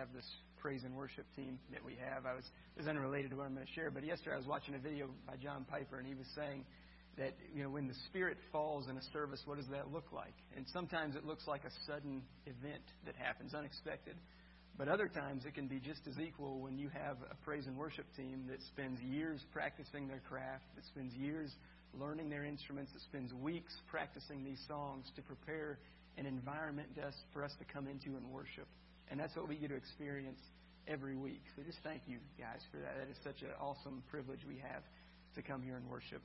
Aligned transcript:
have 0.00 0.08
this 0.16 0.24
praise 0.64 0.80
and 0.84 0.96
worship 0.96 1.26
team 1.36 1.60
that 1.72 1.84
we 1.84 1.92
have. 2.00 2.24
I 2.24 2.32
was 2.32 2.44
this 2.74 2.84
is 2.84 2.88
unrelated 2.88 3.30
to 3.32 3.36
what 3.36 3.44
I'm 3.44 3.52
going 3.52 3.66
to 3.66 3.72
share, 3.76 3.90
but 3.90 4.00
yesterday 4.00 4.32
I 4.32 4.38
was 4.40 4.48
watching 4.48 4.74
a 4.74 4.78
video 4.78 5.12
by 5.28 5.36
John 5.36 5.66
Piper, 5.68 5.98
and 5.98 6.08
he 6.08 6.14
was 6.14 6.26
saying 6.34 6.64
that 7.18 7.36
you 7.52 7.62
know 7.62 7.68
when 7.68 7.86
the 7.86 7.98
Spirit 8.08 8.38
falls 8.50 8.88
in 8.88 8.96
a 8.96 9.04
service, 9.12 9.42
what 9.44 9.58
does 9.58 9.68
that 9.68 9.92
look 9.92 10.08
like? 10.10 10.32
And 10.56 10.64
sometimes 10.72 11.16
it 11.16 11.26
looks 11.26 11.44
like 11.46 11.64
a 11.68 11.72
sudden 11.86 12.22
event 12.46 12.84
that 13.04 13.14
happens, 13.16 13.52
unexpected. 13.52 14.16
But 14.78 14.88
other 14.88 15.08
times 15.08 15.44
it 15.44 15.52
can 15.52 15.68
be 15.68 15.80
just 15.80 16.00
as 16.08 16.16
equal 16.18 16.60
when 16.60 16.78
you 16.78 16.88
have 16.88 17.18
a 17.30 17.36
praise 17.44 17.66
and 17.66 17.76
worship 17.76 18.06
team 18.16 18.48
that 18.48 18.62
spends 18.72 18.98
years 19.02 19.44
practicing 19.52 20.08
their 20.08 20.22
craft, 20.26 20.64
that 20.76 20.86
spends 20.86 21.12
years 21.12 21.52
learning 21.92 22.30
their 22.30 22.44
instruments, 22.44 22.90
that 22.94 23.02
spends 23.02 23.34
weeks 23.34 23.74
practicing 23.90 24.44
these 24.44 24.62
songs 24.66 25.04
to 25.16 25.20
prepare 25.20 25.78
an 26.16 26.24
environment 26.24 26.88
for 27.34 27.44
us 27.44 27.52
to 27.58 27.64
come 27.68 27.86
into 27.86 28.16
and 28.16 28.24
worship. 28.32 28.66
And 29.10 29.18
that's 29.18 29.34
what 29.34 29.48
we 29.48 29.56
get 29.56 29.70
to 29.70 29.76
experience 29.76 30.38
every 30.86 31.16
week. 31.16 31.42
So 31.56 31.62
just 31.62 31.78
thank 31.82 32.02
you 32.06 32.18
guys 32.38 32.60
for 32.70 32.78
that. 32.78 32.94
That 32.96 33.10
is 33.10 33.16
such 33.24 33.42
an 33.42 33.50
awesome 33.60 34.04
privilege 34.08 34.40
we 34.46 34.58
have 34.58 34.82
to 35.34 35.42
come 35.42 35.62
here 35.62 35.76
and 35.76 35.88
worship. 35.90 36.22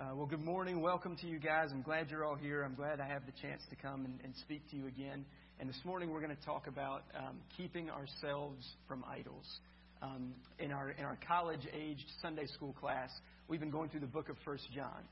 Uh, 0.00 0.14
well, 0.14 0.26
good 0.26 0.42
morning. 0.42 0.80
Welcome 0.80 1.14
to 1.20 1.26
you 1.26 1.38
guys. 1.38 1.68
I'm 1.70 1.82
glad 1.82 2.10
you're 2.10 2.24
all 2.24 2.34
here. 2.36 2.62
I'm 2.62 2.74
glad 2.74 3.00
I 3.00 3.06
have 3.06 3.26
the 3.26 3.32
chance 3.40 3.62
to 3.68 3.76
come 3.76 4.06
and, 4.06 4.18
and 4.24 4.34
speak 4.40 4.68
to 4.70 4.76
you 4.76 4.86
again. 4.86 5.26
And 5.60 5.68
this 5.68 5.78
morning 5.84 6.10
we're 6.10 6.22
going 6.22 6.34
to 6.34 6.44
talk 6.44 6.66
about 6.66 7.04
um, 7.14 7.36
keeping 7.56 7.90
ourselves 7.90 8.66
from 8.88 9.04
idols. 9.06 9.46
Um, 10.02 10.34
in 10.58 10.72
our 10.72 10.90
in 10.90 11.04
our 11.04 11.18
college-aged 11.26 12.06
Sunday 12.20 12.46
school 12.46 12.74
class, 12.80 13.10
we've 13.46 13.60
been 13.60 13.70
going 13.70 13.88
through 13.88 14.00
the 14.00 14.06
book 14.06 14.28
of 14.28 14.36
First 14.44 14.64
John, 14.74 15.04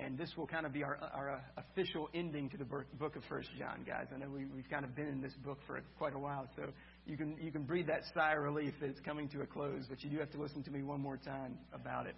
and 0.00 0.16
this 0.16 0.30
will 0.36 0.46
kind 0.46 0.66
of 0.66 0.72
be 0.72 0.82
our 0.82 0.98
our 1.12 1.30
uh, 1.30 1.60
official 1.60 2.08
ending 2.14 2.48
to 2.50 2.56
the 2.56 2.64
book 2.64 3.16
of 3.16 3.22
First 3.28 3.48
John, 3.58 3.84
guys. 3.86 4.06
I 4.14 4.18
know 4.18 4.28
we, 4.28 4.46
we've 4.46 4.68
kind 4.70 4.84
of 4.84 4.94
been 4.94 5.08
in 5.08 5.20
this 5.20 5.34
book 5.44 5.58
for 5.66 5.80
quite 5.98 6.14
a 6.14 6.18
while, 6.18 6.48
so 6.56 6.64
you 7.06 7.16
can 7.16 7.36
you 7.40 7.52
can 7.52 7.62
breathe 7.62 7.86
that 7.88 8.02
sigh 8.14 8.34
of 8.34 8.42
relief 8.42 8.74
that 8.80 8.88
it's 8.88 9.00
coming 9.00 9.28
to 9.30 9.42
a 9.42 9.46
close. 9.46 9.84
But 9.88 10.02
you 10.02 10.10
do 10.10 10.18
have 10.18 10.30
to 10.32 10.40
listen 10.40 10.62
to 10.64 10.70
me 10.70 10.82
one 10.82 11.00
more 11.00 11.18
time 11.18 11.58
about 11.72 12.06
it. 12.06 12.14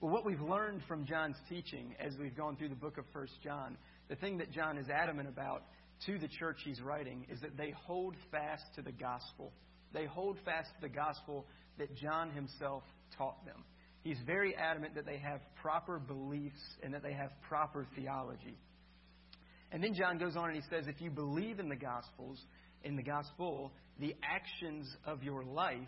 Well, 0.00 0.12
what 0.12 0.24
we've 0.24 0.40
learned 0.40 0.82
from 0.86 1.06
John's 1.06 1.36
teaching 1.48 1.94
as 1.98 2.12
we've 2.20 2.36
gone 2.36 2.56
through 2.56 2.68
the 2.68 2.74
book 2.74 2.98
of 2.98 3.04
First 3.12 3.32
John, 3.42 3.76
the 4.08 4.16
thing 4.16 4.38
that 4.38 4.52
John 4.52 4.78
is 4.78 4.86
adamant 4.88 5.28
about 5.28 5.62
to 6.06 6.18
the 6.18 6.28
church 6.28 6.58
he's 6.64 6.80
writing 6.80 7.26
is 7.30 7.40
that 7.40 7.56
they 7.56 7.72
hold 7.86 8.14
fast 8.30 8.64
to 8.76 8.82
the 8.82 8.92
gospel. 8.92 9.52
They 9.92 10.06
hold 10.06 10.38
fast 10.44 10.68
to 10.76 10.88
the 10.88 10.94
gospel 10.94 11.46
that 11.78 11.96
John 11.96 12.30
himself 12.30 12.82
taught 13.16 13.44
them. 13.44 13.64
He's 14.04 14.18
very 14.26 14.54
adamant 14.54 14.94
that 14.96 15.06
they 15.06 15.18
have 15.18 15.40
proper 15.62 15.98
beliefs 15.98 16.60
and 16.82 16.92
that 16.92 17.02
they 17.02 17.14
have 17.14 17.30
proper 17.48 17.86
theology. 17.96 18.58
And 19.72 19.82
then 19.82 19.94
John 19.94 20.18
goes 20.18 20.36
on 20.36 20.50
and 20.50 20.56
he 20.56 20.62
says, 20.70 20.84
if 20.86 21.00
you 21.00 21.10
believe 21.10 21.58
in 21.58 21.70
the 21.70 21.76
gospels, 21.76 22.38
in 22.84 22.96
the 22.96 23.02
gospel, 23.02 23.72
the 23.98 24.14
actions 24.22 24.86
of 25.06 25.22
your 25.22 25.42
life 25.42 25.78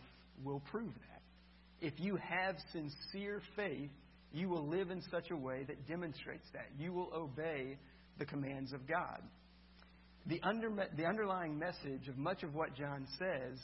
will 0.43 0.61
prove 0.71 0.93
that. 0.95 1.87
If 1.87 1.93
you 1.99 2.17
have 2.17 2.57
sincere 2.73 3.43
faith, 3.55 3.91
you 4.33 4.49
will 4.49 4.67
live 4.67 4.91
in 4.91 5.03
such 5.11 5.31
a 5.31 5.37
way 5.37 5.65
that 5.69 5.87
demonstrates 5.87 6.47
that. 6.55 6.69
You 6.79 6.95
will 6.95 7.11
obey 7.15 7.77
the 8.19 8.25
commands 8.25 8.73
of 8.73 8.89
God. 8.89 9.21
The, 10.27 10.41
under, 10.43 10.71
the 10.97 11.05
underlying 11.05 11.59
message 11.59 12.09
of 12.09 12.17
much 12.17 12.43
of 12.43 12.55
what 12.55 12.75
John 12.75 13.07
says 13.19 13.59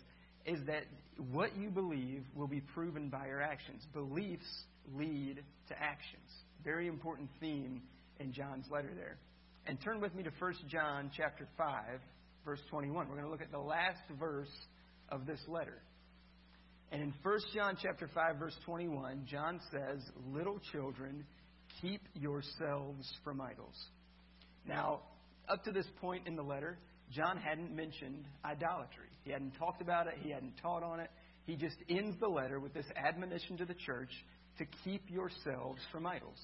is 0.46 0.58
that 0.66 0.84
what 1.30 1.56
you 1.56 1.70
believe 1.70 2.24
will 2.34 2.46
be 2.46 2.60
proven 2.60 3.08
by 3.08 3.26
your 3.26 3.40
actions. 3.40 3.82
Beliefs 3.92 4.64
lead 4.94 5.42
to 5.68 5.74
actions. 5.74 6.28
Very 6.64 6.88
important 6.88 7.28
theme 7.40 7.82
in 8.18 8.32
John's 8.32 8.66
letter 8.70 8.90
there. 8.94 9.18
And 9.66 9.80
turn 9.80 10.00
with 10.00 10.14
me 10.14 10.22
to 10.24 10.30
1 10.38 10.54
John 10.68 11.10
chapter 11.16 11.46
5, 11.56 12.00
verse 12.44 12.60
21. 12.70 13.08
We're 13.08 13.14
going 13.14 13.26
to 13.26 13.30
look 13.30 13.42
at 13.42 13.52
the 13.52 13.58
last 13.58 14.02
verse 14.18 14.48
of 15.08 15.26
this 15.26 15.40
letter. 15.46 15.80
And 16.90 17.00
in 17.00 17.14
1 17.22 17.38
John 17.54 17.76
chapter 17.80 18.08
5 18.12 18.36
verse 18.36 18.56
21, 18.66 19.26
John 19.26 19.60
says, 19.70 20.02
"Little 20.32 20.58
children, 20.72 21.24
keep 21.80 22.02
yourselves 22.14 23.10
from 23.24 23.40
idols." 23.40 23.90
Now, 24.66 25.00
up 25.48 25.64
to 25.64 25.72
this 25.72 25.86
point 26.00 26.26
in 26.26 26.36
the 26.36 26.42
letter, 26.42 26.78
John 27.14 27.36
hadn't 27.36 27.74
mentioned 27.74 28.24
idolatry. 28.44 29.08
He 29.24 29.30
hadn't 29.30 29.52
talked 29.58 29.82
about 29.82 30.06
it, 30.06 30.14
he 30.22 30.30
hadn't 30.30 30.54
taught 30.60 30.82
on 30.82 31.00
it. 31.00 31.10
He 31.44 31.56
just 31.56 31.76
ends 31.88 32.16
the 32.20 32.28
letter 32.28 32.60
with 32.60 32.72
this 32.72 32.86
admonition 32.96 33.56
to 33.58 33.64
the 33.64 33.74
church 33.74 34.10
to 34.58 34.64
keep 34.84 35.10
yourselves 35.10 35.80
from 35.90 36.06
idols. 36.06 36.38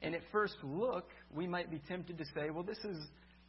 And 0.00 0.14
at 0.14 0.22
first 0.32 0.56
look, 0.62 1.08
we 1.34 1.46
might 1.46 1.70
be 1.70 1.80
tempted 1.88 2.18
to 2.18 2.24
say, 2.34 2.50
well, 2.50 2.62
this 2.62 2.78
is 2.78 2.96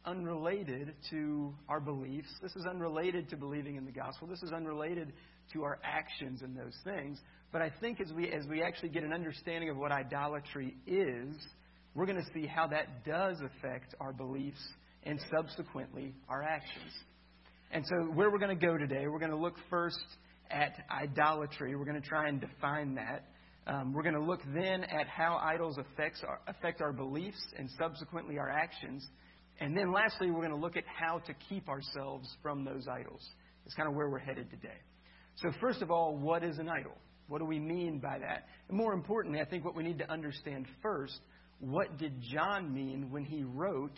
unrelated 0.04 0.94
to 1.10 1.54
our 1.68 1.80
beliefs. 1.80 2.28
This 2.42 2.54
is 2.56 2.66
unrelated 2.66 3.28
to 3.30 3.36
believing 3.36 3.76
in 3.76 3.84
the 3.84 3.92
gospel. 3.92 4.26
This 4.26 4.42
is 4.42 4.52
unrelated 4.52 5.12
to 5.52 5.64
our 5.64 5.78
actions 5.84 6.42
and 6.42 6.56
those 6.56 6.76
things. 6.84 7.18
But 7.52 7.62
I 7.62 7.70
think 7.80 8.00
as 8.00 8.12
we, 8.12 8.30
as 8.30 8.46
we 8.46 8.62
actually 8.62 8.90
get 8.90 9.04
an 9.04 9.12
understanding 9.12 9.70
of 9.70 9.76
what 9.76 9.92
idolatry 9.92 10.76
is, 10.86 11.34
we're 11.94 12.06
going 12.06 12.22
to 12.22 12.32
see 12.32 12.46
how 12.46 12.68
that 12.68 13.04
does 13.04 13.38
affect 13.40 13.94
our 14.00 14.12
beliefs 14.12 14.60
and 15.04 15.20
subsequently 15.30 16.14
our 16.28 16.42
actions. 16.42 16.92
And 17.70 17.84
so, 17.86 17.96
where 18.14 18.30
we're 18.30 18.38
going 18.38 18.58
to 18.58 18.66
go 18.66 18.76
today, 18.76 19.06
we're 19.06 19.18
going 19.18 19.30
to 19.30 19.36
look 19.36 19.54
first 19.68 19.98
at 20.50 20.74
idolatry. 20.90 21.76
We're 21.76 21.84
going 21.84 22.00
to 22.00 22.08
try 22.08 22.28
and 22.28 22.40
define 22.40 22.96
that. 22.96 23.24
Um, 23.66 23.92
we're 23.92 24.02
going 24.02 24.14
to 24.14 24.22
look 24.22 24.40
then 24.54 24.82
at 24.84 25.06
how 25.06 25.40
idols 25.42 25.78
affects 25.78 26.22
our, 26.26 26.40
affect 26.48 26.80
our 26.80 26.92
beliefs 26.92 27.40
and 27.56 27.68
subsequently 27.78 28.38
our 28.38 28.50
actions. 28.50 29.06
And 29.60 29.76
then 29.76 29.92
lastly, 29.92 30.30
we're 30.30 30.40
going 30.40 30.50
to 30.50 30.56
look 30.56 30.76
at 30.76 30.84
how 30.86 31.18
to 31.20 31.34
keep 31.48 31.68
ourselves 31.68 32.28
from 32.42 32.64
those 32.64 32.88
idols. 32.88 33.24
It's 33.66 33.74
kind 33.74 33.88
of 33.88 33.94
where 33.94 34.08
we're 34.08 34.18
headed 34.18 34.50
today. 34.50 34.78
So, 35.36 35.52
first 35.60 35.82
of 35.82 35.90
all, 35.90 36.16
what 36.16 36.42
is 36.42 36.58
an 36.58 36.68
idol? 36.68 36.96
What 37.28 37.38
do 37.38 37.44
we 37.44 37.60
mean 37.60 38.00
by 38.00 38.18
that? 38.18 38.46
And 38.68 38.76
more 38.76 38.92
importantly, 38.92 39.40
I 39.40 39.44
think 39.44 39.64
what 39.64 39.76
we 39.76 39.84
need 39.84 39.98
to 39.98 40.10
understand 40.10 40.66
first 40.82 41.20
what 41.60 41.98
did 41.98 42.20
John 42.32 42.74
mean 42.74 43.10
when 43.10 43.24
he 43.24 43.44
wrote 43.44 43.96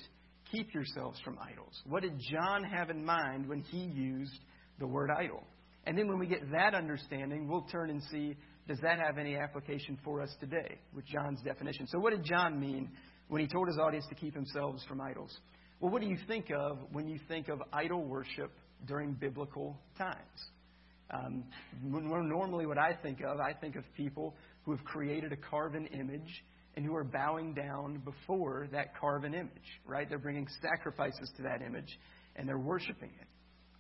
keep 0.53 0.73
yourselves 0.75 1.19
from 1.25 1.39
idols. 1.41 1.83
What 1.89 2.03
did 2.03 2.21
John 2.31 2.63
have 2.63 2.91
in 2.91 3.05
mind 3.05 3.49
when 3.49 3.63
he 3.63 3.79
used 3.79 4.39
the 4.79 4.87
word 4.87 5.11
idol? 5.11 5.43
And 5.85 5.99
then 5.99 6.07
when 6.07 6.19
we 6.19 6.27
get 6.27 6.51
that 6.53 6.75
understanding, 6.75 7.49
we'll 7.49 7.67
turn 7.73 7.91
and 7.91 8.03
see 8.11 8.37
does 8.69 8.79
that 8.83 9.01
have 9.01 9.19
any 9.19 9.37
application 9.37 9.99
for 10.05 10.21
us 10.21 10.31
today 10.39 10.79
with 10.95 11.05
John's 11.05 11.41
definition? 11.43 11.89
So, 11.89 11.99
what 11.99 12.11
did 12.11 12.23
John 12.23 12.61
mean 12.61 12.91
when 13.29 13.41
he 13.41 13.49
told 13.49 13.67
his 13.67 13.77
audience 13.77 14.07
to 14.09 14.15
keep 14.15 14.35
themselves 14.35 14.85
from 14.85 15.01
idols? 15.01 15.37
Well, 15.81 15.91
what 15.91 16.01
do 16.01 16.07
you 16.07 16.17
think 16.29 16.47
of 16.57 16.79
when 16.93 17.09
you 17.09 17.19
think 17.27 17.49
of 17.49 17.61
idol 17.73 18.05
worship 18.05 18.53
during 18.87 19.15
biblical 19.15 19.77
times? 19.99 20.17
Um, 21.11 21.45
normally, 21.83 22.67
what 22.67 22.79
I 22.79 22.95
think 23.03 23.19
of, 23.21 23.41
I 23.41 23.53
think 23.53 23.75
of 23.75 23.83
people 23.97 24.37
who 24.65 24.71
have 24.71 24.85
created 24.85 25.33
a 25.33 25.37
carven 25.37 25.87
image 25.87 26.45
and 26.77 26.85
who 26.85 26.95
are 26.95 27.05
bowing 27.05 27.55
down 27.55 28.03
before 28.05 28.67
that 28.73 28.97
carven 28.99 29.35
image, 29.35 29.81
right? 29.85 30.09
They're 30.09 30.19
bringing 30.19 30.47
sacrifices 30.63 31.31
to 31.37 31.43
that 31.43 31.63
image 31.63 31.99
and 32.37 32.49
they're 32.49 32.59
worshiping 32.59 33.11
it. 33.21 33.29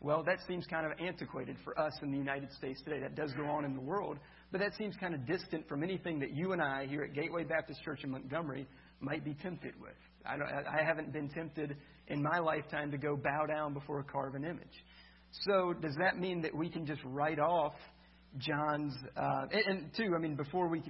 Well, 0.00 0.25
that 0.25 0.38
seems 0.48 0.66
kind 0.66 0.84
of 0.84 0.92
antiquated 0.98 1.56
for 1.62 1.78
us 1.78 1.92
in 2.02 2.10
the 2.10 2.19
United 2.19 2.52
States 2.52 2.82
today. 2.82 2.98
That 3.00 3.14
does 3.14 3.32
go 3.34 3.44
on 3.44 3.64
in 3.64 3.75
the 3.75 3.81
world, 3.81 4.19
but 4.50 4.60
that 4.60 4.75
seems 4.76 4.97
kind 4.97 5.14
of 5.14 5.25
distant 5.26 5.69
from 5.69 5.84
anything 5.84 6.19
that 6.19 6.34
you 6.34 6.52
and 6.52 6.60
I 6.60 6.86
here 6.86 7.04
at 7.04 7.14
Gateway 7.14 7.44
Baptist 7.44 7.82
Church 7.84 8.00
in 8.02 8.10
Montgomery 8.10 8.66
might 9.00 9.25
be 9.25 9.34
tempted 9.34 9.75
with. 9.81 9.94
I, 10.26 10.34
I 10.34 10.84
haven't 10.84 11.12
been 11.12 11.28
tempted 11.28 11.76
in 12.08 12.20
my 12.20 12.41
lifetime 12.41 12.91
to 12.91 12.98
go 12.98 13.16
bow 13.16 13.47
down 13.47 13.75
before 13.75 14.00
a 14.00 14.04
carven 14.04 14.44
image. 14.44 14.84
So, 15.47 15.72
does 15.72 15.94
that 16.00 16.19
mean 16.19 16.42
that 16.42 16.54
we 16.54 16.69
can 16.69 16.84
just 16.84 17.00
write 17.04 17.38
off 17.38 17.75
John's? 18.38 18.94
Uh, 19.16 19.47
and, 19.52 19.62
and 19.66 19.91
two, 19.97 20.14
I 20.16 20.19
mean, 20.20 20.36
before 20.36 20.69
we 20.69 20.81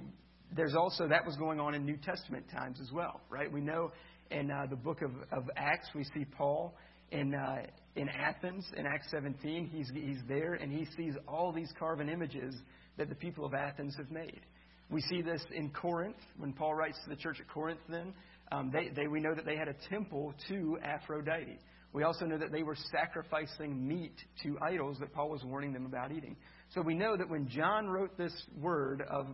there's 0.55 0.75
also 0.75 1.07
that 1.07 1.25
was 1.25 1.35
going 1.37 1.59
on 1.59 1.73
in 1.73 1.85
New 1.85 1.97
Testament 1.97 2.45
times 2.51 2.79
as 2.81 2.91
well, 2.91 3.21
right? 3.29 3.51
We 3.51 3.61
know 3.61 3.91
in 4.31 4.51
uh, 4.51 4.65
the 4.69 4.75
book 4.75 5.01
of, 5.01 5.11
of 5.31 5.49
Acts 5.55 5.89
we 5.95 6.03
see 6.03 6.25
Paul 6.25 6.73
in 7.11 7.33
uh, 7.33 7.67
in 7.95 8.09
Athens 8.09 8.65
in 8.75 8.85
Acts 8.85 9.07
17. 9.11 9.67
He's 9.67 9.89
he's 9.93 10.19
there 10.27 10.53
and 10.55 10.71
he 10.71 10.85
sees 10.97 11.13
all 11.27 11.51
these 11.51 11.71
carven 11.77 12.09
images 12.09 12.55
that 12.97 13.09
the 13.09 13.15
people 13.15 13.45
of 13.45 13.53
Athens 13.53 13.95
have 13.97 14.11
made. 14.11 14.41
We 14.89 15.01
see 15.01 15.21
this 15.21 15.43
in 15.53 15.69
Corinth 15.69 16.17
when 16.37 16.53
Paul 16.53 16.75
writes 16.75 16.97
to 17.03 17.09
the 17.09 17.15
church 17.15 17.37
at 17.39 17.47
Corinth. 17.47 17.79
Then 17.89 18.13
um, 18.51 18.71
they, 18.71 18.89
they 18.89 19.07
we 19.07 19.19
know 19.19 19.33
that 19.33 19.45
they 19.45 19.55
had 19.55 19.67
a 19.67 19.75
temple 19.89 20.33
to 20.49 20.77
Aphrodite. 20.83 21.57
We 21.93 22.03
also 22.03 22.25
know 22.25 22.37
that 22.39 22.51
they 22.51 22.63
were 22.63 22.77
sacrificing 22.91 23.87
meat 23.87 24.15
to 24.43 24.57
idols 24.61 24.97
that 24.99 25.13
Paul 25.13 25.29
was 25.29 25.43
warning 25.43 25.73
them 25.73 25.85
about 25.85 26.11
eating. 26.11 26.35
So 26.73 26.81
we 26.81 26.95
know 26.95 27.15
that 27.15 27.29
when 27.29 27.47
John 27.47 27.87
wrote 27.87 28.17
this 28.17 28.33
word 28.59 29.03
of 29.07 29.27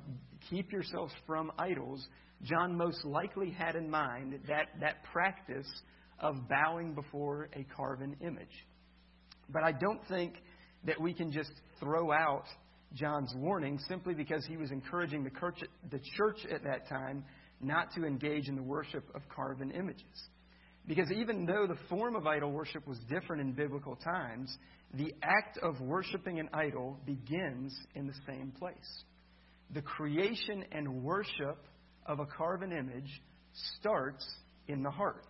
keep 0.50 0.72
yourselves 0.72 1.14
from 1.26 1.52
idols, 1.58 2.06
John 2.44 2.76
most 2.76 3.06
likely 3.06 3.52
had 3.52 3.76
in 3.76 3.90
mind 3.90 4.40
that, 4.48 4.68
that 4.82 5.04
practice 5.12 5.68
of 6.20 6.50
bowing 6.50 6.94
before 6.94 7.50
a 7.54 7.66
carven 7.76 8.18
image. 8.22 8.66
But 9.50 9.64
I 9.64 9.72
don't 9.72 10.06
think 10.10 10.34
that 10.84 11.00
we 11.00 11.14
can 11.14 11.32
just 11.32 11.52
throw 11.80 12.12
out 12.12 12.44
John's 12.94 13.34
warning 13.38 13.80
simply 13.88 14.14
because 14.14 14.46
he 14.46 14.58
was 14.58 14.72
encouraging 14.72 15.24
the 15.24 15.32
church, 15.40 15.60
the 15.92 16.00
church 16.18 16.40
at 16.54 16.64
that 16.64 16.90
time 16.90 17.24
not 17.62 17.94
to 17.96 18.06
engage 18.06 18.50
in 18.50 18.56
the 18.56 18.64
worship 18.64 19.04
of 19.16 19.22
carven 19.34 19.72
images. 19.72 20.28
Because 20.88 21.12
even 21.12 21.46
though 21.46 21.68
the 21.68 21.78
form 21.88 22.16
of 22.16 22.26
idol 22.26 22.52
worship 22.52 22.88
was 22.88 22.98
different 23.10 23.42
in 23.42 23.52
biblical 23.52 23.96
times, 23.96 24.58
the 24.94 25.14
act 25.22 25.58
of 25.60 25.80
worshiping 25.82 26.40
an 26.40 26.50
idol 26.54 26.98
begins 27.06 27.76
in 27.96 28.08
the 28.08 28.14
same 28.28 28.52
place. 28.58 29.04
The 29.74 29.82
creation 29.82 30.66
and 30.72 31.04
worship 31.04 31.64
of 32.06 32.20
a 32.20 32.26
carven 32.26 32.72
image 32.72 33.22
starts 33.78 34.26
in 34.68 34.82
the 34.82 34.90
heart. 34.90 35.26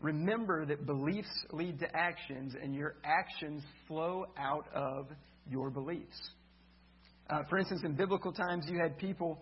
Remember 0.00 0.64
that 0.66 0.86
beliefs 0.86 1.28
lead 1.52 1.78
to 1.80 1.96
actions, 1.96 2.54
and 2.60 2.74
your 2.74 2.96
actions 3.04 3.62
flow 3.86 4.26
out 4.38 4.66
of 4.74 5.08
your 5.48 5.70
beliefs. 5.70 6.30
Uh, 7.28 7.40
for 7.48 7.58
instance, 7.58 7.82
in 7.84 7.94
biblical 7.94 8.32
times, 8.32 8.66
you 8.68 8.78
had 8.78 8.98
people 8.98 9.38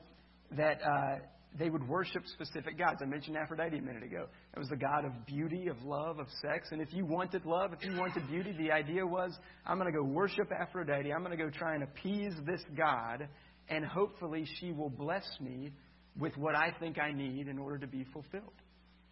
that 0.57 0.81
uh, 0.83 1.17
they 1.59 1.69
would 1.69 1.87
worship 1.87 2.23
specific 2.27 2.79
gods. 2.79 3.01
I 3.03 3.05
mentioned 3.05 3.37
Aphrodite 3.37 3.77
a 3.77 3.83
minute 3.83 4.03
ago. 4.03 4.27
It 4.55 4.59
was 4.59 4.69
the 4.69 4.77
god 4.77 5.05
of 5.05 5.13
beauty, 5.27 5.69
of 5.69 5.83
love, 5.83 6.19
of 6.19 6.27
sex. 6.41 6.69
And 6.71 6.81
if 6.81 6.93
you 6.93 7.05
wanted 7.05 7.45
love, 7.45 7.73
if 7.73 7.85
you 7.85 7.99
wanted 7.99 8.27
beauty, 8.29 8.55
the 8.59 8.73
idea 8.73 9.07
was 9.07 9.37
I'm 9.67 9.79
going 9.79 9.93
to 9.93 9.97
go 9.97 10.05
worship 10.05 10.51
Aphrodite. 10.51 11.13
I'm 11.13 11.23
going 11.23 11.37
to 11.37 11.43
go 11.43 11.51
try 11.51 11.75
and 11.75 11.83
appease 11.83 12.33
this 12.47 12.63
god, 12.77 13.29
and 13.69 13.85
hopefully 13.85 14.47
she 14.61 14.73
will 14.73 14.89
bless 14.89 15.27
me 15.41 15.73
with 16.19 16.37
what 16.37 16.55
I 16.55 16.75
think 16.81 16.99
I 16.99 17.13
need 17.13 17.49
in 17.49 17.59
order 17.59 17.79
to 17.79 17.87
be 17.87 18.05
fulfilled. 18.13 18.53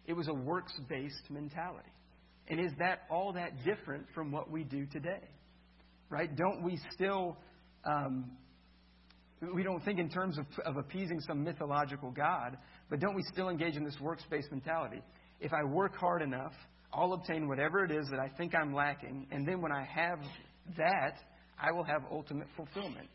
It 0.05 0.13
was 0.13 0.27
a 0.27 0.33
works 0.33 0.73
based 0.89 1.29
mentality. 1.29 1.89
And 2.47 2.59
is 2.59 2.71
that 2.79 3.01
all 3.09 3.33
that 3.33 3.63
different 3.63 4.07
from 4.15 4.31
what 4.31 4.49
we 4.49 4.63
do 4.63 4.85
today? 4.87 5.29
Right? 6.09 6.35
Don't 6.35 6.63
we 6.63 6.79
still 6.91 7.37
um, 7.85 8.31
we 9.53 9.63
don't 9.63 9.83
think 9.83 9.99
in 9.99 10.09
terms 10.09 10.37
of, 10.37 10.45
of 10.65 10.77
appeasing 10.77 11.19
some 11.21 11.43
mythological 11.43 12.11
God, 12.11 12.57
but 12.89 12.99
don't 12.99 13.15
we 13.15 13.23
still 13.31 13.49
engage 13.49 13.75
in 13.75 13.83
this 13.83 13.97
works 13.99 14.23
based 14.29 14.51
mentality? 14.51 15.01
If 15.39 15.51
I 15.53 15.63
work 15.63 15.95
hard 15.95 16.21
enough, 16.21 16.53
I'll 16.93 17.13
obtain 17.13 17.47
whatever 17.47 17.83
it 17.83 17.91
is 17.91 18.07
that 18.11 18.19
I 18.19 18.29
think 18.37 18.53
I'm 18.53 18.73
lacking, 18.73 19.27
and 19.31 19.47
then 19.47 19.61
when 19.61 19.71
I 19.71 19.83
have 19.83 20.19
that, 20.77 21.15
I 21.59 21.71
will 21.71 21.83
have 21.83 22.03
ultimate 22.11 22.47
fulfillment. 22.55 23.07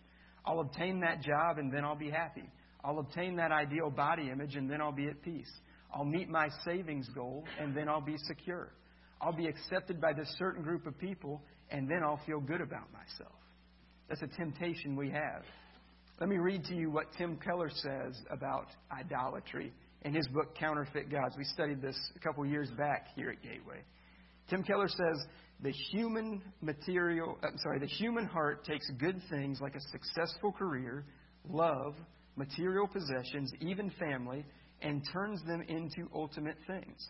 I'll 0.45 0.61
obtain 0.61 1.01
that 1.01 1.21
job, 1.23 1.59
and 1.59 1.73
then 1.73 1.85
I'll 1.85 1.97
be 1.97 2.11
happy. 2.11 2.49
I'll 2.85 2.99
obtain 2.99 3.37
that 3.37 3.53
ideal 3.53 3.91
body 3.91 4.31
image, 4.31 4.57
and 4.57 4.71
then 4.71 4.81
I'll 4.81 4.93
be 4.93 5.09
at 5.09 5.21
peace. 5.23 5.51
I'll 5.93 6.05
meet 6.05 6.29
my 6.29 6.49
savings 6.65 7.09
goal, 7.15 7.45
and 7.61 7.77
then 7.77 7.89
I'll 7.89 8.01
be 8.01 8.17
secure. 8.27 8.73
I'll 9.21 9.33
be 9.33 9.47
accepted 9.47 10.01
by 10.01 10.13
this 10.13 10.29
certain 10.39 10.63
group 10.63 10.87
of 10.87 10.99
people, 10.99 11.43
and 11.71 11.89
then 11.89 12.03
I'll 12.05 12.21
feel 12.27 12.41
good 12.41 12.61
about 12.61 12.93
myself. 12.93 13.35
That's 14.09 14.23
a 14.23 14.29
temptation 14.29 14.95
we 14.97 15.11
have. 15.11 15.43
Let 16.19 16.31
me 16.31 16.39
read 16.39 16.65
to 16.65 16.75
you 16.75 16.91
what 16.91 17.13
Tim 17.19 17.37
Keller 17.37 17.69
says 17.69 18.19
about 18.31 18.69
idolatry 18.91 19.71
in 20.01 20.15
his 20.15 20.27
book 20.29 20.57
Counterfeit 20.57 21.11
Gods. 21.11 21.35
We 21.37 21.45
studied 21.45 21.83
this 21.83 21.99
a 22.17 22.19
couple 22.21 22.47
years 22.47 22.71
back 22.71 23.09
here 23.15 23.29
at 23.29 23.43
Gateway. 23.43 23.83
Tim 24.49 24.63
Keller 24.63 24.89
says 24.89 25.23
the 25.63 25.73
human 25.91 26.41
material, 26.63 27.37
uh, 27.43 27.49
I'm 27.49 27.59
sorry, 27.59 27.81
the 27.81 27.87
human 27.87 28.25
heart 28.25 28.65
takes 28.65 28.91
good 28.99 29.21
things 29.29 29.61
like 29.61 29.75
a 29.75 29.81
successful 29.93 30.53
career, 30.53 31.05
love, 31.47 31.95
material 32.35 32.89
possessions, 32.89 33.53
even 33.61 33.91
family, 33.99 34.47
and 34.81 35.03
turns 35.13 35.43
them 35.47 35.61
into 35.69 36.09
ultimate 36.15 36.57
things. 36.67 37.09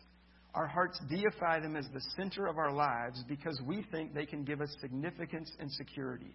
Our 0.52 0.66
hearts 0.66 1.00
deify 1.08 1.60
them 1.60 1.76
as 1.76 1.86
the 1.94 2.02
center 2.16 2.48
of 2.48 2.58
our 2.58 2.72
lives 2.72 3.22
because 3.28 3.60
we 3.64 3.86
think 3.92 4.14
they 4.14 4.26
can 4.26 4.42
give 4.42 4.60
us 4.60 4.74
significance 4.80 5.52
and 5.60 5.70
security, 5.70 6.34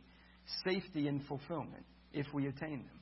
safety 0.63 1.09
and 1.09 1.21
fulfillment 1.25 1.83
if 2.13 2.25
we 2.33 2.47
attain 2.47 2.83
them. 2.85 2.99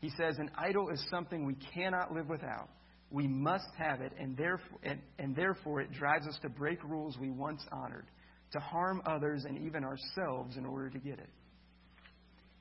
He 0.00 0.10
says, 0.10 0.36
An 0.38 0.50
idol 0.58 0.90
is 0.90 1.02
something 1.10 1.46
we 1.46 1.56
cannot 1.74 2.12
live 2.12 2.28
without. 2.28 2.68
We 3.10 3.28
must 3.28 3.68
have 3.78 4.00
it, 4.00 4.12
and 4.18 4.36
therefore, 4.36 4.78
and, 4.82 5.00
and 5.18 5.36
therefore 5.36 5.80
it 5.80 5.92
drives 5.92 6.26
us 6.26 6.38
to 6.42 6.48
break 6.48 6.82
rules 6.82 7.16
we 7.18 7.30
once 7.30 7.62
honored, 7.70 8.06
to 8.52 8.58
harm 8.58 9.02
others 9.06 9.44
and 9.44 9.58
even 9.58 9.84
ourselves 9.84 10.56
in 10.56 10.64
order 10.64 10.90
to 10.90 10.98
get 10.98 11.18
it. 11.18 11.28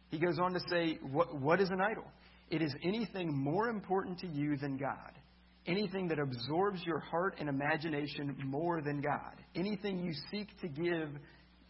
He 0.10 0.20
goes 0.20 0.40
on 0.40 0.54
to 0.54 0.60
say, 0.70 1.00
What, 1.10 1.40
what 1.40 1.62
is 1.62 1.70
an 1.70 1.82
idol? 1.82 2.06
It 2.50 2.62
is 2.62 2.74
anything 2.84 3.34
more 3.34 3.70
important 3.70 4.20
to 4.20 4.28
you 4.28 4.58
than 4.58 4.78
God. 4.78 5.14
Anything 5.66 6.08
that 6.10 6.20
absorbs 6.20 6.84
your 6.86 7.00
heart 7.00 7.36
and 7.40 7.48
imagination 7.48 8.36
more 8.44 8.82
than 8.82 9.00
God. 9.00 9.36
Anything 9.56 10.00
you 10.00 10.12
seek 10.30 10.48
to 10.60 10.68
give, 10.68 11.10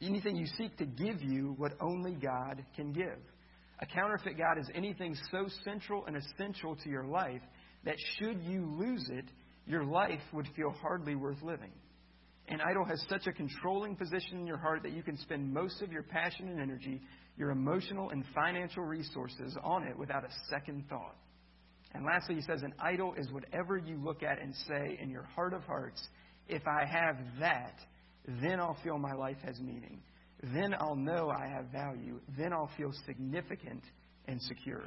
anything 0.02 0.36
you 0.36 0.48
seek 0.58 0.76
to 0.78 0.86
give 0.86 1.22
you 1.22 1.54
what 1.58 1.74
only 1.80 2.14
God 2.14 2.66
can 2.76 2.94
give. 2.94 3.20
A 3.82 3.86
counterfeit 3.86 4.38
God 4.38 4.60
is 4.60 4.70
anything 4.76 5.16
so 5.32 5.48
central 5.66 6.06
and 6.06 6.16
essential 6.16 6.76
to 6.76 6.90
your 6.90 7.06
life 7.06 7.42
that 7.84 7.96
should 8.18 8.42
you 8.44 8.66
lose 8.78 9.10
it, 9.10 9.26
your 9.66 9.84
life 9.84 10.22
would 10.34 10.48
feel 10.56 10.72
hardly 10.82 11.16
worth 11.16 11.42
living. 11.42 11.72
An 12.48 12.60
idol 12.62 12.86
has 12.86 13.04
such 13.10 13.28
a 13.28 13.32
controlling 13.32 13.96
position 13.96 14.38
in 14.40 14.46
your 14.46 14.58
heart 14.58 14.84
that 14.84 14.92
you 14.92 15.02
can 15.02 15.18
spend 15.18 15.52
most 15.54 15.82
of 15.82 15.92
your 15.92 16.04
passion 16.04 16.50
and 16.50 16.60
energy, 16.60 17.02
your 17.38 17.52
emotional 17.52 18.10
and 18.10 18.24
financial 18.36 18.84
resources 18.84 19.58
on 19.64 19.84
it 19.84 19.98
without 19.98 20.24
a 20.24 20.30
second 20.50 20.84
thought. 20.90 21.16
And 21.94 22.06
lastly, 22.06 22.36
he 22.36 22.42
says, 22.42 22.62
an 22.62 22.74
idol 22.80 23.14
is 23.18 23.32
whatever 23.32 23.78
you 23.78 23.98
look 23.98 24.22
at 24.24 24.42
and 24.42 24.54
say 24.68 25.00
in 25.02 25.10
your 25.10 25.24
heart 25.24 25.54
of 25.54 25.64
hearts, 25.64 26.02
if 26.48 26.64
I 26.68 26.86
have 26.86 27.18
that, 27.40 27.76
then 28.42 28.60
I'll 28.60 28.78
feel 28.84 28.98
my 28.98 29.14
life 29.14 29.38
has 29.44 29.60
meaning. 29.60 30.02
Then 30.44 30.76
I'll 30.80 30.96
know 30.96 31.30
I 31.30 31.48
have 31.48 31.66
value. 31.66 32.20
Then 32.38 32.54
I'll 32.54 32.72
feel 32.78 32.92
significant 33.06 33.84
and 34.28 34.42
secure. 34.42 34.84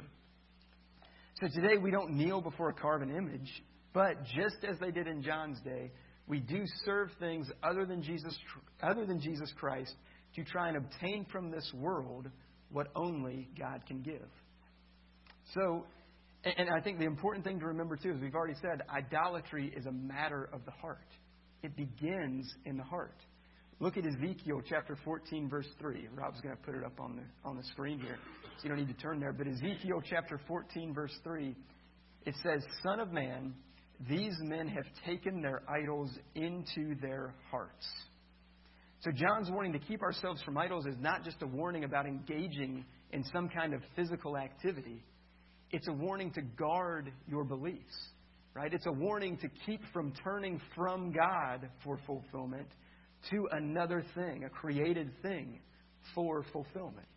So 1.41 1.47
today 1.47 1.77
we 1.77 1.91
don't 1.91 2.11
kneel 2.11 2.41
before 2.41 2.69
a 2.69 2.73
carven 2.73 3.09
image, 3.09 3.63
but 3.93 4.23
just 4.23 4.57
as 4.69 4.77
they 4.79 4.91
did 4.91 5.07
in 5.07 5.21
John's 5.21 5.59
day, 5.61 5.91
we 6.27 6.39
do 6.39 6.63
serve 6.83 7.09
things 7.19 7.47
other 7.63 7.85
than 7.85 8.01
Jesus, 8.01 8.37
other 8.81 9.05
than 9.05 9.21
Jesus 9.21 9.51
Christ 9.57 9.93
to 10.35 10.43
try 10.43 10.69
and 10.69 10.77
obtain 10.77 11.25
from 11.31 11.51
this 11.51 11.69
world 11.73 12.27
what 12.71 12.87
only 12.95 13.49
God 13.57 13.85
can 13.87 14.01
give. 14.01 14.27
So, 15.53 15.85
and 16.43 16.69
I 16.69 16.81
think 16.81 16.99
the 16.99 17.05
important 17.05 17.45
thing 17.45 17.59
to 17.59 17.65
remember 17.67 17.95
too, 17.95 18.11
as 18.11 18.21
we've 18.21 18.35
already 18.35 18.57
said, 18.61 18.81
idolatry 18.89 19.73
is 19.75 19.85
a 19.85 19.91
matter 19.91 20.49
of 20.51 20.65
the 20.65 20.71
heart. 20.71 21.07
It 21.63 21.75
begins 21.75 22.51
in 22.65 22.77
the 22.77 22.83
heart. 22.83 23.17
Look 23.81 23.97
at 23.97 24.05
Ezekiel 24.05 24.61
chapter 24.67 24.97
14, 25.03 25.49
verse 25.49 25.67
3. 25.79 26.07
Rob's 26.15 26.39
going 26.39 26.55
to 26.55 26.61
put 26.63 26.75
it 26.75 26.83
up 26.85 26.97
on 26.99 27.17
the, 27.17 27.49
on 27.49 27.57
the 27.57 27.63
screen 27.63 27.99
here, 27.99 28.17
so 28.57 28.63
you 28.63 28.69
don't 28.69 28.79
need 28.79 28.87
to 28.87 29.01
turn 29.01 29.19
there. 29.19 29.33
But 29.33 29.47
Ezekiel 29.47 30.01
chapter 30.09 30.39
14, 30.47 30.93
verse 30.93 31.13
3, 31.25 31.53
it 32.25 32.35
says, 32.41 32.63
Son 32.83 33.01
of 33.01 33.11
man, 33.11 33.53
these 34.09 34.33
men 34.39 34.69
have 34.69 34.85
taken 35.05 35.41
their 35.41 35.61
idols 35.67 36.09
into 36.35 36.95
their 37.01 37.35
hearts. 37.51 37.85
So 39.01 39.11
John's 39.11 39.51
warning 39.51 39.73
to 39.73 39.79
keep 39.79 40.01
ourselves 40.01 40.41
from 40.43 40.57
idols 40.57 40.85
is 40.85 40.95
not 40.99 41.25
just 41.25 41.41
a 41.41 41.47
warning 41.47 41.83
about 41.83 42.05
engaging 42.05 42.85
in 43.11 43.25
some 43.25 43.49
kind 43.49 43.73
of 43.73 43.81
physical 43.95 44.37
activity. 44.37 45.03
It's 45.71 45.89
a 45.89 45.93
warning 45.93 46.31
to 46.31 46.41
guard 46.41 47.11
your 47.27 47.43
beliefs, 47.43 47.95
right? 48.53 48.73
It's 48.73 48.85
a 48.85 48.91
warning 48.91 49.37
to 49.39 49.49
keep 49.65 49.81
from 49.91 50.13
turning 50.23 50.61
from 50.75 51.11
God 51.11 51.69
for 51.83 51.99
fulfillment 52.07 52.67
to 53.31 53.47
another 53.51 54.03
thing, 54.15 54.43
a 54.43 54.49
created 54.49 55.11
thing 55.21 55.59
for 56.13 56.43
fulfillment. 56.51 57.07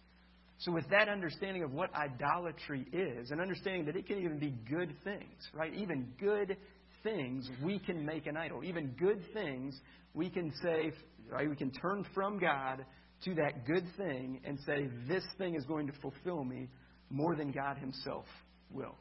So, 0.60 0.72
with 0.72 0.88
that 0.90 1.08
understanding 1.08 1.62
of 1.62 1.72
what 1.72 1.94
idolatry 1.94 2.86
is, 2.92 3.30
and 3.30 3.40
understanding 3.40 3.84
that 3.86 3.96
it 3.96 4.06
can 4.06 4.18
even 4.18 4.38
be 4.38 4.54
good 4.68 4.92
things, 5.04 5.48
right? 5.54 5.72
Even 5.74 6.08
good 6.18 6.56
things 7.04 7.48
we 7.62 7.78
can 7.78 8.04
make 8.04 8.26
an 8.26 8.36
idol. 8.36 8.64
Even 8.64 8.88
good 8.98 9.22
things 9.32 9.78
we 10.14 10.28
can 10.28 10.52
say, 10.62 10.92
right? 11.30 11.48
We 11.48 11.54
can 11.54 11.70
turn 11.70 12.04
from 12.12 12.40
God 12.40 12.84
to 13.24 13.34
that 13.34 13.66
good 13.66 13.84
thing 13.96 14.40
and 14.44 14.58
say, 14.66 14.88
this 15.06 15.24
thing 15.38 15.54
is 15.54 15.64
going 15.64 15.86
to 15.86 15.92
fulfill 16.00 16.44
me 16.44 16.68
more 17.10 17.36
than 17.36 17.52
God 17.52 17.78
Himself 17.78 18.24
will. 18.72 18.96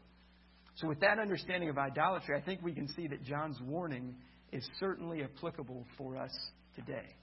So, 0.76 0.88
with 0.88 1.00
that 1.00 1.18
understanding 1.18 1.70
of 1.70 1.78
idolatry, 1.80 2.36
I 2.38 2.42
think 2.42 2.62
we 2.62 2.74
can 2.74 2.88
see 2.90 3.08
that 3.08 3.24
John's 3.24 3.60
warning 3.62 4.16
is 4.52 4.68
certainly 4.80 5.24
applicable 5.24 5.86
for 5.98 6.18
us 6.18 6.32
today. 6.78 7.16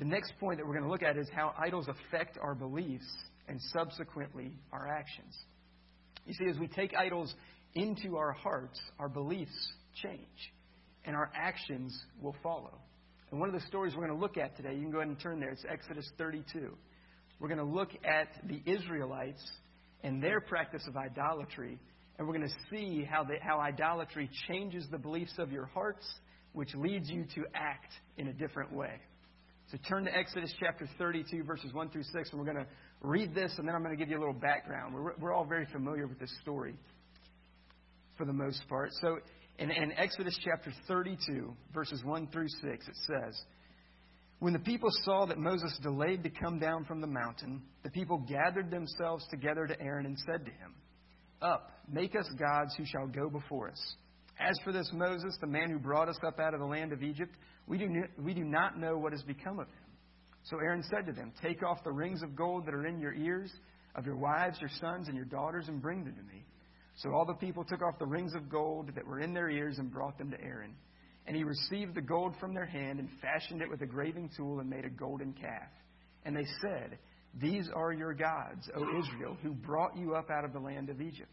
The 0.00 0.04
next 0.04 0.32
point 0.40 0.58
that 0.58 0.66
we're 0.66 0.72
going 0.72 0.84
to 0.84 0.90
look 0.90 1.04
at 1.04 1.16
is 1.16 1.28
how 1.32 1.54
idols 1.56 1.86
affect 1.88 2.36
our 2.42 2.54
beliefs 2.54 3.06
and 3.46 3.60
subsequently 3.72 4.52
our 4.72 4.88
actions. 4.88 5.36
You 6.26 6.34
see, 6.34 6.46
as 6.50 6.58
we 6.58 6.66
take 6.66 6.94
idols 6.96 7.32
into 7.74 8.16
our 8.16 8.32
hearts, 8.32 8.80
our 8.98 9.08
beliefs 9.08 9.72
change 10.02 10.52
and 11.04 11.14
our 11.14 11.30
actions 11.34 11.96
will 12.20 12.34
follow. 12.42 12.78
And 13.30 13.38
one 13.38 13.48
of 13.48 13.54
the 13.54 13.66
stories 13.66 13.94
we're 13.94 14.06
going 14.06 14.18
to 14.18 14.22
look 14.22 14.36
at 14.36 14.56
today, 14.56 14.74
you 14.74 14.82
can 14.82 14.90
go 14.90 14.98
ahead 14.98 15.08
and 15.08 15.20
turn 15.20 15.38
there, 15.38 15.50
it's 15.50 15.64
Exodus 15.68 16.08
32. 16.18 16.76
We're 17.38 17.48
going 17.48 17.58
to 17.58 17.64
look 17.64 17.90
at 18.04 18.28
the 18.48 18.62
Israelites 18.64 19.42
and 20.02 20.22
their 20.22 20.40
practice 20.40 20.82
of 20.88 20.96
idolatry, 20.96 21.78
and 22.18 22.26
we're 22.26 22.34
going 22.34 22.48
to 22.48 22.54
see 22.70 23.04
how, 23.04 23.24
the, 23.24 23.34
how 23.40 23.58
idolatry 23.58 24.30
changes 24.48 24.86
the 24.90 24.98
beliefs 24.98 25.34
of 25.38 25.52
your 25.52 25.66
hearts 25.66 26.06
which 26.54 26.74
leads 26.74 27.10
you 27.10 27.24
to 27.34 27.44
act 27.54 27.92
in 28.16 28.28
a 28.28 28.32
different 28.32 28.72
way. 28.72 29.00
So 29.70 29.78
turn 29.88 30.04
to 30.04 30.16
Exodus 30.16 30.54
chapter 30.60 30.88
32, 30.98 31.42
verses 31.42 31.72
1 31.72 31.90
through 31.90 32.04
6, 32.04 32.30
and 32.30 32.38
we're 32.38 32.52
going 32.52 32.64
to 32.64 32.70
read 33.00 33.34
this, 33.34 33.52
and 33.58 33.66
then 33.66 33.74
I'm 33.74 33.82
going 33.82 33.96
to 33.96 34.02
give 34.02 34.08
you 34.08 34.18
a 34.18 34.20
little 34.20 34.34
background. 34.34 34.94
We're, 34.94 35.14
we're 35.18 35.32
all 35.32 35.44
very 35.44 35.66
familiar 35.66 36.06
with 36.06 36.18
this 36.18 36.32
story 36.42 36.74
for 38.16 38.24
the 38.24 38.32
most 38.32 38.62
part. 38.68 38.90
So 39.00 39.18
in, 39.58 39.70
in 39.70 39.92
Exodus 39.92 40.38
chapter 40.44 40.72
32, 40.86 41.52
verses 41.72 42.02
1 42.04 42.28
through 42.28 42.48
6, 42.48 42.62
it 42.62 42.96
says, 43.06 43.40
When 44.38 44.52
the 44.52 44.58
people 44.60 44.90
saw 45.02 45.26
that 45.26 45.38
Moses 45.38 45.76
delayed 45.82 46.22
to 46.22 46.30
come 46.30 46.60
down 46.60 46.84
from 46.84 47.00
the 47.00 47.06
mountain, 47.08 47.62
the 47.82 47.90
people 47.90 48.18
gathered 48.28 48.70
themselves 48.70 49.26
together 49.30 49.66
to 49.66 49.80
Aaron 49.80 50.06
and 50.06 50.16
said 50.26 50.44
to 50.44 50.50
him, 50.52 50.74
Up, 51.42 51.70
make 51.90 52.14
us 52.14 52.28
gods 52.38 52.74
who 52.76 52.84
shall 52.84 53.08
go 53.08 53.28
before 53.28 53.70
us. 53.70 53.94
As 54.40 54.58
for 54.64 54.72
this 54.72 54.90
Moses, 54.92 55.36
the 55.40 55.46
man 55.46 55.70
who 55.70 55.78
brought 55.78 56.08
us 56.08 56.18
up 56.26 56.38
out 56.38 56.54
of 56.54 56.60
the 56.60 56.66
land 56.66 56.92
of 56.92 57.02
Egypt, 57.02 57.34
we 57.66 57.78
do, 57.78 57.88
we 58.18 58.34
do 58.34 58.44
not 58.44 58.78
know 58.78 58.98
what 58.98 59.12
has 59.12 59.22
become 59.22 59.58
of 59.58 59.68
him. 59.68 59.76
So 60.44 60.58
Aaron 60.58 60.82
said 60.90 61.06
to 61.06 61.12
them, 61.12 61.32
Take 61.42 61.62
off 61.62 61.84
the 61.84 61.92
rings 61.92 62.22
of 62.22 62.36
gold 62.36 62.66
that 62.66 62.74
are 62.74 62.86
in 62.86 63.00
your 63.00 63.14
ears 63.14 63.50
of 63.94 64.06
your 64.06 64.16
wives, 64.16 64.58
your 64.60 64.70
sons, 64.80 65.08
and 65.08 65.16
your 65.16 65.24
daughters, 65.24 65.68
and 65.68 65.80
bring 65.80 66.04
them 66.04 66.14
to 66.14 66.22
me. 66.22 66.44
So 66.96 67.10
all 67.12 67.24
the 67.24 67.34
people 67.34 67.64
took 67.64 67.82
off 67.82 67.98
the 67.98 68.06
rings 68.06 68.34
of 68.34 68.48
gold 68.48 68.90
that 68.94 69.06
were 69.06 69.20
in 69.20 69.34
their 69.34 69.50
ears 69.50 69.78
and 69.78 69.90
brought 69.90 70.18
them 70.18 70.30
to 70.30 70.40
Aaron. 70.40 70.74
And 71.26 71.36
he 71.36 71.44
received 71.44 71.94
the 71.94 72.02
gold 72.02 72.34
from 72.38 72.54
their 72.54 72.66
hand 72.66 72.98
and 72.98 73.08
fashioned 73.20 73.62
it 73.62 73.70
with 73.70 73.80
a 73.80 73.86
graving 73.86 74.30
tool 74.36 74.60
and 74.60 74.68
made 74.68 74.84
a 74.84 74.90
golden 74.90 75.32
calf. 75.32 75.70
And 76.24 76.36
they 76.36 76.46
said, 76.60 76.98
These 77.40 77.68
are 77.74 77.92
your 77.92 78.14
gods, 78.14 78.68
O 78.76 78.82
Israel, 78.98 79.36
who 79.42 79.52
brought 79.52 79.96
you 79.96 80.14
up 80.14 80.30
out 80.30 80.44
of 80.44 80.52
the 80.52 80.58
land 80.58 80.90
of 80.90 81.00
Egypt. 81.00 81.30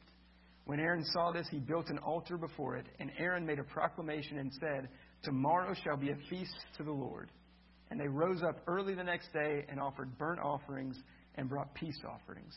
When 0.65 0.79
Aaron 0.79 1.03
saw 1.05 1.31
this, 1.31 1.47
he 1.49 1.59
built 1.59 1.89
an 1.89 1.97
altar 1.99 2.37
before 2.37 2.75
it, 2.77 2.85
and 2.99 3.11
Aaron 3.17 3.45
made 3.45 3.59
a 3.59 3.63
proclamation 3.63 4.37
and 4.37 4.51
said, 4.59 4.89
Tomorrow 5.23 5.75
shall 5.83 5.97
be 5.97 6.11
a 6.11 6.17
feast 6.29 6.55
to 6.77 6.83
the 6.83 6.91
Lord. 6.91 7.29
And 7.89 7.99
they 7.99 8.07
rose 8.07 8.41
up 8.41 8.59
early 8.67 8.95
the 8.95 9.03
next 9.03 9.33
day 9.33 9.65
and 9.69 9.79
offered 9.79 10.17
burnt 10.17 10.39
offerings 10.39 10.97
and 11.35 11.49
brought 11.49 11.73
peace 11.73 11.99
offerings. 12.07 12.55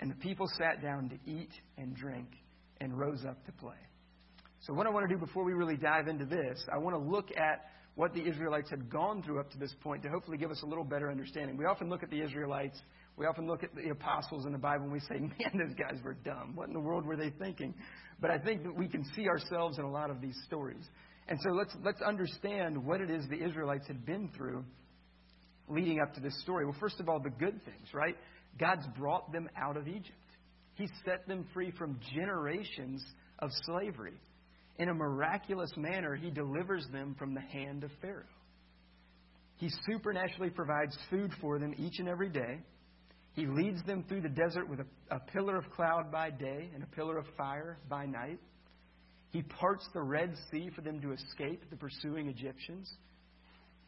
And 0.00 0.10
the 0.10 0.16
people 0.16 0.48
sat 0.58 0.82
down 0.82 1.10
to 1.10 1.30
eat 1.30 1.50
and 1.76 1.94
drink 1.94 2.28
and 2.80 2.98
rose 2.98 3.24
up 3.28 3.44
to 3.46 3.52
play. 3.52 3.76
So, 4.60 4.72
what 4.72 4.86
I 4.86 4.90
want 4.90 5.08
to 5.08 5.14
do 5.14 5.18
before 5.18 5.44
we 5.44 5.52
really 5.52 5.76
dive 5.76 6.08
into 6.08 6.24
this, 6.24 6.64
I 6.72 6.78
want 6.78 6.96
to 6.96 7.02
look 7.02 7.30
at 7.36 7.66
what 7.94 8.14
the 8.14 8.26
Israelites 8.26 8.70
had 8.70 8.88
gone 8.88 9.22
through 9.22 9.40
up 9.40 9.50
to 9.50 9.58
this 9.58 9.74
point 9.82 10.02
to 10.02 10.08
hopefully 10.08 10.38
give 10.38 10.50
us 10.50 10.62
a 10.62 10.66
little 10.66 10.84
better 10.84 11.10
understanding. 11.10 11.56
We 11.56 11.66
often 11.66 11.90
look 11.90 12.02
at 12.02 12.10
the 12.10 12.22
Israelites, 12.22 12.80
we 13.22 13.28
often 13.28 13.46
look 13.46 13.62
at 13.62 13.74
the 13.74 13.90
apostles 13.90 14.46
in 14.46 14.52
the 14.52 14.58
Bible, 14.58 14.84
and 14.84 14.92
we 14.92 15.00
say, 15.00 15.14
man, 15.20 15.30
those 15.54 15.76
guys 15.76 16.02
were 16.02 16.14
dumb. 16.24 16.52
What 16.54 16.68
in 16.68 16.74
the 16.74 16.80
world 16.80 17.06
were 17.06 17.16
they 17.16 17.30
thinking? 17.30 17.74
But 18.20 18.30
I 18.30 18.38
think 18.38 18.64
that 18.64 18.76
we 18.76 18.88
can 18.88 19.04
see 19.14 19.28
ourselves 19.28 19.78
in 19.78 19.84
a 19.84 19.90
lot 19.90 20.10
of 20.10 20.20
these 20.20 20.36
stories. 20.46 20.84
And 21.28 21.38
so 21.42 21.50
let's, 21.50 21.74
let's 21.84 22.02
understand 22.02 22.84
what 22.84 23.00
it 23.00 23.10
is 23.10 23.24
the 23.28 23.42
Israelites 23.42 23.86
had 23.86 24.04
been 24.04 24.30
through 24.36 24.64
leading 25.68 26.00
up 26.00 26.14
to 26.14 26.20
this 26.20 26.38
story. 26.42 26.64
Well, 26.64 26.76
first 26.80 26.98
of 26.98 27.08
all, 27.08 27.20
the 27.20 27.30
good 27.30 27.64
things, 27.64 27.88
right? 27.94 28.16
God's 28.58 28.86
brought 28.98 29.32
them 29.32 29.48
out 29.56 29.76
of 29.76 29.86
Egypt. 29.86 30.10
He 30.74 30.88
set 31.04 31.26
them 31.28 31.46
free 31.54 31.72
from 31.78 32.00
generations 32.12 33.04
of 33.38 33.50
slavery 33.64 34.14
in 34.78 34.88
a 34.88 34.94
miraculous 34.94 35.70
manner, 35.76 36.14
he 36.14 36.30
delivers 36.30 36.86
them 36.92 37.14
from 37.18 37.34
the 37.34 37.40
hand 37.40 37.84
of 37.84 37.90
Pharaoh. 38.00 38.24
He 39.58 39.70
supernaturally 39.86 40.50
provides 40.50 40.96
food 41.10 41.30
for 41.40 41.58
them 41.58 41.74
each 41.78 41.98
and 41.98 42.08
every 42.08 42.30
day. 42.30 42.60
He 43.34 43.46
leads 43.46 43.82
them 43.84 44.04
through 44.08 44.20
the 44.20 44.28
desert 44.28 44.68
with 44.68 44.80
a, 44.80 44.86
a, 45.10 45.18
pillar 45.18 45.56
of 45.56 45.70
cloud 45.70 46.12
by 46.12 46.30
day 46.30 46.70
and 46.74 46.82
a 46.82 46.86
pillar 46.86 47.16
of 47.18 47.24
fire 47.36 47.78
by 47.88 48.04
night. 48.04 48.38
He 49.30 49.42
parts 49.42 49.88
the 49.94 50.02
Red 50.02 50.34
Sea 50.50 50.70
for 50.74 50.82
them 50.82 51.00
to 51.00 51.12
escape 51.12 51.62
the 51.70 51.76
pursuing 51.76 52.28
Egyptians. 52.28 52.92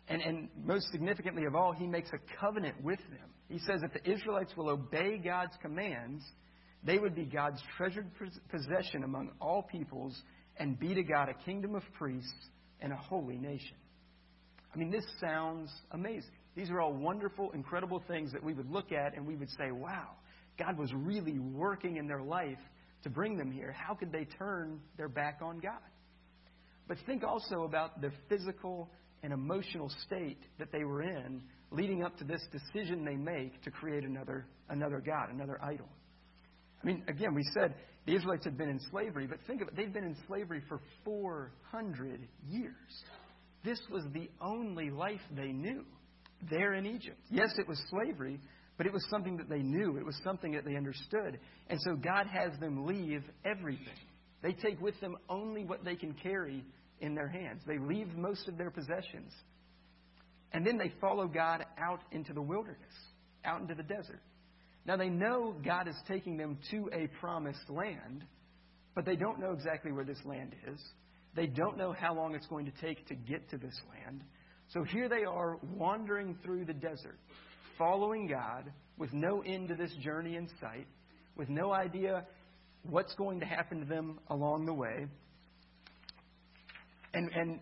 And, 0.08 0.22
and 0.22 0.48
most 0.64 0.90
significantly 0.90 1.44
of 1.44 1.54
all, 1.54 1.72
he 1.72 1.86
makes 1.86 2.08
a 2.14 2.40
covenant 2.40 2.82
with 2.82 3.00
them. 3.10 3.28
He 3.48 3.58
says 3.58 3.82
if 3.82 3.92
the 3.92 4.10
Israelites 4.10 4.56
will 4.56 4.70
obey 4.70 5.18
God's 5.18 5.52
commands, 5.60 6.24
they 6.82 6.98
would 6.98 7.14
be 7.14 7.24
God's 7.24 7.60
treasured 7.76 8.10
possession 8.50 9.04
among 9.04 9.30
all 9.40 9.62
peoples 9.62 10.18
and 10.56 10.78
be 10.78 10.94
to 10.94 11.02
God 11.02 11.28
a 11.28 11.44
kingdom 11.44 11.74
of 11.74 11.82
priests 11.98 12.48
and 12.80 12.92
a 12.92 12.96
holy 12.96 13.36
nation. 13.36 13.76
I 14.74 14.78
mean, 14.78 14.90
this 14.90 15.04
sounds 15.20 15.70
amazing. 15.92 16.30
These 16.54 16.70
are 16.70 16.80
all 16.80 16.92
wonderful, 16.92 17.50
incredible 17.52 18.02
things 18.06 18.32
that 18.32 18.42
we 18.42 18.54
would 18.54 18.70
look 18.70 18.92
at 18.92 19.16
and 19.16 19.26
we 19.26 19.37
would 19.37 19.50
say, 19.50 19.73
wow, 19.73 20.11
God 20.58 20.78
was 20.78 20.92
really 20.94 21.38
working 21.38 21.96
in 21.96 22.06
their 22.06 22.23
life 22.23 22.58
to 23.02 23.11
bring 23.11 23.37
them 23.37 23.50
here. 23.50 23.73
How 23.73 23.94
could 23.94 24.12
they 24.12 24.25
turn 24.25 24.80
their 24.96 25.08
back 25.08 25.40
on 25.42 25.58
God? 25.58 25.80
But 26.87 26.99
think 27.06 27.25
also 27.25 27.64
about 27.64 28.00
the 28.00 28.11
physical 28.28 28.88
and 29.23 29.32
emotional 29.32 29.90
state 30.06 30.38
that 30.58 30.70
they 30.70 30.84
were 30.84 31.02
in 31.02 31.42
leading 31.70 32.02
up 32.02 32.16
to 32.18 32.25
this 32.25 32.42
decision 32.52 33.04
they 33.04 33.16
make 33.16 33.61
to 33.62 33.70
create 33.70 34.04
another, 34.04 34.46
another 34.68 35.00
God, 35.04 35.30
another 35.30 35.58
idol. 35.62 35.88
I 36.82 36.87
mean, 36.87 37.02
again, 37.08 37.34
we 37.34 37.42
said 37.54 37.75
the 38.06 38.14
Israelites 38.14 38.44
had 38.44 38.56
been 38.56 38.68
in 38.68 38.78
slavery, 38.90 39.26
but 39.26 39.38
think 39.46 39.62
of 39.62 39.68
it, 39.68 39.76
they've 39.76 39.92
been 39.92 40.04
in 40.04 40.16
slavery 40.28 40.62
for 40.68 40.80
400 41.04 42.28
years. 42.46 42.75
This 43.64 43.80
was 43.90 44.04
the 44.12 44.28
only 44.40 44.90
life 44.90 45.23
they 45.34 45.52
knew 45.52 45.84
there 46.50 46.74
in 46.74 46.86
Egypt. 46.86 47.18
Yes, 47.30 47.54
it 47.58 47.68
was 47.68 47.80
slavery, 47.90 48.40
but 48.76 48.86
it 48.86 48.92
was 48.92 49.04
something 49.10 49.36
that 49.36 49.48
they 49.48 49.62
knew. 49.62 49.96
It 49.96 50.04
was 50.04 50.18
something 50.24 50.52
that 50.52 50.64
they 50.64 50.76
understood. 50.76 51.38
And 51.68 51.80
so 51.80 51.94
God 51.96 52.26
has 52.26 52.58
them 52.60 52.86
leave 52.86 53.22
everything. 53.44 53.98
They 54.42 54.52
take 54.52 54.80
with 54.80 54.98
them 55.00 55.16
only 55.28 55.64
what 55.64 55.84
they 55.84 55.96
can 55.96 56.14
carry 56.14 56.64
in 57.00 57.14
their 57.14 57.28
hands. 57.28 57.62
They 57.66 57.78
leave 57.78 58.14
most 58.16 58.48
of 58.48 58.58
their 58.58 58.70
possessions. 58.70 59.32
And 60.52 60.66
then 60.66 60.78
they 60.78 60.92
follow 61.00 61.26
God 61.26 61.64
out 61.78 62.00
into 62.12 62.32
the 62.32 62.42
wilderness, 62.42 62.78
out 63.44 63.60
into 63.60 63.74
the 63.74 63.82
desert. 63.82 64.20
Now, 64.86 64.96
they 64.96 65.08
know 65.08 65.54
God 65.64 65.88
is 65.88 65.96
taking 66.06 66.36
them 66.36 66.58
to 66.70 66.90
a 66.92 67.08
promised 67.18 67.68
land, 67.70 68.24
but 68.94 69.04
they 69.04 69.16
don't 69.16 69.40
know 69.40 69.52
exactly 69.52 69.92
where 69.92 70.04
this 70.04 70.20
land 70.24 70.54
is. 70.70 70.80
They 71.34 71.46
don't 71.46 71.76
know 71.76 71.92
how 71.92 72.14
long 72.14 72.34
it's 72.34 72.46
going 72.46 72.66
to 72.66 72.72
take 72.80 73.06
to 73.08 73.14
get 73.14 73.48
to 73.50 73.56
this 73.56 73.74
land. 73.90 74.22
So 74.73 74.83
here 74.83 75.09
they 75.09 75.25
are 75.25 75.59
wandering 75.76 76.37
through 76.42 76.64
the 76.64 76.73
desert, 76.73 77.18
following 77.78 78.26
God 78.26 78.73
with 78.99 79.12
no 79.12 79.42
end 79.42 79.68
to 79.68 79.75
this 79.75 79.92
journey 80.02 80.37
in 80.37 80.49
sight, 80.61 80.87
with 81.37 81.49
no 81.49 81.73
idea 81.73 82.26
what's 82.83 83.14
going 83.14 83.40
to 83.40 83.47
happen 83.47 83.80
to 83.80 83.87
them 83.87 84.18
along 84.28 84.66
the 84.66 84.75
way. 84.75 85.06
And, 87.12 87.30
and 87.33 87.61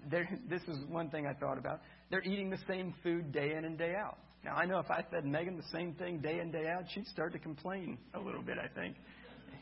this 0.48 0.62
is 0.62 0.78
one 0.88 1.10
thing 1.10 1.26
I 1.26 1.34
thought 1.34 1.58
about. 1.58 1.80
They're 2.10 2.22
eating 2.22 2.50
the 2.50 2.58
same 2.68 2.94
food 3.02 3.32
day 3.32 3.54
in 3.56 3.64
and 3.64 3.76
day 3.76 3.94
out. 3.94 4.18
Now, 4.44 4.54
I 4.54 4.64
know 4.64 4.78
if 4.78 4.90
I 4.90 5.04
fed 5.10 5.24
Megan 5.24 5.56
the 5.56 5.62
same 5.72 5.94
thing 5.94 6.18
day 6.18 6.40
in, 6.40 6.50
day 6.50 6.66
out, 6.66 6.84
she'd 6.92 7.06
start 7.06 7.32
to 7.32 7.38
complain 7.38 7.98
a 8.14 8.18
little 8.18 8.42
bit, 8.42 8.56
I 8.58 8.68
think, 8.68 8.96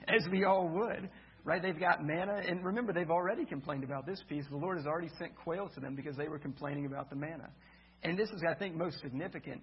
as 0.09 0.27
we 0.31 0.45
all 0.45 0.69
would. 0.69 1.11
Right? 1.45 1.63
They've 1.63 1.79
got 1.79 2.05
manna. 2.05 2.43
And 2.47 2.65
remember, 2.65 2.93
they've 2.93 3.11
already 3.11 3.45
complained 3.45 3.85
about 3.85 4.07
this 4.07 4.23
piece. 4.29 4.45
The 4.51 4.57
Lord 4.57 4.77
has 4.77 4.87
already 4.87 5.11
sent 5.19 5.35
quail 5.37 5.71
to 5.75 5.81
them 5.81 5.95
because 5.95 6.17
they 6.17 6.29
were 6.29 6.39
complaining 6.39 6.87
about 6.87 7.11
the 7.11 7.17
manna. 7.17 7.51
And 8.03 8.19
this 8.19 8.29
is, 8.31 8.43
I 8.49 8.55
think, 8.55 8.75
most 8.75 9.01
significant. 9.01 9.63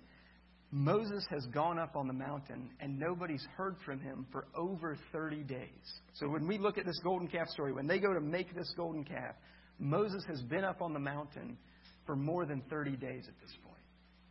Moses 0.72 1.26
has 1.30 1.46
gone 1.48 1.80
up 1.80 1.96
on 1.96 2.08
the 2.08 2.14
mountain 2.14 2.70
and 2.82 3.00
nobody's 3.00 3.46
heard 3.56 3.78
from 3.86 4.02
him 4.02 4.26
for 4.32 4.48
over 4.56 4.98
30 5.14 5.44
days. 5.44 6.02
So 6.14 6.28
when 6.28 6.46
we 6.46 6.58
look 6.58 6.78
at 6.78 6.86
this 6.86 7.00
golden 7.04 7.28
calf 7.28 7.48
story, 7.48 7.72
when 7.72 7.88
they 7.88 8.00
go 8.00 8.14
to 8.14 8.20
make 8.20 8.54
this 8.54 8.72
golden 8.76 9.06
calf, 9.06 9.36
Moses 9.80 10.24
has 10.28 10.42
been 10.44 10.66
up 10.66 10.82
on 10.82 10.94
the 10.94 11.00
mountain 11.00 11.58
for 12.06 12.16
more 12.16 12.46
than 12.46 12.62
30 12.70 12.98
days 12.98 13.26
at 13.28 13.40
this 13.40 13.56
point. 13.64 13.78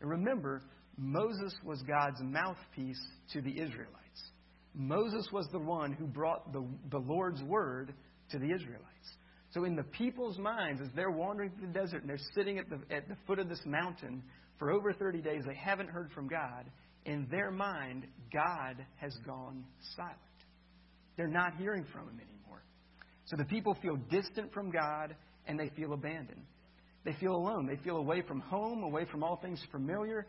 And 0.00 0.11
remember, 0.11 0.62
Moses 0.99 1.55
was 1.65 1.83
God's 1.83 2.21
mouthpiece 2.21 3.00
to 3.33 3.41
the 3.41 3.50
Israelites. 3.50 3.93
Moses 4.76 5.26
was 5.33 5.49
the 5.52 5.59
one 5.59 5.92
who 5.92 6.06
brought 6.06 6.52
the, 6.52 6.62
the 6.90 6.99
Lord's 6.99 7.42
word 7.42 7.95
to 8.30 8.38
the 8.38 8.52
Israelites. 8.54 8.85
So, 9.52 9.64
in 9.64 9.75
the 9.75 9.85
people's 9.85 10.38
minds, 10.38 10.83
as 10.83 10.88
they're 10.95 11.11
wandering 11.11 11.50
through 11.52 11.68
the 11.68 11.73
desert 11.73 12.02
and 12.02 12.11
they're 12.11 12.18
sitting 12.35 12.59
at 12.59 12.68
the, 12.68 12.78
at 12.95 13.09
the 13.09 13.16
foot 13.26 13.38
of 13.38 13.49
this 13.49 13.62
mountain 13.64 14.23
for 14.59 14.71
over 14.71 14.92
30 14.92 15.23
days, 15.23 15.45
they 15.47 15.54
haven't 15.54 15.88
heard 15.88 16.11
from 16.12 16.28
God. 16.28 16.66
In 17.06 17.26
their 17.30 17.50
mind, 17.50 18.04
God 18.33 18.85
has 18.97 19.16
gone 19.25 19.64
silent. 19.97 20.16
They're 21.16 21.28
not 21.28 21.54
hearing 21.56 21.87
from 21.90 22.02
Him 22.02 22.21
anymore. 22.21 22.62
So, 23.25 23.37
the 23.37 23.45
people 23.45 23.78
feel 23.80 23.97
distant 24.11 24.52
from 24.52 24.71
God 24.71 25.16
and 25.47 25.59
they 25.59 25.71
feel 25.75 25.95
abandoned. 25.95 26.42
They 27.04 27.14
feel 27.14 27.35
alone. 27.35 27.66
They 27.66 27.83
feel 27.83 27.97
away 27.97 28.23
from 28.23 28.40
home, 28.40 28.83
away 28.83 29.06
from 29.11 29.23
all 29.23 29.37
things 29.37 29.62
familiar, 29.71 30.26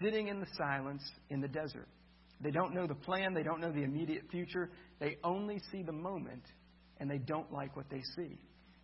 sitting 0.00 0.28
in 0.28 0.40
the 0.40 0.46
silence 0.56 1.02
in 1.28 1.40
the 1.40 1.48
desert. 1.48 1.88
They 2.42 2.50
don't 2.50 2.74
know 2.74 2.86
the 2.86 2.94
plan, 2.94 3.34
they 3.34 3.42
don't 3.42 3.60
know 3.60 3.72
the 3.72 3.82
immediate 3.82 4.24
future. 4.30 4.70
They 4.98 5.16
only 5.22 5.60
see 5.70 5.82
the 5.82 5.92
moment, 5.92 6.42
and 6.98 7.10
they 7.10 7.18
don't 7.18 7.52
like 7.52 7.76
what 7.76 7.90
they 7.90 8.02
see. 8.16 8.38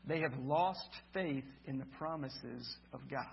They 0.07 0.21
have 0.21 0.39
lost 0.39 0.89
faith 1.13 1.45
in 1.65 1.79
the 1.79 1.87
promises 1.99 2.77
of 2.93 3.01
God. 3.11 3.25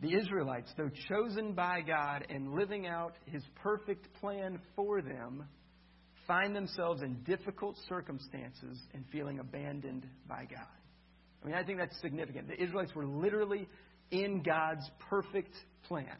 The 0.00 0.14
Israelites, 0.14 0.70
though 0.76 0.90
chosen 1.08 1.54
by 1.54 1.80
God 1.80 2.26
and 2.28 2.52
living 2.52 2.86
out 2.86 3.14
His 3.26 3.42
perfect 3.62 4.06
plan 4.20 4.60
for 4.76 5.00
them, 5.00 5.44
find 6.26 6.54
themselves 6.54 7.02
in 7.02 7.22
difficult 7.24 7.76
circumstances 7.88 8.78
and 8.92 9.04
feeling 9.10 9.38
abandoned 9.38 10.06
by 10.28 10.44
God. 10.44 10.66
I 11.42 11.46
mean, 11.46 11.56
I 11.56 11.64
think 11.64 11.78
that's 11.78 11.98
significant. 12.00 12.48
The 12.48 12.62
Israelites 12.62 12.94
were 12.94 13.06
literally 13.06 13.68
in 14.10 14.42
God's 14.42 14.88
perfect 15.10 15.54
plan, 15.88 16.16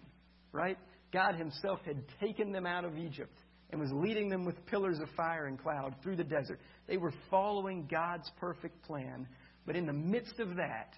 right? 0.52 0.78
God 1.14 1.36
Himself 1.36 1.78
had 1.86 2.04
taken 2.20 2.50
them 2.50 2.66
out 2.66 2.84
of 2.84 2.98
Egypt 2.98 3.38
and 3.70 3.80
was 3.80 3.90
leading 3.92 4.28
them 4.28 4.44
with 4.44 4.66
pillars 4.66 4.98
of 5.00 5.08
fire 5.16 5.46
and 5.46 5.58
cloud 5.58 5.94
through 6.02 6.16
the 6.16 6.24
desert. 6.24 6.60
They 6.88 6.96
were 6.96 7.14
following 7.30 7.88
God's 7.90 8.30
perfect 8.38 8.84
plan. 8.84 9.26
But 9.64 9.76
in 9.76 9.86
the 9.86 9.92
midst 9.92 10.40
of 10.40 10.56
that, 10.56 10.92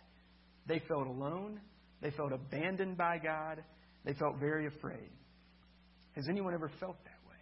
they 0.67 0.81
felt 0.89 1.07
alone, 1.07 1.61
They 2.03 2.11
felt 2.11 2.33
abandoned 2.33 2.97
by 2.97 3.19
God. 3.19 3.63
They 4.05 4.13
felt 4.15 4.39
very 4.39 4.67
afraid. 4.67 5.11
Has 6.15 6.27
anyone 6.29 6.55
ever 6.55 6.71
felt 6.81 6.97
that 7.05 7.29
way? 7.29 7.37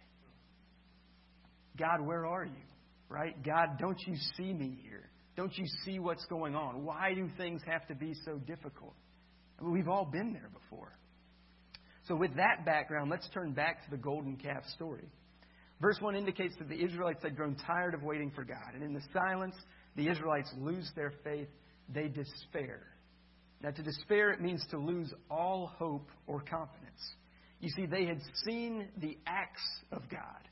God, 1.77 2.05
where 2.05 2.25
are 2.25 2.45
you? 2.45 2.51
Right? 3.09 3.35
God, 3.43 3.77
don't 3.79 3.99
you 4.07 4.15
see 4.37 4.53
me 4.53 4.79
here? 4.81 5.09
Don't 5.35 5.55
you 5.57 5.65
see 5.83 5.99
what's 5.99 6.25
going 6.25 6.55
on? 6.55 6.85
Why 6.85 7.13
do 7.13 7.29
things 7.37 7.61
have 7.67 7.85
to 7.87 7.95
be 7.95 8.13
so 8.25 8.37
difficult? 8.37 8.95
I 9.59 9.63
mean, 9.63 9.73
we've 9.73 9.87
all 9.89 10.05
been 10.05 10.33
there 10.33 10.49
before. 10.53 10.97
So, 12.07 12.15
with 12.15 12.35
that 12.35 12.65
background, 12.65 13.09
let's 13.09 13.27
turn 13.33 13.53
back 13.53 13.83
to 13.85 13.91
the 13.91 13.97
golden 13.97 14.37
calf 14.37 14.63
story. 14.75 15.09
Verse 15.81 15.97
1 15.99 16.15
indicates 16.15 16.55
that 16.59 16.69
the 16.69 16.81
Israelites 16.83 17.23
had 17.23 17.35
grown 17.35 17.55
tired 17.55 17.93
of 17.93 18.03
waiting 18.03 18.31
for 18.31 18.43
God. 18.43 18.73
And 18.73 18.83
in 18.83 18.93
the 18.93 19.01
silence, 19.11 19.55
the 19.95 20.07
Israelites 20.07 20.49
lose 20.57 20.89
their 20.95 21.13
faith. 21.23 21.47
They 21.93 22.07
despair. 22.07 22.81
Now, 23.61 23.71
to 23.71 23.83
despair, 23.83 24.31
it 24.31 24.41
means 24.41 24.63
to 24.69 24.77
lose 24.77 25.13
all 25.29 25.71
hope 25.77 26.09
or 26.27 26.41
confidence. 26.41 27.01
You 27.59 27.69
see, 27.69 27.85
they 27.85 28.05
had 28.05 28.19
seen 28.45 28.87
the 28.97 29.17
acts 29.25 29.67
of 29.91 30.07
God, 30.09 30.49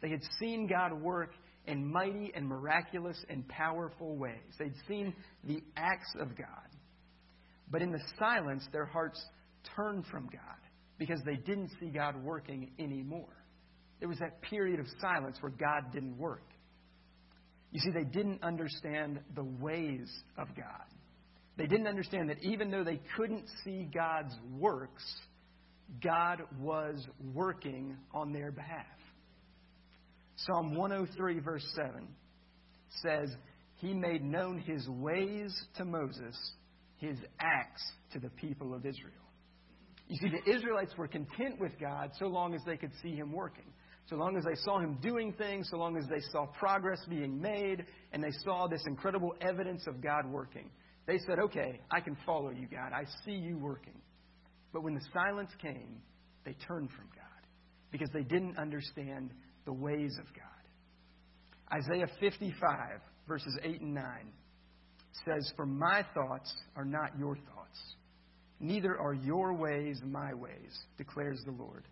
they 0.00 0.10
had 0.10 0.22
seen 0.38 0.66
God 0.66 0.92
work 0.92 1.32
in 1.66 1.90
mighty 1.90 2.32
and 2.34 2.46
miraculous 2.46 3.16
and 3.28 3.46
powerful 3.48 4.16
ways. 4.16 4.54
They'd 4.58 4.74
seen 4.86 5.12
the 5.42 5.62
acts 5.76 6.14
of 6.20 6.36
God. 6.36 6.68
But 7.68 7.82
in 7.82 7.90
the 7.90 8.00
silence, 8.18 8.64
their 8.72 8.84
hearts 8.84 9.20
turned 9.74 10.06
from 10.06 10.26
God 10.26 10.55
because 10.98 11.20
they 11.24 11.36
didn't 11.36 11.70
see 11.80 11.88
God 11.88 12.22
working 12.22 12.70
anymore. 12.78 13.36
There 14.00 14.08
was 14.08 14.18
that 14.18 14.42
period 14.42 14.80
of 14.80 14.86
silence 15.00 15.38
where 15.40 15.52
God 15.52 15.92
didn't 15.92 16.18
work. 16.18 16.44
You 17.72 17.80
see, 17.80 17.90
they 17.90 18.04
didn't 18.04 18.42
understand 18.42 19.20
the 19.34 19.44
ways 19.44 20.10
of 20.38 20.48
God. 20.56 20.86
They 21.56 21.66
didn't 21.66 21.86
understand 21.86 22.28
that 22.30 22.42
even 22.42 22.70
though 22.70 22.84
they 22.84 23.00
couldn't 23.16 23.44
see 23.64 23.88
God's 23.92 24.34
works, 24.58 25.04
God 26.02 26.42
was 26.60 27.06
working 27.34 27.96
on 28.12 28.32
their 28.32 28.50
behalf. 28.50 28.86
Psalm 30.36 30.74
103, 30.74 31.40
verse 31.40 31.66
7 31.74 32.06
says, 33.02 33.30
He 33.76 33.94
made 33.94 34.22
known 34.22 34.58
His 34.58 34.86
ways 34.88 35.54
to 35.76 35.84
Moses, 35.84 36.36
His 36.98 37.16
acts 37.40 37.82
to 38.12 38.18
the 38.18 38.30
people 38.30 38.74
of 38.74 38.84
Israel. 38.84 39.12
You 40.08 40.16
see, 40.16 40.28
the 40.28 40.54
Israelites 40.54 40.92
were 40.96 41.08
content 41.08 41.58
with 41.60 41.72
God 41.80 42.12
so 42.18 42.26
long 42.26 42.54
as 42.54 42.60
they 42.64 42.76
could 42.76 42.92
see 43.02 43.14
Him 43.14 43.32
working. 43.32 43.72
So 44.08 44.14
long 44.14 44.36
as 44.36 44.44
they 44.44 44.54
saw 44.54 44.78
Him 44.78 44.98
doing 45.02 45.32
things, 45.32 45.68
so 45.70 45.78
long 45.78 45.96
as 45.96 46.04
they 46.08 46.20
saw 46.30 46.46
progress 46.46 47.00
being 47.08 47.40
made, 47.40 47.84
and 48.12 48.22
they 48.22 48.30
saw 48.44 48.68
this 48.68 48.82
incredible 48.86 49.34
evidence 49.40 49.86
of 49.88 50.00
God 50.00 50.26
working. 50.26 50.70
They 51.06 51.18
said, 51.26 51.38
Okay, 51.40 51.80
I 51.90 52.00
can 52.00 52.16
follow 52.24 52.50
you, 52.50 52.68
God. 52.68 52.92
I 52.92 53.04
see 53.24 53.32
you 53.32 53.58
working. 53.58 54.00
But 54.72 54.82
when 54.82 54.94
the 54.94 55.04
silence 55.12 55.50
came, 55.60 56.00
they 56.44 56.54
turned 56.66 56.90
from 56.90 57.06
God 57.16 57.26
because 57.90 58.10
they 58.12 58.22
didn't 58.22 58.58
understand 58.58 59.30
the 59.64 59.72
ways 59.72 60.16
of 60.20 60.26
God. 60.34 61.78
Isaiah 61.78 62.08
55, 62.20 63.00
verses 63.26 63.58
8 63.62 63.80
and 63.80 63.94
9 63.94 64.04
says, 65.24 65.50
For 65.56 65.66
my 65.66 66.04
thoughts 66.14 66.54
are 66.76 66.84
not 66.84 67.18
your 67.18 67.34
thoughts, 67.34 67.78
neither 68.60 68.98
are 68.98 69.14
your 69.14 69.54
ways 69.54 70.00
my 70.04 70.34
ways, 70.34 70.78
declares 70.98 71.40
the 71.44 71.52
Lord. 71.52 71.84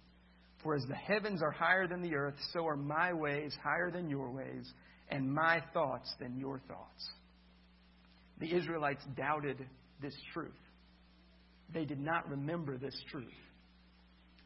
For 0.62 0.74
as 0.74 0.84
the 0.88 0.94
heavens 0.94 1.42
are 1.42 1.50
higher 1.50 1.86
than 1.86 2.00
the 2.00 2.14
earth, 2.14 2.34
so 2.52 2.66
are 2.66 2.76
my 2.76 3.12
ways 3.12 3.54
higher 3.62 3.90
than 3.90 4.08
your 4.08 4.30
ways, 4.30 4.72
and 5.10 5.30
my 5.30 5.62
thoughts 5.74 6.12
than 6.18 6.38
your 6.38 6.60
thoughts. 6.66 7.08
The 8.38 8.54
Israelites 8.54 9.02
doubted 9.16 9.58
this 10.00 10.14
truth. 10.32 10.52
They 11.72 11.84
did 11.84 12.00
not 12.00 12.28
remember 12.28 12.78
this 12.78 12.98
truth. 13.10 13.32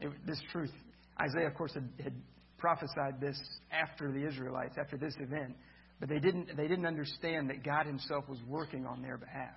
It, 0.01 0.11
this 0.25 0.41
truth, 0.51 0.71
Isaiah, 1.19 1.47
of 1.47 1.55
course, 1.55 1.73
had, 1.73 1.89
had 2.01 2.13
prophesied 2.57 3.19
this 3.19 3.39
after 3.71 4.11
the 4.11 4.25
Israelites, 4.27 4.75
after 4.79 4.97
this 4.97 5.15
event, 5.19 5.55
but 5.99 6.09
they 6.09 6.19
didn't, 6.19 6.55
they 6.55 6.67
didn't 6.67 6.85
understand 6.85 7.49
that 7.49 7.63
God 7.63 7.85
Himself 7.85 8.27
was 8.27 8.39
working 8.47 8.85
on 8.85 9.01
their 9.01 9.17
behalf. 9.17 9.55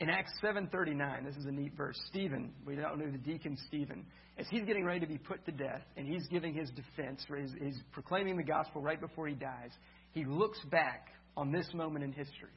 In 0.00 0.08
Acts 0.08 0.32
7:39, 0.40 1.24
this 1.24 1.36
is 1.36 1.46
a 1.46 1.50
neat 1.50 1.74
verse. 1.76 2.00
Stephen, 2.06 2.52
we 2.64 2.76
don't 2.76 2.98
know 2.98 3.10
the 3.10 3.18
deacon 3.18 3.56
Stephen, 3.66 4.06
as 4.38 4.46
he's 4.48 4.62
getting 4.62 4.84
ready 4.84 5.00
to 5.00 5.06
be 5.06 5.18
put 5.18 5.44
to 5.46 5.52
death, 5.52 5.82
and 5.96 6.06
he's 6.06 6.24
giving 6.28 6.54
his 6.54 6.70
defense, 6.70 7.24
he's, 7.28 7.52
he's 7.60 7.82
proclaiming 7.92 8.36
the 8.36 8.44
gospel 8.44 8.80
right 8.80 9.00
before 9.00 9.26
he 9.26 9.34
dies. 9.34 9.72
He 10.12 10.24
looks 10.24 10.60
back 10.70 11.08
on 11.36 11.50
this 11.50 11.68
moment 11.74 12.04
in 12.04 12.12
history, 12.12 12.54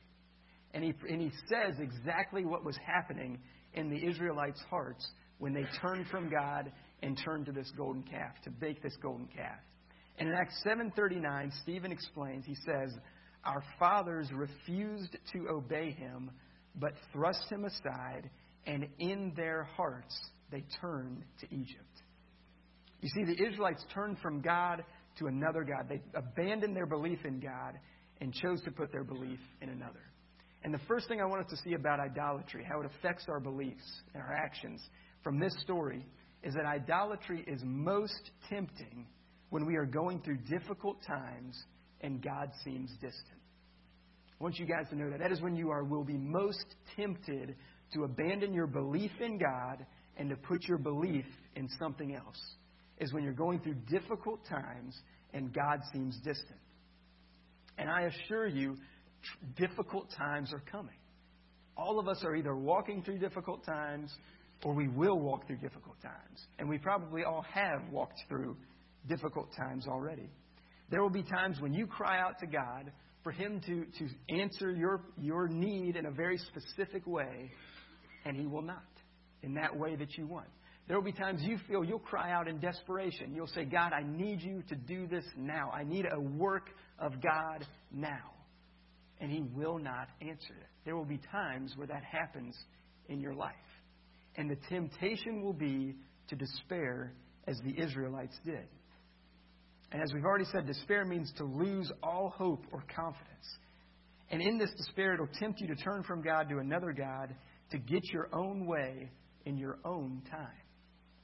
and 0.75 0.83
he 0.83 0.93
and 1.09 1.19
he 1.19 1.31
says 1.47 1.79
exactly 1.79 2.45
what 2.45 2.63
was 2.63 2.77
happening 2.85 3.39
in 3.73 3.89
the 3.89 4.07
Israelites' 4.07 4.61
hearts 4.69 5.07
when 5.39 5.53
they 5.53 5.65
turned 5.81 6.05
from 6.07 6.29
God 6.29 6.71
and 7.01 7.19
turned 7.25 7.47
to 7.47 7.51
this 7.51 7.71
golden 7.75 8.03
calf 8.03 8.35
to 8.43 8.51
bake 8.51 8.83
this 8.83 8.95
golden 9.01 9.25
calf. 9.27 9.57
And 10.19 10.29
in 10.29 10.35
Acts 10.35 10.61
7:39, 10.63 11.51
Stephen 11.63 11.91
explains. 11.91 12.45
He 12.45 12.53
says, 12.53 12.95
"Our 13.43 13.63
fathers 13.79 14.31
refused 14.31 15.17
to 15.33 15.49
obey 15.49 15.89
him." 15.89 16.29
But 16.75 16.93
thrust 17.11 17.49
him 17.49 17.65
aside, 17.65 18.29
and 18.65 18.87
in 18.99 19.33
their 19.35 19.63
hearts 19.75 20.17
they 20.51 20.63
turned 20.79 21.23
to 21.39 21.47
Egypt. 21.53 22.01
You 23.01 23.09
see, 23.09 23.23
the 23.23 23.47
Israelites 23.47 23.83
turned 23.93 24.19
from 24.19 24.41
God 24.41 24.83
to 25.17 25.27
another 25.27 25.63
God. 25.63 25.87
They 25.89 26.01
abandoned 26.13 26.75
their 26.75 26.85
belief 26.85 27.19
in 27.25 27.39
God 27.39 27.79
and 28.19 28.33
chose 28.33 28.61
to 28.61 28.71
put 28.71 28.91
their 28.91 29.03
belief 29.03 29.39
in 29.61 29.69
another. 29.69 30.11
And 30.63 30.73
the 30.73 30.79
first 30.87 31.07
thing 31.07 31.19
I 31.19 31.25
want 31.25 31.43
us 31.43 31.49
to 31.49 31.57
see 31.63 31.73
about 31.73 31.99
idolatry, 31.99 32.63
how 32.69 32.81
it 32.81 32.85
affects 32.85 33.25
our 33.27 33.39
beliefs 33.39 33.83
and 34.13 34.21
our 34.21 34.33
actions 34.33 34.79
from 35.23 35.39
this 35.39 35.55
story, 35.61 36.05
is 36.43 36.53
that 36.53 36.65
idolatry 36.65 37.43
is 37.47 37.61
most 37.63 38.31
tempting 38.49 39.07
when 39.49 39.65
we 39.65 39.75
are 39.75 39.85
going 39.85 40.21
through 40.21 40.37
difficult 40.37 40.97
times 41.05 41.59
and 42.01 42.21
God 42.21 42.51
seems 42.63 42.91
distant. 42.93 43.40
I 44.41 44.43
want 44.43 44.57
you 44.57 44.65
guys 44.65 44.89
to 44.89 44.95
know 44.95 45.07
that. 45.11 45.19
That 45.19 45.31
is 45.31 45.39
when 45.39 45.55
you 45.55 45.69
are 45.69 45.83
will 45.83 46.03
be 46.03 46.17
most 46.17 46.65
tempted 46.95 47.55
to 47.93 48.05
abandon 48.05 48.55
your 48.55 48.65
belief 48.65 49.11
in 49.19 49.37
God 49.37 49.85
and 50.17 50.31
to 50.31 50.35
put 50.35 50.63
your 50.63 50.79
belief 50.79 51.25
in 51.55 51.69
something 51.77 52.15
else. 52.15 52.41
Is 52.97 53.13
when 53.13 53.23
you're 53.23 53.33
going 53.33 53.59
through 53.59 53.75
difficult 53.87 54.39
times 54.49 54.99
and 55.31 55.53
God 55.53 55.81
seems 55.93 56.15
distant. 56.23 56.57
And 57.77 57.87
I 57.87 58.09
assure 58.09 58.47
you, 58.47 58.77
difficult 59.57 60.07
times 60.17 60.51
are 60.53 60.63
coming. 60.71 60.97
All 61.77 61.99
of 61.99 62.07
us 62.07 62.23
are 62.25 62.35
either 62.35 62.55
walking 62.55 63.03
through 63.03 63.19
difficult 63.19 63.63
times 63.63 64.11
or 64.63 64.73
we 64.73 64.87
will 64.87 65.19
walk 65.19 65.45
through 65.45 65.57
difficult 65.57 66.01
times. 66.01 66.47
And 66.57 66.67
we 66.67 66.79
probably 66.79 67.25
all 67.25 67.45
have 67.53 67.91
walked 67.91 68.19
through 68.27 68.57
difficult 69.07 69.49
times 69.55 69.85
already. 69.87 70.31
There 70.89 71.03
will 71.03 71.11
be 71.11 71.21
times 71.21 71.57
when 71.59 71.75
you 71.75 71.85
cry 71.85 72.19
out 72.19 72.39
to 72.39 72.47
God 72.47 72.91
for 73.23 73.31
Him 73.31 73.61
to, 73.65 73.85
to 73.99 74.35
answer 74.41 74.71
your, 74.71 75.01
your 75.19 75.47
need 75.47 75.95
in 75.95 76.05
a 76.05 76.11
very 76.11 76.37
specific 76.37 77.05
way, 77.05 77.51
and 78.25 78.35
He 78.35 78.45
will 78.45 78.61
not 78.61 78.83
in 79.43 79.55
that 79.55 79.75
way 79.75 79.95
that 79.95 80.17
you 80.17 80.27
want. 80.27 80.47
There 80.87 80.97
will 80.97 81.05
be 81.05 81.11
times 81.13 81.41
you 81.43 81.57
feel 81.67 81.83
you'll 81.83 81.99
cry 81.99 82.31
out 82.31 82.47
in 82.47 82.59
desperation. 82.59 83.33
You'll 83.33 83.47
say, 83.47 83.65
God, 83.65 83.93
I 83.93 84.03
need 84.03 84.41
you 84.41 84.63
to 84.69 84.75
do 84.75 85.07
this 85.07 85.23
now. 85.37 85.71
I 85.71 85.83
need 85.83 86.05
a 86.11 86.19
work 86.19 86.69
of 86.99 87.21
God 87.21 87.65
now. 87.91 88.33
And 89.19 89.31
He 89.31 89.41
will 89.41 89.77
not 89.77 90.09
answer 90.21 90.53
it. 90.59 90.67
There 90.83 90.95
will 90.97 91.05
be 91.05 91.19
times 91.31 91.73
where 91.75 91.87
that 91.87 92.03
happens 92.03 92.57
in 93.07 93.19
your 93.19 93.33
life. 93.33 93.53
And 94.35 94.49
the 94.49 94.57
temptation 94.69 95.43
will 95.43 95.53
be 95.53 95.95
to 96.29 96.35
despair 96.35 97.13
as 97.47 97.59
the 97.63 97.79
Israelites 97.81 98.37
did. 98.45 98.67
And 99.91 100.01
as 100.01 100.13
we've 100.13 100.23
already 100.23 100.45
said, 100.51 100.65
despair 100.65 101.05
means 101.05 101.31
to 101.37 101.43
lose 101.43 101.91
all 102.01 102.33
hope 102.37 102.65
or 102.71 102.83
confidence. 102.95 103.57
And 104.29 104.41
in 104.41 104.57
this 104.57 104.71
despair, 104.77 105.13
it'll 105.13 105.27
tempt 105.39 105.59
you 105.59 105.67
to 105.67 105.75
turn 105.75 106.03
from 106.03 106.21
God 106.21 106.47
to 106.49 106.59
another 106.59 106.93
God 106.93 107.35
to 107.71 107.77
get 107.77 108.03
your 108.11 108.29
own 108.33 108.65
way 108.65 109.09
in 109.45 109.57
your 109.57 109.79
own 109.83 110.21
time. 110.31 110.47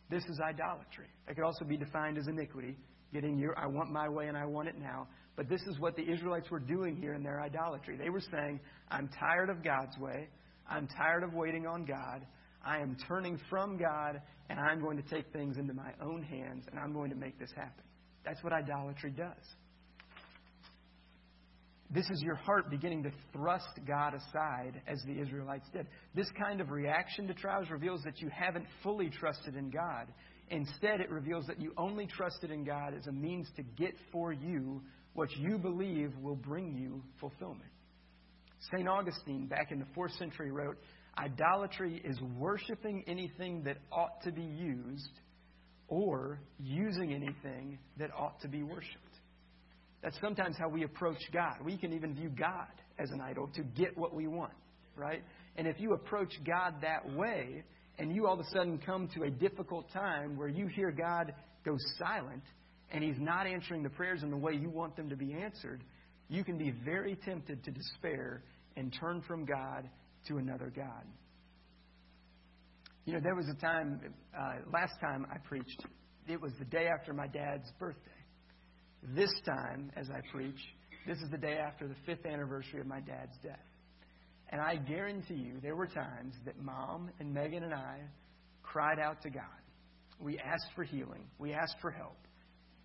This 0.10 0.24
is 0.24 0.40
idolatry. 0.42 1.08
It 1.28 1.36
could 1.36 1.46
also 1.46 1.66
be 1.66 1.78
defined 1.78 2.18
as 2.18 2.28
iniquity, 2.28 2.78
getting 3.14 3.38
your, 3.38 3.58
I 3.58 3.68
want 3.68 3.92
my 3.92 4.10
way 4.10 4.28
and 4.28 4.38
I 4.38 4.46
want 4.46 4.68
it 4.68 4.76
now. 4.78 5.08
But 5.36 5.50
this 5.50 5.62
is 5.62 5.80
what 5.80 5.96
the 5.96 6.10
Israelites 6.10 6.50
were 6.50 6.60
doing 6.60 6.98
here 6.98 7.14
in 7.14 7.24
their 7.24 7.42
idolatry. 7.42 7.98
They 7.98 8.10
were 8.10 8.22
saying, 8.32 8.60
I'm 8.90 9.10
tired 9.20 9.50
of 9.50 9.64
God's 9.64 9.98
way. 9.98 10.30
I'm 10.70 10.88
tired 10.88 11.24
of 11.24 11.34
waiting 11.34 11.66
on 11.68 11.86
God. 11.86 12.26
I 12.66 12.80
am 12.80 12.98
turning 13.08 13.40
from 13.50 13.78
God, 13.78 14.22
and 14.50 14.60
I'm 14.60 14.82
going 14.82 14.98
to 14.98 15.04
take 15.04 15.32
things 15.32 15.58
into 15.58 15.74
my 15.74 15.92
own 16.02 16.24
hands, 16.24 16.66
and 16.70 16.80
I'm 16.80 16.92
going 16.92 17.10
to 17.12 17.16
make 17.16 17.40
this 17.40 17.52
happen. 17.56 17.84
That's 18.28 18.44
what 18.44 18.52
idolatry 18.52 19.12
does. 19.12 19.44
This 21.90 22.10
is 22.10 22.22
your 22.22 22.36
heart 22.36 22.70
beginning 22.70 23.04
to 23.04 23.12
thrust 23.32 23.80
God 23.88 24.14
aside 24.14 24.82
as 24.86 25.02
the 25.08 25.18
Israelites 25.22 25.66
did. 25.72 25.88
This 26.14 26.28
kind 26.38 26.60
of 26.60 26.70
reaction 26.70 27.28
to 27.28 27.34
trials 27.34 27.70
reveals 27.70 28.04
that 28.04 28.20
you 28.20 28.28
haven't 28.28 28.66
fully 28.84 29.10
trusted 29.10 29.56
in 29.56 29.70
God. 29.70 30.08
Instead, 30.50 31.00
it 31.00 31.10
reveals 31.10 31.46
that 31.48 31.62
you 31.62 31.72
only 31.78 32.06
trusted 32.06 32.52
in 32.52 32.66
God 32.66 32.94
as 32.94 33.08
a 33.08 33.14
means 33.14 33.48
to 33.56 33.64
get 33.64 33.94
for 34.12 34.34
you 34.34 34.82
what 35.14 35.30
you 35.38 35.58
believe 35.58 36.12
will 36.22 36.36
bring 36.36 36.76
you 36.76 37.02
fulfillment. 37.22 37.72
St. 38.74 38.90
Augustine, 38.90 39.48
back 39.48 39.72
in 39.72 39.80
the 39.80 39.88
fourth 39.96 40.12
century, 40.16 40.52
wrote 40.52 40.78
Idolatry 41.18 42.02
is 42.04 42.20
worshiping 42.38 43.06
anything 43.08 43.64
that 43.64 43.78
ought 43.92 44.22
to 44.24 44.32
be 44.34 44.44
used 44.44 45.20
or 45.88 46.40
using 46.60 47.14
anything 47.14 47.78
that 47.98 48.10
ought 48.18 48.40
to 48.42 48.48
be 48.48 48.64
worshiped. 48.64 49.04
That's 50.04 50.18
sometimes 50.22 50.56
how 50.58 50.70
we 50.70 50.84
approach 50.84 51.22
God. 51.34 51.56
We 51.64 51.78
can 51.78 51.94
even 51.94 52.14
view 52.14 52.30
God 52.30 52.68
as 53.00 53.10
an 53.12 53.22
idol 53.22 53.50
to 53.56 53.64
get 53.64 53.98
what 53.98 54.14
we 54.14 54.28
want, 54.28 54.54
right? 54.96 55.24
And 55.56 55.68
if 55.68 55.80
you 55.80 55.94
approach 55.94 56.34
God 56.46 56.76
that 56.82 57.12
way, 57.16 57.64
and 58.00 58.14
you 58.16 58.28
all 58.28 58.34
of 58.34 58.40
a 58.40 58.50
sudden 58.52 58.80
come 58.86 59.10
to 59.16 59.24
a 59.24 59.30
difficult 59.30 59.92
time 59.92 60.38
where 60.38 60.48
you 60.48 60.68
hear 60.68 60.92
God 60.92 61.34
go 61.66 61.76
silent 61.98 62.44
and 62.92 63.04
He's 63.04 63.20
not 63.20 63.48
answering 63.48 63.84
the 63.84 63.90
prayers 63.90 64.24
in 64.24 64.30
the 64.30 64.38
way 64.38 64.54
you 64.54 64.70
want 64.70 64.96
them 64.96 65.10
to 65.10 65.16
be 65.16 65.34
answered, 65.34 65.84
you 66.30 66.44
can 66.44 66.58
be 66.58 66.72
very 66.86 67.18
tempted 67.26 67.64
to 67.64 67.72
despair 67.72 68.44
and 68.76 68.96
turn 69.00 69.24
from 69.28 69.46
God 69.46 69.90
to 70.28 70.38
another 70.38 70.72
God. 70.74 71.04
You 73.08 73.14
know, 73.14 73.20
there 73.24 73.36
was 73.36 73.48
a 73.48 73.54
time, 73.54 74.02
uh, 74.38 74.56
last 74.74 75.00
time 75.00 75.26
I 75.34 75.38
preached, 75.38 75.82
it 76.28 76.42
was 76.42 76.52
the 76.60 76.66
day 76.66 76.88
after 76.88 77.14
my 77.14 77.26
dad's 77.26 77.72
birthday. 77.80 78.02
This 79.16 79.32
time, 79.46 79.94
as 79.96 80.10
I 80.10 80.20
preach, 80.30 80.60
this 81.08 81.18
is 81.20 81.32
the 81.32 81.38
day 81.38 81.58
after 81.58 81.88
the 81.88 81.96
fifth 82.06 82.26
anniversary 82.26 82.82
of 82.82 82.86
my 82.86 83.00
dad's 83.00 83.38
death. 83.42 83.64
And 84.50 84.60
I 84.60 84.76
guarantee 84.76 85.36
you, 85.36 85.54
there 85.64 85.78
were 85.78 85.88
times 85.88 86.34
that 86.44 86.62
mom 86.62 87.10
and 87.22 87.34
Megan 87.34 87.64
and 87.64 87.74
I 87.74 88.02
cried 88.62 89.00
out 89.00 89.22
to 89.22 89.30
God. 89.30 89.44
We 90.20 90.38
asked 90.38 90.68
for 90.76 90.84
healing, 90.84 91.24
we 91.40 91.54
asked 91.54 91.78
for 91.80 91.92
help. 91.92 92.18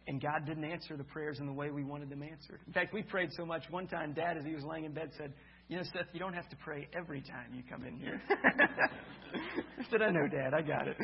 And 0.07 0.23
God 0.23 0.47
didn't 0.47 0.65
answer 0.65 0.97
the 0.97 1.05
prayers 1.05 1.41
in 1.41 1.47
the 1.47 1.53
way 1.53 1.71
we 1.71 1.83
wanted 1.83 2.11
them 2.11 2.23
answered. 2.23 2.61
In 2.69 2.73
fact, 2.73 2.95
we 2.95 3.03
prayed 3.03 3.31
so 3.37 3.45
much. 3.45 3.65
One 3.71 3.89
time, 3.89 4.13
Dad, 4.13 4.37
as 4.37 4.45
he 4.45 4.55
was 4.55 4.63
laying 4.63 4.85
in 4.85 4.93
bed, 4.93 5.11
said, 5.19 5.33
You 5.73 5.79
know, 5.79 5.85
Seth, 5.85 6.09
you 6.13 6.21
don't 6.21 6.35
have 6.35 6.51
to 6.51 6.57
pray 6.57 6.87
every 6.95 7.23
time 7.23 7.55
you 7.55 7.63
come 7.67 7.83
in 7.87 7.97
here. 7.97 8.21
I 8.29 9.91
said, 9.91 10.03
I 10.03 10.11
know, 10.11 10.29
Dad, 10.29 10.53
I 10.53 10.61
got 10.61 10.87
it. 10.87 10.99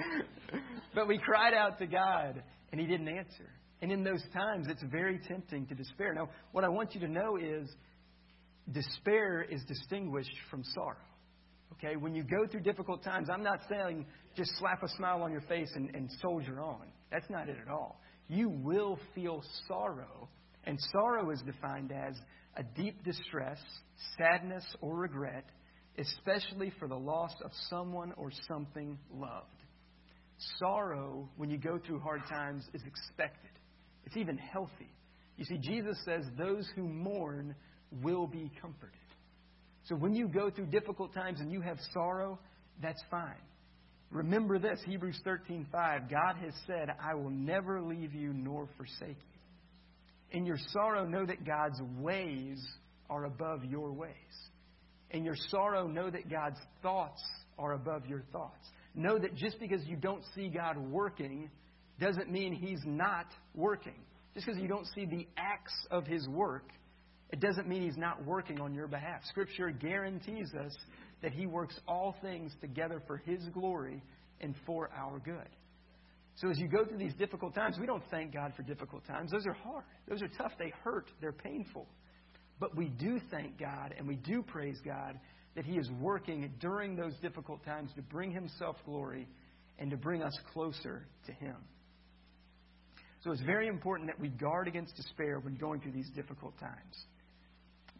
but 0.95 1.09
we 1.09 1.17
cried 1.17 1.55
out 1.55 1.79
to 1.79 1.87
God, 1.87 2.43
and 2.71 2.79
He 2.79 2.87
didn't 2.87 3.09
answer. 3.09 3.49
And 3.81 3.91
in 3.91 4.05
those 4.05 4.23
times, 4.35 4.67
it's 4.69 4.83
very 4.83 5.21
tempting 5.27 5.69
to 5.69 5.75
despair. 5.75 6.13
Now, 6.13 6.29
what 6.53 6.65
I 6.65 6.69
want 6.69 6.95
you 6.95 7.01
to 7.01 7.09
know 7.09 7.39
is 7.39 7.67
despair 8.71 9.41
is 9.41 9.63
distinguished 9.67 10.37
from 10.51 10.63
sorrow. 10.75 10.97
Okay? 11.73 11.97
When 11.97 12.15
you 12.15 12.23
go 12.23 12.47
through 12.47 12.61
difficult 12.61 13.03
times, 13.03 13.31
I'm 13.33 13.43
not 13.43 13.61
saying 13.71 14.05
just 14.37 14.51
slap 14.59 14.83
a 14.83 14.89
smile 14.99 15.23
on 15.23 15.33
your 15.33 15.41
face 15.49 15.71
and, 15.77 15.95
and 15.95 16.11
soldier 16.21 16.61
on. 16.61 16.89
That's 17.11 17.31
not 17.31 17.49
it 17.49 17.57
at 17.59 17.73
all. 17.73 18.03
You 18.29 18.51
will 18.51 18.99
feel 19.15 19.43
sorrow, 19.67 20.29
and 20.69 20.79
sorrow 20.93 21.31
is 21.31 21.41
defined 21.41 21.91
as 21.93 22.15
a 22.59 22.63
deep 22.63 23.03
distress, 23.03 23.59
sadness, 24.19 24.65
or 24.83 24.97
regret, 24.97 25.47
especially 25.99 26.71
for 26.79 26.87
the 26.87 26.95
loss 26.95 27.33
of 27.43 27.51
someone 27.71 28.13
or 28.19 28.31
something 28.47 28.99
loved. 29.11 29.47
Sorrow, 30.59 31.27
when 31.39 31.49
you 31.49 31.57
go 31.57 31.79
through 31.79 32.01
hard 32.01 32.21
times, 32.29 32.65
is 32.75 32.83
expected. 32.87 33.51
It's 34.05 34.19
even 34.19 34.37
healthy. 34.37 34.93
You 35.39 35.47
see, 35.47 35.57
Jesus 35.57 35.97
says 36.05 36.25
those 36.37 36.69
who 36.77 36.87
mourn 36.87 37.55
will 38.03 38.27
be 38.27 38.53
comforted. 38.61 38.95
So 39.85 39.97
when 39.97 40.15
you 40.15 40.29
go 40.29 40.51
through 40.51 40.67
difficult 40.67 41.15
times 41.15 41.41
and 41.41 41.51
you 41.51 41.63
have 41.63 41.79
sorrow, 41.95 42.39
that's 42.83 43.03
fine. 43.11 43.41
Remember 44.11 44.59
this, 44.59 44.83
Hebrews 44.85 45.19
13:5, 45.25 46.11
God 46.11 46.37
has 46.37 46.55
said, 46.67 46.91
"I 47.01 47.15
will 47.15 47.31
never 47.31 47.81
leave 47.81 48.13
you 48.13 48.35
nor 48.35 48.67
forsake 48.77 49.17
you." 49.33 49.38
In 50.31 50.45
your 50.45 50.59
sorrow, 50.73 51.05
know 51.07 51.25
that 51.25 51.45
God's 51.45 51.81
ways 51.99 52.59
are 53.09 53.25
above 53.25 53.65
your 53.65 53.93
ways. 53.93 54.13
In 55.11 55.25
your 55.25 55.37
sorrow, 55.49 55.87
know 55.87 56.11
that 56.11 56.31
God's 56.31 56.59
thoughts 56.83 57.23
are 57.59 57.73
above 57.73 58.07
your 58.07 58.23
thoughts. 58.33 58.67
Know 58.95 59.19
that 59.19 59.35
just 59.35 59.59
because 59.59 59.85
you 59.87 59.97
don't 59.97 60.23
see 60.35 60.49
God 60.49 60.77
working 60.77 61.51
doesn't 61.99 62.31
mean 62.31 62.53
He's 62.53 62.83
not 62.85 63.27
working. 63.55 63.95
Just 64.35 64.47
because 64.47 64.61
you 64.61 64.69
don't 64.69 64.87
see 64.95 65.07
the 65.07 65.27
acts 65.37 65.75
of 65.91 66.07
His 66.07 66.29
work 66.29 66.71
it 67.31 67.41
doesn't 67.41 67.69
mean 67.69 67.83
He's 67.83 67.97
not 67.97 68.25
working 68.25 68.61
on 68.61 68.75
your 68.75 68.89
behalf. 68.89 69.21
Scripture 69.29 69.71
guarantees 69.71 70.55
us 70.55 70.75
that 71.23 71.33
He 71.33 71.47
works 71.47 71.79
all 71.87 72.17
things 72.23 72.53
together 72.61 73.03
for 73.07 73.19
His 73.19 73.43
glory 73.53 74.03
and 74.41 74.55
for 74.65 74.91
our 74.97 75.19
good. 75.19 75.49
So 76.41 76.49
as 76.51 76.59
you 76.59 76.69
go 76.69 76.85
through 76.85 76.99
these 76.99 77.15
difficult 77.15 77.55
times, 77.55 77.79
we 77.81 77.87
don't 77.87 78.03
thank 78.11 78.33
God 78.33 78.53
for 78.57 78.63
difficult 78.63 79.05
times. 79.07 79.33
Those 79.33 79.47
are 79.47 79.55
hard. 79.55 79.85
Those 80.09 80.23
are 80.23 80.29
tough. 80.29 80.53
They 80.59 80.73
hurt. 80.85 81.11
They're 81.21 81.33
painful. 81.33 81.87
But 82.61 82.77
we 82.77 82.87
do 82.87 83.21
thank 83.31 83.59
God 83.59 83.95
and 83.97 84.07
we 84.07 84.17
do 84.17 84.43
praise 84.43 84.79
God 84.85 85.19
that 85.57 85.65
He 85.65 85.77
is 85.79 85.91
working 86.01 86.53
during 86.61 86.95
those 86.95 87.15
difficult 87.21 87.65
times 87.65 87.91
to 87.97 88.03
bring 88.03 88.31
Himself 88.31 88.77
glory 88.85 89.27
and 89.81 89.91
to 89.91 89.97
bring 89.97 90.23
us 90.23 90.37
closer 90.53 91.07
to 91.27 91.33
Him. 91.33 91.57
So 93.25 93.33
it's 93.33 93.43
very 93.43 93.67
important 93.67 94.09
that 94.09 94.21
we 94.21 94.29
guard 94.29 94.69
against 94.69 94.95
despair 94.95 95.41
when 95.41 95.57
going 95.57 95.81
through 95.81 95.93
these 95.93 96.11
difficult 96.15 96.57
times. 96.61 97.05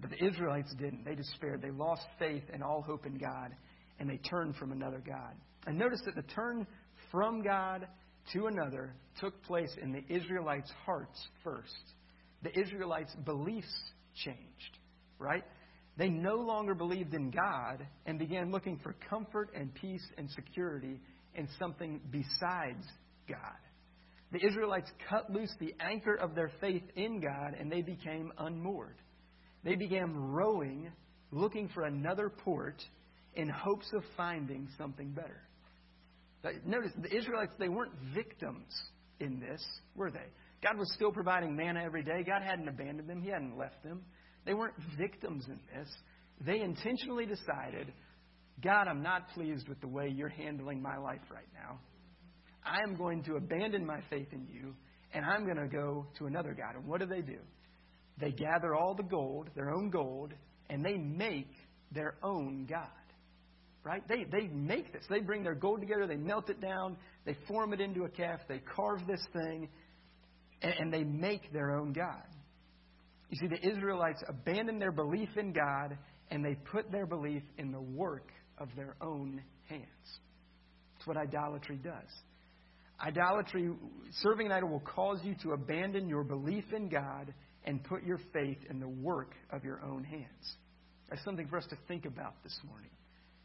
But 0.01 0.11
the 0.11 0.25
Israelites 0.25 0.73
didn't. 0.79 1.05
They 1.05 1.17
despaired. 1.17 1.61
They 1.61 1.73
lost 1.73 2.03
faith 2.21 2.45
and 2.53 2.63
all 2.63 2.83
hope 2.83 3.05
in 3.05 3.19
God, 3.19 3.53
and 3.99 4.09
they 4.09 4.19
turned 4.19 4.55
from 4.55 4.71
another 4.71 5.03
God. 5.05 5.35
And 5.67 5.77
notice 5.77 6.01
that 6.07 6.15
the 6.15 6.23
turn 6.23 6.69
from 7.11 7.43
God 7.43 7.89
to 8.33 8.47
another 8.47 8.95
took 9.21 9.43
place 9.45 9.75
in 9.81 9.93
the 9.93 10.05
Israelites' 10.09 10.73
hearts 10.85 11.19
first. 11.43 11.75
The 12.43 12.59
Israelites' 12.59 13.15
beliefs 13.25 13.75
changed, 14.25 14.79
right? 15.19 15.45
They 15.97 16.09
no 16.09 16.37
longer 16.37 16.75
believed 16.75 17.15
in 17.15 17.31
God 17.31 17.85
and 18.07 18.19
began 18.19 18.53
looking 18.53 18.79
for 18.79 18.95
comfort 19.11 19.51
and 19.55 19.75
peace 19.75 20.07
and 20.17 20.31
security 20.31 21.01
in 21.35 21.49
something 21.59 22.01
besides 22.11 22.85
God. 23.29 23.59
The 24.31 24.45
Israelites 24.47 24.91
cut 25.09 25.31
loose 25.31 25.53
the 25.59 25.75
anchor 25.81 26.15
of 26.15 26.35
their 26.35 26.53
faith 26.61 26.85
in 26.95 27.21
God 27.21 27.55
and 27.59 27.73
they 27.73 27.83
became 27.83 28.33
unmoored. 28.39 28.97
They 29.65 29.75
began 29.75 30.15
rowing, 30.15 30.93
looking 31.33 31.69
for 31.69 31.85
another 31.85 32.29
port 32.29 32.81
in 33.35 33.49
hopes 33.49 33.91
of 33.95 34.03
finding 34.17 34.69
something 34.77 35.11
better. 35.11 35.48
Notice, 36.65 36.93
the 36.97 37.15
Israelites, 37.17 37.53
they 37.59 37.69
weren't 37.69 37.93
victims 38.15 38.73
in 39.21 39.41
this, 39.41 39.65
were 39.95 40.11
they? 40.11 40.27
God 40.63 40.79
was 40.79 40.93
still 40.95 41.13
providing 41.13 41.55
manna 41.57 41.83
every 41.85 42.03
day. 42.03 42.23
God 42.25 42.43
hadn't 42.43 42.69
abandoned 42.69 43.09
them, 43.09 43.21
He 43.23 43.31
hadn't 43.31 43.57
left 43.57 43.83
them. 43.83 44.03
They 44.45 44.55
weren't 44.55 44.75
victims 44.97 45.45
in 45.47 45.61
this. 45.75 45.89
They 46.45 46.61
intentionally 46.61 47.27
decided, 47.27 47.93
God, 48.63 48.89
I'm 48.89 49.03
not 49.03 49.29
pleased 49.35 49.69
with 49.69 49.81
the 49.81 49.89
way 49.89 50.09
you're 50.09 50.29
handling 50.29 50.81
my 50.81 50.97
life 50.97 51.21
right 51.31 51.49
now. 51.55 51.79
I 52.65 52.83
am 52.83 52.97
going 52.97 53.23
to 53.25 53.37
abandon 53.37 53.85
my 53.85 54.01
faith 54.11 54.29
in 54.33 54.47
you, 54.47 54.75
and 55.13 55.25
I'm 55.25 55.45
going 55.45 55.57
to 55.57 55.69
go 55.69 56.07
to 56.19 56.27
another 56.27 56.55
God. 56.55 56.77
And 56.77 56.87
what 56.87 57.01
do 57.01 57.07
they 57.07 57.21
do? 57.21 57.39
They 58.21 58.31
gather 58.31 58.75
all 58.75 58.95
the 58.95 59.05
gold, 59.05 59.49
their 59.55 59.71
own 59.71 59.91
gold, 59.91 60.33
and 60.71 60.85
they 60.85 60.97
make 60.97 61.51
their 61.93 62.17
own 62.23 62.67
God. 62.69 62.89
Right? 63.85 64.03
They, 64.09 64.25
they 64.25 64.49
make 64.49 64.93
this. 64.93 65.05
They 65.09 65.21
bring 65.21 65.45
their 65.45 65.55
gold 65.55 65.81
together, 65.81 66.07
they 66.07 66.17
melt 66.17 66.51
it 66.51 66.61
down, 66.61 66.97
they 67.25 67.37
form 67.47 67.73
it 67.73 67.81
into 67.81 68.05
a 68.05 68.09
calf, 68.09 68.41
they 68.49 68.61
carve 68.75 69.07
this 69.07 69.25
thing, 69.33 69.69
and, 70.61 70.75
and 70.79 70.93
they 70.93 71.05
make 71.05 71.53
their 71.53 71.71
own 71.79 71.93
God. 71.93 72.23
You 73.31 73.39
see, 73.41 73.47
the 73.47 73.69
Israelites 73.69 74.23
abandoned 74.27 74.81
their 74.81 74.93
belief 74.93 75.29
in 75.37 75.53
God 75.53 75.97
and 76.31 76.45
they 76.45 76.55
put 76.55 76.91
their 76.91 77.07
belief 77.07 77.43
in 77.57 77.73
the 77.73 77.81
work 77.81 78.31
of 78.59 78.69
their 78.77 78.97
own 79.01 79.43
hands. 79.69 79.85
That's 80.95 81.07
what 81.07 81.17
idolatry 81.17 81.77
does. 81.77 82.11
Idolatry, 83.01 83.71
serving 84.23 84.47
an 84.47 84.53
idol, 84.53 84.71
will 84.71 84.81
cause 84.81 85.21
you 85.23 85.35
to 85.43 85.53
abandon 85.53 86.09
your 86.09 86.25
belief 86.25 86.65
in 86.75 86.89
God 86.89 87.33
and 87.65 87.85
put 87.85 88.03
your 88.03 88.19
faith 88.33 88.59
in 88.69 88.81
the 88.81 88.89
work 88.89 89.35
of 89.51 89.63
your 89.63 89.81
own 89.85 90.03
hands. 90.05 90.57
That's 91.09 91.23
something 91.25 91.47
for 91.49 91.59
us 91.59 91.67
to 91.71 91.77
think 91.87 92.07
about 92.07 92.35
this 92.43 92.59
morning. 92.67 92.91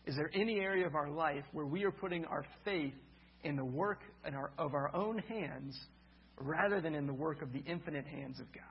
Is 0.05 0.15
there 0.15 0.29
any 0.33 0.59
area 0.59 0.85
of 0.85 0.95
our 0.95 1.09
life 1.09 1.43
where 1.53 1.65
we 1.65 1.83
are 1.85 1.91
putting 1.91 2.25
our 2.25 2.45
faith 2.65 2.93
in 3.43 3.55
the 3.55 3.65
work 3.65 4.01
our, 4.25 4.51
of 4.57 4.73
our 4.73 4.93
own 4.95 5.19
hands 5.19 5.77
rather 6.37 6.81
than 6.81 6.95
in 6.95 7.07
the 7.07 7.13
work 7.13 7.41
of 7.41 7.53
the 7.53 7.59
infinite 7.59 8.05
hands 8.05 8.39
of 8.39 8.51
God? 8.53 8.63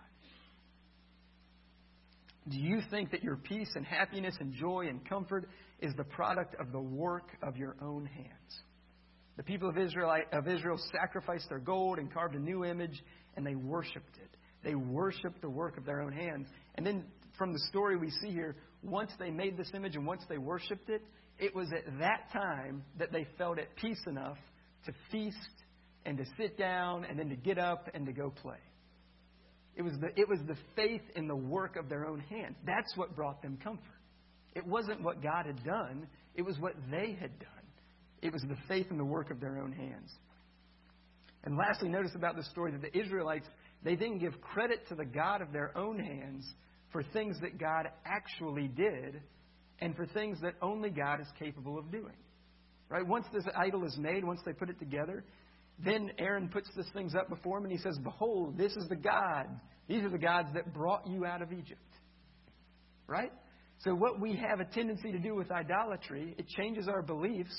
Do 2.48 2.58
you 2.58 2.80
think 2.90 3.12
that 3.12 3.22
your 3.22 3.36
peace 3.36 3.70
and 3.76 3.86
happiness 3.86 4.34
and 4.40 4.52
joy 4.52 4.86
and 4.88 5.08
comfort 5.08 5.48
is 5.80 5.94
the 5.96 6.04
product 6.04 6.56
of 6.60 6.72
the 6.72 6.80
work 6.80 7.28
of 7.42 7.56
your 7.56 7.76
own 7.80 8.04
hands? 8.04 8.62
The 9.36 9.44
people 9.44 9.68
of 9.68 9.78
Israel, 9.78 10.14
of 10.32 10.48
Israel 10.48 10.78
sacrificed 10.92 11.48
their 11.48 11.60
gold 11.60 11.98
and 11.98 12.12
carved 12.12 12.34
a 12.34 12.40
new 12.40 12.64
image, 12.64 13.02
and 13.36 13.46
they 13.46 13.54
worshiped 13.54 14.16
it. 14.16 14.36
They 14.64 14.74
worshiped 14.74 15.40
the 15.40 15.48
work 15.48 15.78
of 15.78 15.84
their 15.84 16.02
own 16.02 16.12
hands. 16.12 16.48
And 16.74 16.84
then 16.84 17.04
from 17.38 17.52
the 17.52 17.60
story 17.70 17.96
we 17.96 18.10
see 18.10 18.30
here, 18.30 18.56
once 18.82 19.12
they 19.18 19.30
made 19.30 19.56
this 19.56 19.70
image 19.74 19.94
and 19.94 20.06
once 20.06 20.22
they 20.28 20.38
worshiped 20.38 20.90
it, 20.90 21.02
it 21.42 21.56
was 21.56 21.66
at 21.72 21.98
that 21.98 22.32
time 22.32 22.84
that 23.00 23.10
they 23.10 23.26
felt 23.36 23.58
at 23.58 23.74
peace 23.74 24.00
enough 24.06 24.38
to 24.86 24.92
feast 25.10 25.36
and 26.06 26.16
to 26.16 26.24
sit 26.38 26.56
down 26.56 27.04
and 27.04 27.18
then 27.18 27.28
to 27.30 27.34
get 27.34 27.58
up 27.58 27.88
and 27.94 28.06
to 28.06 28.12
go 28.12 28.30
play. 28.30 28.60
It 29.74 29.82
was 29.82 29.94
the, 30.00 30.08
it 30.14 30.28
was 30.28 30.38
the 30.46 30.56
faith 30.76 31.02
in 31.16 31.26
the 31.26 31.34
work 31.34 31.74
of 31.74 31.88
their 31.88 32.06
own 32.06 32.20
hands. 32.20 32.54
That's 32.64 32.96
what 32.96 33.16
brought 33.16 33.42
them 33.42 33.58
comfort. 33.62 33.82
It 34.54 34.64
wasn't 34.64 35.02
what 35.02 35.20
God 35.20 35.46
had 35.46 35.64
done, 35.64 36.06
It 36.36 36.42
was 36.42 36.58
what 36.60 36.74
they 36.92 37.16
had 37.20 37.36
done. 37.40 37.48
It 38.22 38.32
was 38.32 38.42
the 38.42 38.56
faith 38.68 38.86
in 38.90 38.96
the 38.96 39.04
work 39.04 39.32
of 39.32 39.40
their 39.40 39.58
own 39.58 39.72
hands. 39.72 40.12
And 41.42 41.56
lastly, 41.56 41.88
notice 41.88 42.12
about 42.14 42.36
this 42.36 42.48
story 42.50 42.70
that 42.70 42.82
the 42.82 42.96
Israelites, 42.96 43.48
they 43.82 43.96
didn't 43.96 44.20
give 44.20 44.40
credit 44.40 44.86
to 44.90 44.94
the 44.94 45.04
God 45.04 45.42
of 45.42 45.52
their 45.52 45.76
own 45.76 45.98
hands 45.98 46.44
for 46.92 47.02
things 47.02 47.36
that 47.40 47.58
God 47.58 47.88
actually 48.04 48.68
did 48.68 49.20
and 49.80 49.96
for 49.96 50.06
things 50.06 50.38
that 50.42 50.54
only 50.62 50.90
God 50.90 51.20
is 51.20 51.26
capable 51.38 51.78
of 51.78 51.90
doing. 51.90 52.16
Right? 52.88 53.06
Once 53.06 53.26
this 53.32 53.44
idol 53.56 53.84
is 53.84 53.96
made, 53.96 54.24
once 54.24 54.40
they 54.44 54.52
put 54.52 54.68
it 54.68 54.78
together, 54.78 55.24
then 55.84 56.10
Aaron 56.18 56.48
puts 56.48 56.68
these 56.76 56.90
things 56.92 57.14
up 57.14 57.28
before 57.28 57.58
him 57.58 57.64
and 57.64 57.72
he 57.72 57.78
says, 57.78 57.98
Behold, 58.02 58.58
this 58.58 58.72
is 58.72 58.86
the 58.88 58.96
God. 58.96 59.46
These 59.88 60.04
are 60.04 60.10
the 60.10 60.18
gods 60.18 60.48
that 60.54 60.72
brought 60.72 61.06
you 61.06 61.24
out 61.24 61.42
of 61.42 61.52
Egypt. 61.52 61.80
Right? 63.06 63.32
So, 63.78 63.94
what 63.94 64.20
we 64.20 64.36
have 64.36 64.60
a 64.60 64.64
tendency 64.64 65.10
to 65.10 65.18
do 65.18 65.34
with 65.34 65.50
idolatry, 65.50 66.34
it 66.38 66.46
changes 66.48 66.86
our 66.86 67.02
beliefs, 67.02 67.54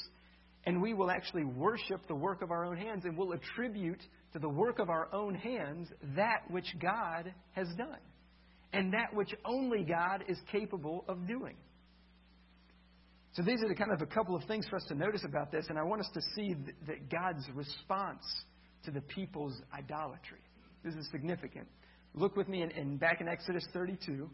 and 0.66 0.82
we 0.82 0.94
will 0.94 1.12
actually 1.12 1.44
worship 1.44 2.08
the 2.08 2.16
work 2.16 2.42
of 2.42 2.50
our 2.50 2.66
own 2.66 2.78
hands 2.78 3.04
and 3.04 3.18
we'll 3.18 3.34
attribute 3.34 4.02
to 4.32 4.40
the 4.40 4.48
work 4.48 4.80
of 4.80 4.90
our 4.90 5.14
own 5.14 5.36
hands 5.36 5.90
that 6.16 6.50
which 6.50 6.68
God 6.82 7.34
has 7.52 7.68
done, 7.78 8.00
and 8.72 8.94
that 8.94 9.14
which 9.14 9.34
only 9.44 9.84
God 9.84 10.24
is 10.30 10.38
capable 10.52 11.04
of 11.10 11.28
doing. 11.28 11.56
So 13.34 13.42
these 13.42 13.62
are 13.64 13.68
the 13.68 13.76
kind 13.76 13.92
of 13.92 14.02
a 14.02 14.06
couple 14.06 14.36
of 14.36 14.44
things 14.44 14.68
for 14.70 14.76
us 14.76 14.84
to 14.90 14.96
notice 14.96 15.24
about 15.26 15.52
this, 15.52 15.66
and 15.70 15.80
I 15.80 15.84
want 15.84 16.02
us 16.02 16.10
to 16.14 16.22
see 16.36 16.56
that 16.88 17.10
God's 17.10 17.44
response 17.56 18.24
to 18.86 18.92
the 18.92 19.02
people's 19.02 19.60
idolatry. 19.74 20.40
This 20.84 20.94
is 20.94 21.10
significant. 21.12 21.68
Look 22.14 22.36
with 22.36 22.48
me 22.48 22.62
in, 22.62 22.70
in 22.72 22.98
back 22.98 23.22
in 23.22 23.28
Exodus 23.28 23.66
32, 23.74 24.30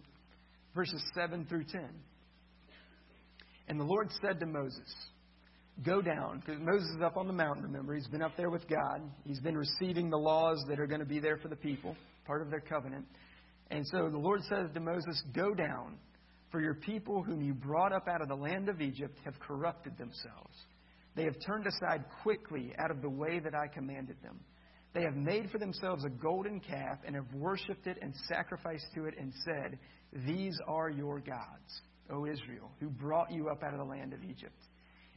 verses 0.76 1.02
7 1.16 1.46
through 1.46 1.64
10. 1.66 1.88
And 3.70 3.80
the 3.80 3.86
Lord 3.86 4.10
said 4.22 4.40
to 4.42 4.46
Moses, 4.46 4.94
Go 5.86 6.02
down, 6.02 6.44
because 6.46 6.60
Moses 6.60 6.90
is 6.90 7.02
up 7.02 7.16
on 7.16 7.28
the 7.28 7.34
mountain, 7.34 7.64
remember. 7.64 7.96
He's 7.96 8.08
been 8.08 8.22
up 8.22 8.36
there 8.36 8.50
with 8.50 8.68
God. 8.68 9.02
He's 9.24 9.40
been 9.40 9.58
receiving 9.58 10.10
the 10.10 10.18
laws 10.18 10.62
that 10.68 10.78
are 10.78 10.88
going 10.88 11.00
to 11.00 11.06
be 11.06 11.20
there 11.20 11.38
for 11.38 11.48
the 11.48 11.56
people, 11.56 11.96
part 12.26 12.42
of 12.42 12.50
their 12.50 12.60
covenant. 12.60 13.06
And 13.72 13.88
so 13.88 14.10
the 14.10 14.18
Lord 14.18 14.42
says 14.50 14.68
to 14.74 14.80
Moses, 14.82 15.24
Go 15.34 15.54
down 15.54 15.96
for 16.52 16.62
your 16.62 16.74
people, 16.74 17.24
whom 17.24 17.42
you 17.42 17.54
brought 17.54 17.94
up 17.94 18.08
out 18.08 18.22
of 18.22 18.28
the 18.28 18.36
land 18.36 18.70
of 18.70 18.82
Egypt, 18.82 19.18
have 19.24 19.40
corrupted 19.40 19.98
themselves. 19.98 20.56
They 21.16 21.24
have 21.24 21.36
turned 21.46 21.68
aside 21.68 22.06
quickly 22.24 22.74
out 22.80 22.92
of 22.92 23.02
the 23.02 23.10
way 23.10 23.40
that 23.40 23.54
I 23.54 23.68
commanded 23.68 24.18
them. 24.24 24.40
They 24.94 25.04
have 25.04 25.16
made 25.16 25.50
for 25.52 25.60
themselves 25.60 26.04
a 26.04 26.10
golden 26.10 26.60
calf 26.60 26.98
and 27.06 27.16
have 27.16 27.32
worshipped 27.34 27.86
it 27.88 28.00
and 28.02 28.14
sacrificed 28.28 28.88
to 28.96 29.06
it 29.06 29.14
and 29.20 29.34
said, 29.46 29.78
These 30.26 30.58
are 30.68 30.90
your 30.90 31.20
gods, 31.20 31.82
O 32.10 32.26
Israel, 32.26 32.72
who 32.80 32.90
brought 32.90 33.32
you 33.32 33.50
up 33.50 33.64
out 33.64 33.74
of 33.74 33.80
the 33.80 33.86
land 33.86 34.14
of 34.14 34.24
Egypt. 34.24 34.58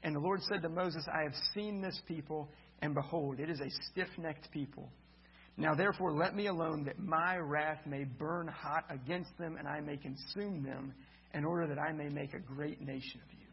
And 0.02 0.14
the 0.14 0.20
Lord 0.20 0.40
said 0.42 0.62
to 0.62 0.68
Moses, 0.68 1.04
I 1.12 1.22
have 1.22 1.34
seen 1.54 1.80
this 1.80 1.98
people, 2.06 2.50
and 2.80 2.94
behold, 2.94 3.40
it 3.40 3.48
is 3.48 3.60
a 3.60 3.70
stiff 3.90 4.08
necked 4.18 4.50
people. 4.50 4.90
Now 5.56 5.74
therefore 5.74 6.12
let 6.12 6.34
me 6.34 6.46
alone, 6.46 6.84
that 6.84 6.98
my 6.98 7.36
wrath 7.36 7.80
may 7.86 8.04
burn 8.04 8.48
hot 8.48 8.84
against 8.90 9.36
them, 9.38 9.56
and 9.56 9.68
I 9.68 9.80
may 9.80 9.96
consume 9.96 10.62
them 10.62 10.92
in 11.34 11.44
order 11.44 11.66
that 11.66 11.78
I 11.78 11.92
may 11.92 12.08
make 12.08 12.34
a 12.34 12.38
great 12.38 12.80
nation 12.80 13.20
of 13.26 13.32
you. 13.32 13.46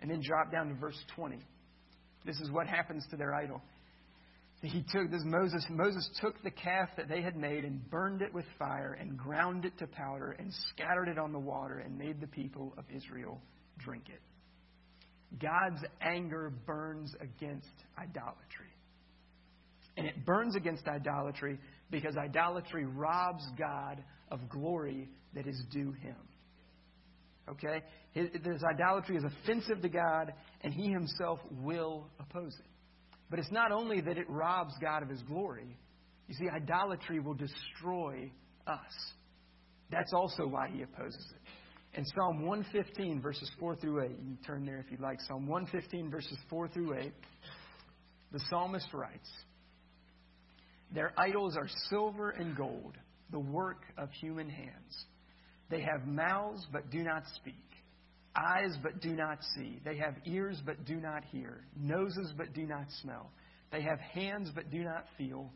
And 0.00 0.10
then 0.10 0.20
drop 0.20 0.50
down 0.50 0.68
to 0.68 0.74
verse 0.74 0.98
20. 1.14 1.38
This 2.24 2.40
is 2.40 2.50
what 2.50 2.66
happens 2.66 3.06
to 3.10 3.16
their 3.16 3.34
idol. 3.34 3.62
He 4.62 4.84
took 4.92 5.10
this 5.10 5.22
Moses 5.24 5.66
Moses 5.70 6.08
took 6.20 6.40
the 6.44 6.50
calf 6.50 6.88
that 6.96 7.08
they 7.08 7.20
had 7.20 7.36
made 7.36 7.64
and 7.64 7.88
burned 7.90 8.22
it 8.22 8.32
with 8.32 8.44
fire 8.60 8.96
and 8.98 9.18
ground 9.18 9.64
it 9.64 9.76
to 9.78 9.88
powder 9.88 10.36
and 10.38 10.52
scattered 10.70 11.08
it 11.08 11.18
on 11.18 11.32
the 11.32 11.38
water 11.38 11.80
and 11.80 11.98
made 11.98 12.20
the 12.20 12.28
people 12.28 12.72
of 12.78 12.84
Israel 12.94 13.40
drink 13.78 14.04
it. 14.08 14.20
God's 15.40 15.84
anger 16.00 16.52
burns 16.64 17.12
against 17.20 17.66
idolatry. 17.98 18.70
And 19.96 20.06
it 20.06 20.24
burns 20.24 20.54
against 20.54 20.86
idolatry 20.86 21.58
because 21.90 22.16
idolatry 22.16 22.86
robs 22.86 23.44
God 23.58 24.02
of 24.30 24.48
glory 24.48 25.08
that 25.34 25.46
is 25.48 25.60
due 25.72 25.92
him. 25.92 26.16
Okay? 27.48 27.82
His, 28.12 28.28
idolatry 28.74 29.16
is 29.16 29.24
offensive 29.24 29.82
to 29.82 29.88
God, 29.88 30.32
and 30.62 30.72
he 30.72 30.90
himself 30.90 31.40
will 31.62 32.06
oppose 32.20 32.54
it. 32.58 32.66
But 33.30 33.38
it's 33.38 33.50
not 33.50 33.72
only 33.72 34.00
that 34.00 34.18
it 34.18 34.28
robs 34.28 34.74
God 34.80 35.02
of 35.02 35.08
his 35.08 35.22
glory. 35.22 35.76
You 36.28 36.34
see, 36.34 36.48
idolatry 36.48 37.18
will 37.18 37.34
destroy 37.34 38.30
us. 38.66 39.12
That's 39.90 40.12
also 40.12 40.46
why 40.46 40.68
he 40.72 40.82
opposes 40.82 41.32
it. 41.34 41.98
In 41.98 42.06
Psalm 42.06 42.46
115, 42.46 43.20
verses 43.20 43.50
4 43.60 43.76
through 43.76 44.02
8, 44.02 44.10
you 44.10 44.16
can 44.16 44.38
turn 44.46 44.64
there 44.64 44.78
if 44.78 44.90
you'd 44.90 45.00
like. 45.00 45.20
Psalm 45.28 45.46
115, 45.46 46.10
verses 46.10 46.38
4 46.48 46.68
through 46.68 46.98
8, 46.98 47.12
the 48.32 48.40
psalmist 48.48 48.88
writes 48.94 49.28
Their 50.94 51.12
idols 51.18 51.54
are 51.56 51.68
silver 51.90 52.30
and 52.30 52.56
gold, 52.56 52.96
the 53.30 53.40
work 53.40 53.82
of 53.98 54.10
human 54.12 54.48
hands. 54.48 55.04
They 55.70 55.80
have 55.80 56.06
mouths 56.06 56.66
but 56.72 56.90
do 56.90 57.02
not 57.02 57.22
speak, 57.36 57.54
eyes 58.36 58.76
but 58.82 59.00
do 59.00 59.14
not 59.14 59.38
see. 59.56 59.80
They 59.84 59.96
have 59.96 60.16
ears 60.26 60.60
but 60.64 60.84
do 60.84 60.96
not 60.96 61.24
hear, 61.30 61.64
noses 61.76 62.32
but 62.36 62.52
do 62.52 62.66
not 62.66 62.86
smell. 63.00 63.30
They 63.70 63.82
have 63.82 63.98
hands 63.98 64.50
but 64.54 64.70
do 64.70 64.84
not 64.84 65.06
feel, 65.16 65.50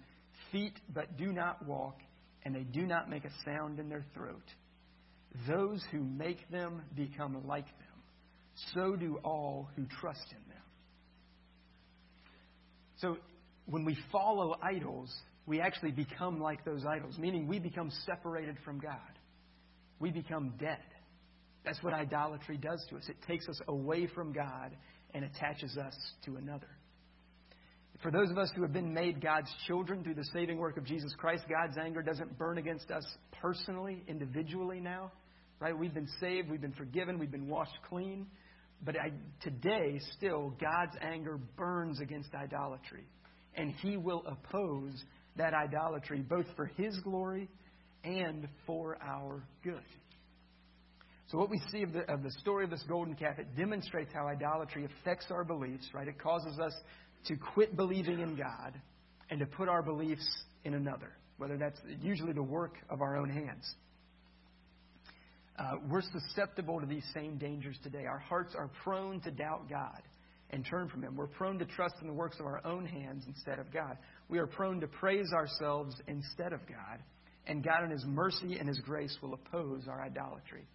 feet 0.51 0.79
but 0.95 1.16
do 1.19 1.33
not 1.33 1.66
walk, 1.66 1.99
and 2.45 2.55
they 2.55 2.62
do 2.62 2.87
not 2.87 3.11
make 3.11 3.25
a 3.25 3.31
sound 3.45 3.79
in 3.79 3.88
their 3.88 4.05
throat. 4.14 4.45
Those 5.47 5.83
who 5.92 6.03
make 6.03 6.49
them 6.51 6.83
become 6.95 7.47
like 7.47 7.66
them. 7.66 7.87
So 8.75 8.97
do 8.97 9.19
all 9.23 9.69
who 9.77 9.85
trust 10.01 10.25
in 10.31 10.49
them. 10.49 10.62
So 13.01 13.16
when 13.66 13.85
we 13.85 13.99
follow 14.11 14.57
idols, 14.62 15.14
we 15.45 15.61
actually 15.61 15.90
become 15.90 16.40
like 16.40 16.64
those 16.64 16.85
idols, 16.87 17.19
meaning 17.19 17.47
we 17.47 17.59
become 17.59 17.90
separated 18.07 18.57
from 18.64 18.79
God 18.79 19.15
we 19.99 20.11
become 20.11 20.55
dead. 20.59 20.79
That's 21.65 21.83
what 21.83 21.93
idolatry 21.93 22.57
does 22.57 22.85
to 22.91 22.97
us. 22.97 23.09
It 23.09 23.17
takes 23.27 23.49
us 23.49 23.61
away 23.67 24.07
from 24.07 24.33
God 24.33 24.77
and 25.15 25.25
attaches 25.25 25.77
us 25.77 25.97
to 26.25 26.37
another. 26.37 26.69
For 28.03 28.11
those 28.11 28.31
of 28.31 28.39
us 28.39 28.51
who 28.55 28.63
have 28.63 28.73
been 28.73 28.93
made 28.93 29.23
God's 29.23 29.51
children 29.67 30.05
through 30.05 30.15
the 30.15 30.29
saving 30.33 30.59
work 30.59 30.77
of 30.77 30.85
Jesus 30.85 31.13
Christ, 31.17 31.45
God's 31.49 31.79
anger 31.79 32.03
doesn't 32.03 32.39
burn 32.39 32.59
against 32.59 32.91
us 32.91 33.05
personally, 33.41 34.05
individually 34.07 34.81
now. 34.81 35.11
Right? 35.59 35.77
We've 35.77 35.95
been 35.95 36.09
saved, 36.21 36.51
we've 36.51 36.61
been 36.61 36.75
forgiven, 36.75 37.19
we've 37.19 37.31
been 37.31 37.49
washed 37.49 37.79
clean. 37.89 38.27
But 38.85 38.97
I, 39.01 39.11
today, 39.41 39.99
still, 40.17 40.53
God's 40.61 40.97
anger 41.01 41.39
burns 41.57 42.01
against 42.01 42.35
idolatry. 42.35 43.07
And 43.55 43.73
He 43.81 43.97
will 43.97 44.23
oppose 44.27 45.03
that 45.37 45.55
idolatry, 45.55 46.21
both 46.21 46.47
for 46.55 46.67
His 46.77 46.99
glory 47.01 47.49
and 48.07 48.49
for 48.66 48.97
our 49.03 49.42
good. 49.64 49.83
So, 51.29 51.38
what 51.38 51.51
we 51.51 51.61
see 51.73 51.83
of 51.83 51.92
the, 51.92 52.11
of 52.11 52.23
the 52.23 52.31
story 52.40 52.64
of 52.64 52.71
this 52.71 52.85
golden 52.88 53.16
calf, 53.16 53.38
it 53.38 53.57
demonstrates 53.57 54.12
how 54.14 54.29
idolatry 54.29 54.85
affects 54.85 55.27
our 55.31 55.42
beliefs, 55.42 55.88
right? 55.92 56.07
It 56.07 56.21
causes 56.21 56.59
us 56.61 56.73
to 57.27 57.37
quit 57.37 57.77
believing 57.77 58.21
in 58.21 58.37
God 58.37 58.81
and 59.29 59.40
to 59.40 59.47
put 59.47 59.69
our 59.69 59.83
beliefs 59.83 60.27
in 60.64 60.75
another, 60.75 61.12
whether 61.38 61.57
that's 61.57 61.81
usually 62.01 62.33
the 62.33 62.42
work 62.42 62.77
of 62.88 63.01
our 63.01 63.16
own 63.16 63.29
hands. 63.29 63.75
Uh, 65.59 65.79
we're 65.90 66.03
susceptible 66.03 66.79
to 66.79 66.87
these 66.87 67.05
same 67.12 67.38
dangers 67.38 67.77
today. 67.83 68.05
Our 68.05 68.21
hearts 68.21 68.55
are 68.57 68.71
prone 68.85 69.21
to 69.23 69.33
doubt 69.33 69.69
God 69.69 70.03
and 70.51 70.64
turn 70.64 70.88
from 70.88 71.03
Him. 71.03 71.16
We're 71.16 71.27
prone 71.27 71.59
to 71.59 71.64
trust 71.64 71.97
in 72.03 72.07
the 72.07 72.12
works 72.12 72.38
of 72.38 72.47
our 72.47 72.64
own 72.64 72.87
hands 72.87 73.25
instead 73.27 73.59
of 73.59 73.73
God. 73.73 73.99
We 74.29 74.38
are 74.38 74.47
prone 74.47 74.81
to 74.81 74.87
praise 74.87 75.33
ourselves 75.33 75.97
instead 76.07 76.53
of 76.53 76.61
God 76.69 77.01
and 77.47 77.63
God, 77.65 77.85
in 77.85 77.91
His 77.91 78.05
mercy 78.05 78.59
and 78.59 78.69
His 78.69 78.79
grace, 78.81 79.17
will 79.23 79.35
oppose 79.35 79.87
our 79.89 80.03
idolatry. 80.03 80.67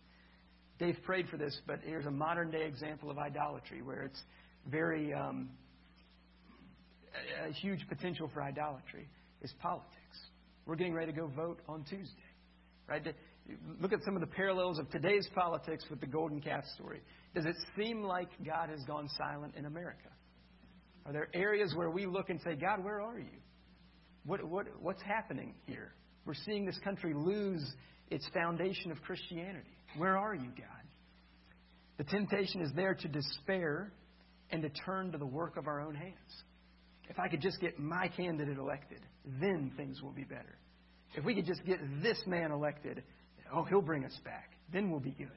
Dave 0.79 0.97
prayed 1.03 1.27
for 1.29 1.37
this, 1.37 1.59
but 1.67 1.79
here's 1.83 2.05
a 2.05 2.11
modern 2.11 2.49
day 2.49 2.65
example 2.65 3.11
of 3.11 3.17
idolatry 3.17 3.81
where 3.81 4.03
it's 4.03 4.21
very 4.67 5.13
um, 5.13 5.49
a 7.47 7.51
huge 7.51 7.87
potential 7.87 8.29
for 8.33 8.41
idolatry 8.41 9.07
is 9.41 9.53
politics. 9.61 9.91
We're 10.65 10.75
getting 10.75 10.93
ready 10.93 11.11
to 11.11 11.17
go 11.17 11.27
vote 11.27 11.59
on 11.67 11.83
Tuesday, 11.83 12.31
right? 12.87 13.03
Look 13.79 13.93
at 13.93 14.03
some 14.03 14.15
of 14.15 14.21
the 14.21 14.27
parallels 14.27 14.79
of 14.79 14.89
today's 14.91 15.27
politics 15.33 15.83
with 15.89 15.99
the 15.99 16.07
golden 16.07 16.39
calf 16.41 16.63
story. 16.75 17.01
Does 17.33 17.45
it 17.45 17.55
seem 17.77 18.03
like 18.03 18.29
God 18.45 18.69
has 18.69 18.83
gone 18.85 19.09
silent 19.17 19.55
in 19.55 19.65
America? 19.65 20.09
Are 21.05 21.11
there 21.11 21.29
areas 21.33 21.73
where 21.75 21.89
we 21.89 22.05
look 22.05 22.29
and 22.29 22.39
say, 22.41 22.55
God, 22.55 22.83
where 22.83 23.01
are 23.01 23.17
you? 23.17 23.39
What, 24.25 24.43
what, 24.43 24.67
what's 24.79 25.01
happening 25.01 25.55
here? 25.65 25.93
We're 26.25 26.33
seeing 26.45 26.65
this 26.65 26.79
country 26.83 27.13
lose 27.13 27.65
its 28.09 28.27
foundation 28.33 28.91
of 28.91 29.01
Christianity. 29.01 29.69
Where 29.97 30.17
are 30.17 30.35
you, 30.35 30.49
God? 30.57 30.81
The 31.97 32.03
temptation 32.03 32.61
is 32.61 32.71
there 32.75 32.93
to 32.93 33.07
despair 33.07 33.91
and 34.51 34.61
to 34.61 34.69
turn 34.69 35.11
to 35.11 35.17
the 35.17 35.25
work 35.25 35.57
of 35.57 35.67
our 35.67 35.81
own 35.81 35.95
hands. 35.95 36.43
If 37.09 37.19
I 37.19 37.27
could 37.27 37.41
just 37.41 37.59
get 37.59 37.79
my 37.79 38.07
candidate 38.07 38.57
elected, 38.57 39.01
then 39.39 39.71
things 39.75 40.01
will 40.01 40.13
be 40.13 40.23
better. 40.23 40.57
If 41.15 41.25
we 41.25 41.35
could 41.35 41.45
just 41.45 41.63
get 41.65 41.79
this 42.01 42.21
man 42.25 42.51
elected, 42.51 43.03
oh, 43.53 43.63
he'll 43.63 43.81
bring 43.81 44.05
us 44.05 44.17
back. 44.23 44.51
Then 44.71 44.89
we'll 44.89 45.01
be 45.01 45.11
good. 45.11 45.27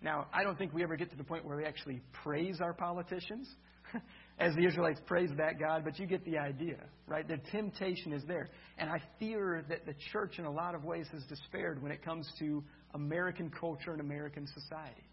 Now, 0.00 0.26
I 0.32 0.42
don't 0.42 0.56
think 0.56 0.72
we 0.72 0.82
ever 0.82 0.96
get 0.96 1.10
to 1.10 1.16
the 1.16 1.24
point 1.24 1.44
where 1.44 1.56
we 1.56 1.64
actually 1.64 2.00
praise 2.24 2.60
our 2.60 2.72
politicians 2.72 3.48
as 4.42 4.56
the 4.56 4.66
Israelites 4.66 5.00
praised 5.06 5.36
that 5.36 5.60
God, 5.60 5.84
but 5.84 5.98
you 6.00 6.06
get 6.06 6.24
the 6.24 6.36
idea, 6.36 6.78
right? 7.06 7.26
The 7.26 7.38
temptation 7.52 8.12
is 8.12 8.24
there. 8.26 8.48
And 8.76 8.90
I 8.90 9.00
fear 9.20 9.64
that 9.68 9.86
the 9.86 9.94
church, 10.12 10.38
in 10.38 10.46
a 10.46 10.50
lot 10.50 10.74
of 10.74 10.82
ways, 10.82 11.06
has 11.12 11.22
despaired 11.28 11.80
when 11.80 11.92
it 11.92 12.04
comes 12.04 12.28
to 12.40 12.62
American 12.94 13.50
culture 13.50 13.92
and 13.92 14.00
American 14.00 14.48
society. 14.48 15.06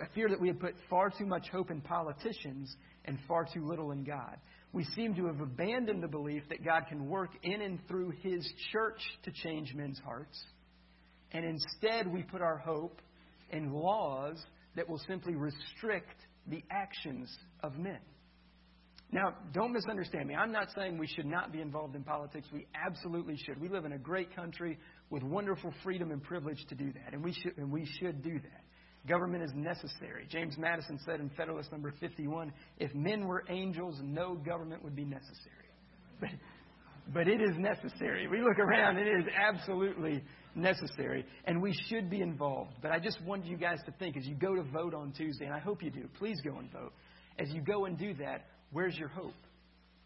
I 0.00 0.06
fear 0.14 0.28
that 0.30 0.40
we 0.40 0.48
have 0.48 0.58
put 0.58 0.74
far 0.88 1.10
too 1.10 1.26
much 1.26 1.48
hope 1.52 1.70
in 1.70 1.82
politicians 1.82 2.74
and 3.04 3.18
far 3.28 3.46
too 3.52 3.66
little 3.66 3.90
in 3.90 4.04
God. 4.04 4.38
We 4.72 4.84
seem 4.84 5.14
to 5.16 5.26
have 5.26 5.40
abandoned 5.40 6.02
the 6.02 6.08
belief 6.08 6.44
that 6.48 6.64
God 6.64 6.84
can 6.88 7.06
work 7.06 7.30
in 7.42 7.60
and 7.60 7.86
through 7.86 8.14
His 8.22 8.50
church 8.72 9.00
to 9.24 9.32
change 9.32 9.74
men's 9.74 9.98
hearts. 9.98 10.40
And 11.32 11.44
instead, 11.44 12.10
we 12.10 12.22
put 12.22 12.40
our 12.40 12.56
hope 12.56 13.02
in 13.50 13.72
laws 13.72 14.40
that 14.76 14.88
will 14.88 15.00
simply 15.06 15.34
restrict 15.34 16.14
the 16.46 16.62
actions 16.70 17.34
of 17.62 17.76
men. 17.76 17.98
Now, 19.12 19.34
don't 19.52 19.72
misunderstand 19.72 20.28
me. 20.28 20.34
I'm 20.34 20.52
not 20.52 20.68
saying 20.76 20.96
we 20.96 21.08
should 21.08 21.26
not 21.26 21.52
be 21.52 21.60
involved 21.60 21.96
in 21.96 22.04
politics. 22.04 22.46
We 22.52 22.66
absolutely 22.74 23.36
should. 23.36 23.60
We 23.60 23.68
live 23.68 23.84
in 23.84 23.92
a 23.92 23.98
great 23.98 24.34
country 24.36 24.78
with 25.10 25.24
wonderful 25.24 25.74
freedom 25.82 26.12
and 26.12 26.22
privilege 26.22 26.64
to 26.68 26.76
do 26.76 26.92
that, 26.92 27.12
and 27.12 27.24
we 27.24 27.32
should, 27.32 27.58
and 27.58 27.72
we 27.72 27.86
should 27.98 28.22
do 28.22 28.34
that. 28.34 29.08
Government 29.08 29.42
is 29.42 29.50
necessary. 29.54 30.26
James 30.30 30.56
Madison 30.58 31.00
said 31.04 31.20
in 31.20 31.30
Federalist 31.30 31.72
number 31.72 31.92
51 31.98 32.52
if 32.78 32.94
men 32.94 33.26
were 33.26 33.44
angels, 33.48 33.98
no 34.02 34.34
government 34.34 34.84
would 34.84 34.94
be 34.96 35.04
necessary. 35.04 35.56
But, 36.20 36.28
but 37.12 37.28
it 37.28 37.40
is 37.40 37.56
necessary. 37.58 38.28
We 38.28 38.40
look 38.40 38.58
around, 38.58 38.98
it 38.98 39.08
is 39.08 39.24
absolutely 39.36 40.22
necessary, 40.54 41.24
and 41.44 41.60
we 41.60 41.74
should 41.88 42.08
be 42.08 42.20
involved. 42.20 42.72
But 42.82 42.92
I 42.92 42.98
just 42.98 43.22
want 43.22 43.44
you 43.46 43.56
guys 43.56 43.78
to 43.86 43.92
think 43.92 44.16
as 44.16 44.26
you 44.26 44.34
go 44.34 44.54
to 44.54 44.62
vote 44.62 44.94
on 44.94 45.12
Tuesday, 45.12 45.46
and 45.46 45.54
I 45.54 45.58
hope 45.58 45.82
you 45.82 45.90
do, 45.90 46.08
please 46.18 46.40
go 46.44 46.58
and 46.58 46.70
vote. 46.70 46.92
As 47.38 47.48
you 47.50 47.62
go 47.62 47.86
and 47.86 47.98
do 47.98 48.14
that, 48.14 48.46
where's 48.72 48.96
your 48.96 49.08
hope? 49.08 49.34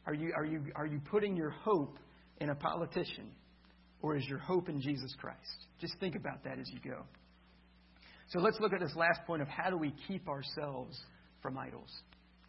Are 0.06 0.14
you, 0.14 0.32
are 0.36 0.44
you, 0.44 0.62
are 0.76 0.86
you 0.86 1.00
putting 1.10 1.36
your 1.36 1.50
hope 1.50 1.98
in 2.38 2.50
a 2.50 2.54
politician, 2.54 3.30
or 4.02 4.16
is 4.16 4.24
your 4.26 4.38
hope 4.38 4.68
in 4.68 4.80
Jesus 4.80 5.14
Christ? 5.18 5.66
Just 5.80 5.94
think 6.00 6.14
about 6.14 6.44
that 6.44 6.58
as 6.58 6.68
you 6.72 6.78
go. 6.80 7.02
So 8.30 8.40
let's 8.40 8.58
look 8.60 8.72
at 8.72 8.80
this 8.80 8.94
last 8.96 9.20
point 9.26 9.42
of 9.42 9.48
how 9.48 9.70
do 9.70 9.76
we 9.76 9.94
keep 10.08 10.28
ourselves 10.28 10.98
from 11.42 11.58
idols? 11.58 11.90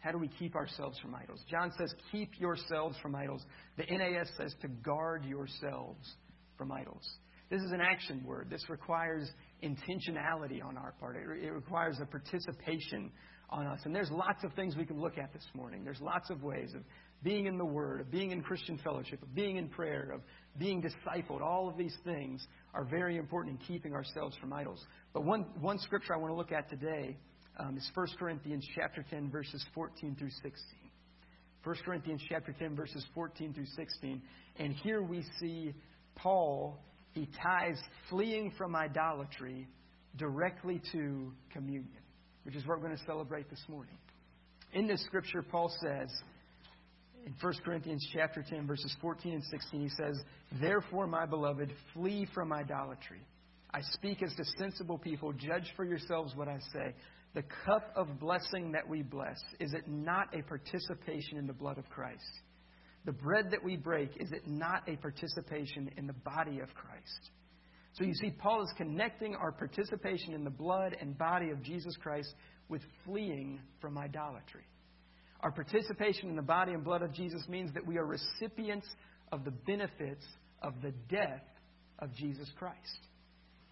How 0.00 0.12
do 0.12 0.18
we 0.18 0.28
keep 0.28 0.54
ourselves 0.54 0.98
from 1.00 1.14
idols? 1.14 1.40
John 1.50 1.72
says, 1.78 1.92
keep 2.12 2.38
yourselves 2.38 2.96
from 3.02 3.14
idols. 3.14 3.42
The 3.76 3.84
NAS 3.90 4.28
says 4.38 4.54
to 4.62 4.68
guard 4.68 5.24
yourselves 5.24 6.14
from 6.56 6.72
idols. 6.72 7.02
This 7.50 7.62
is 7.62 7.70
an 7.72 7.80
action 7.80 8.24
word. 8.24 8.48
This 8.50 8.68
requires 8.68 9.30
intentionality 9.62 10.64
on 10.64 10.76
our 10.76 10.94
part, 10.98 11.16
it 11.16 11.52
requires 11.52 11.98
a 12.00 12.06
participation 12.06 13.10
on 13.50 13.66
us. 13.66 13.80
And 13.84 13.94
there's 13.94 14.10
lots 14.10 14.42
of 14.42 14.52
things 14.54 14.76
we 14.76 14.84
can 14.84 15.00
look 15.00 15.18
at 15.18 15.32
this 15.32 15.46
morning. 15.54 15.84
There's 15.84 16.00
lots 16.00 16.30
of 16.30 16.42
ways 16.42 16.72
of 16.74 16.82
being 17.22 17.46
in 17.46 17.56
the 17.58 17.64
Word, 17.64 18.00
of 18.00 18.10
being 18.10 18.32
in 18.32 18.42
Christian 18.42 18.78
fellowship, 18.82 19.22
of 19.22 19.34
being 19.34 19.56
in 19.56 19.68
prayer, 19.68 20.10
of 20.12 20.20
being 20.58 20.82
discipled. 20.82 21.40
All 21.40 21.68
of 21.68 21.76
these 21.76 21.94
things 22.04 22.44
are 22.74 22.84
very 22.84 23.16
important 23.16 23.60
in 23.60 23.66
keeping 23.66 23.94
ourselves 23.94 24.36
from 24.38 24.52
idols. 24.52 24.84
But 25.12 25.24
one, 25.24 25.46
one 25.60 25.78
scripture 25.78 26.14
I 26.14 26.18
want 26.18 26.32
to 26.32 26.36
look 26.36 26.52
at 26.52 26.68
today 26.68 27.16
um, 27.58 27.76
is 27.76 27.90
1 27.94 28.06
Corinthians 28.18 28.66
chapter 28.74 29.04
10, 29.08 29.30
verses 29.30 29.64
14 29.74 30.16
through 30.18 30.30
16. 30.30 30.52
1 31.64 31.76
Corinthians 31.84 32.22
chapter 32.28 32.54
10, 32.58 32.76
verses 32.76 33.04
14 33.14 33.52
through 33.52 33.66
16. 33.76 34.22
And 34.58 34.72
here 34.72 35.02
we 35.02 35.24
see 35.40 35.74
Paul, 36.14 36.78
he 37.12 37.28
ties 37.42 37.78
fleeing 38.08 38.52
from 38.56 38.76
idolatry 38.76 39.66
directly 40.16 40.80
to 40.92 41.32
communion, 41.52 42.02
which 42.44 42.54
is 42.54 42.66
what 42.66 42.78
we're 42.78 42.86
going 42.86 42.96
to 42.96 43.04
celebrate 43.04 43.50
this 43.50 43.62
morning. 43.68 43.96
In 44.72 44.86
this 44.86 45.04
scripture, 45.06 45.42
Paul 45.42 45.72
says, 45.80 46.08
in 47.24 47.34
1 47.40 47.54
Corinthians 47.64 48.06
chapter 48.12 48.44
10, 48.48 48.66
verses 48.66 48.94
14 49.00 49.32
and 49.32 49.44
16, 49.44 49.80
he 49.80 49.88
says, 49.88 50.20
Therefore, 50.60 51.06
my 51.06 51.26
beloved, 51.26 51.72
flee 51.92 52.28
from 52.32 52.52
idolatry. 52.52 53.20
I 53.72 53.80
speak 53.92 54.22
as 54.22 54.32
to 54.36 54.44
sensible 54.58 54.98
people. 54.98 55.32
Judge 55.32 55.72
for 55.74 55.84
yourselves 55.84 56.34
what 56.36 56.48
I 56.48 56.58
say. 56.72 56.94
The 57.36 57.44
cup 57.66 57.92
of 57.94 58.18
blessing 58.18 58.72
that 58.72 58.88
we 58.88 59.02
bless, 59.02 59.36
is 59.60 59.74
it 59.74 59.86
not 59.86 60.34
a 60.34 60.42
participation 60.42 61.36
in 61.36 61.46
the 61.46 61.52
blood 61.52 61.76
of 61.76 61.86
Christ? 61.90 62.22
The 63.04 63.12
bread 63.12 63.50
that 63.50 63.62
we 63.62 63.76
break, 63.76 64.16
is 64.18 64.32
it 64.32 64.48
not 64.48 64.88
a 64.88 64.96
participation 64.96 65.90
in 65.98 66.06
the 66.06 66.14
body 66.14 66.60
of 66.60 66.74
Christ? 66.74 67.30
So 67.92 68.04
you 68.04 68.14
see, 68.14 68.30
Paul 68.30 68.62
is 68.62 68.72
connecting 68.78 69.34
our 69.34 69.52
participation 69.52 70.32
in 70.32 70.44
the 70.44 70.50
blood 70.50 70.96
and 70.98 71.16
body 71.18 71.50
of 71.50 71.62
Jesus 71.62 71.94
Christ 72.02 72.34
with 72.70 72.80
fleeing 73.04 73.60
from 73.82 73.98
idolatry. 73.98 74.64
Our 75.40 75.52
participation 75.52 76.30
in 76.30 76.36
the 76.36 76.42
body 76.42 76.72
and 76.72 76.82
blood 76.82 77.02
of 77.02 77.12
Jesus 77.12 77.46
means 77.50 77.70
that 77.74 77.86
we 77.86 77.98
are 77.98 78.06
recipients 78.06 78.88
of 79.30 79.44
the 79.44 79.50
benefits 79.50 80.24
of 80.62 80.72
the 80.80 80.94
death 81.10 81.44
of 81.98 82.14
Jesus 82.14 82.50
Christ. 82.58 83.08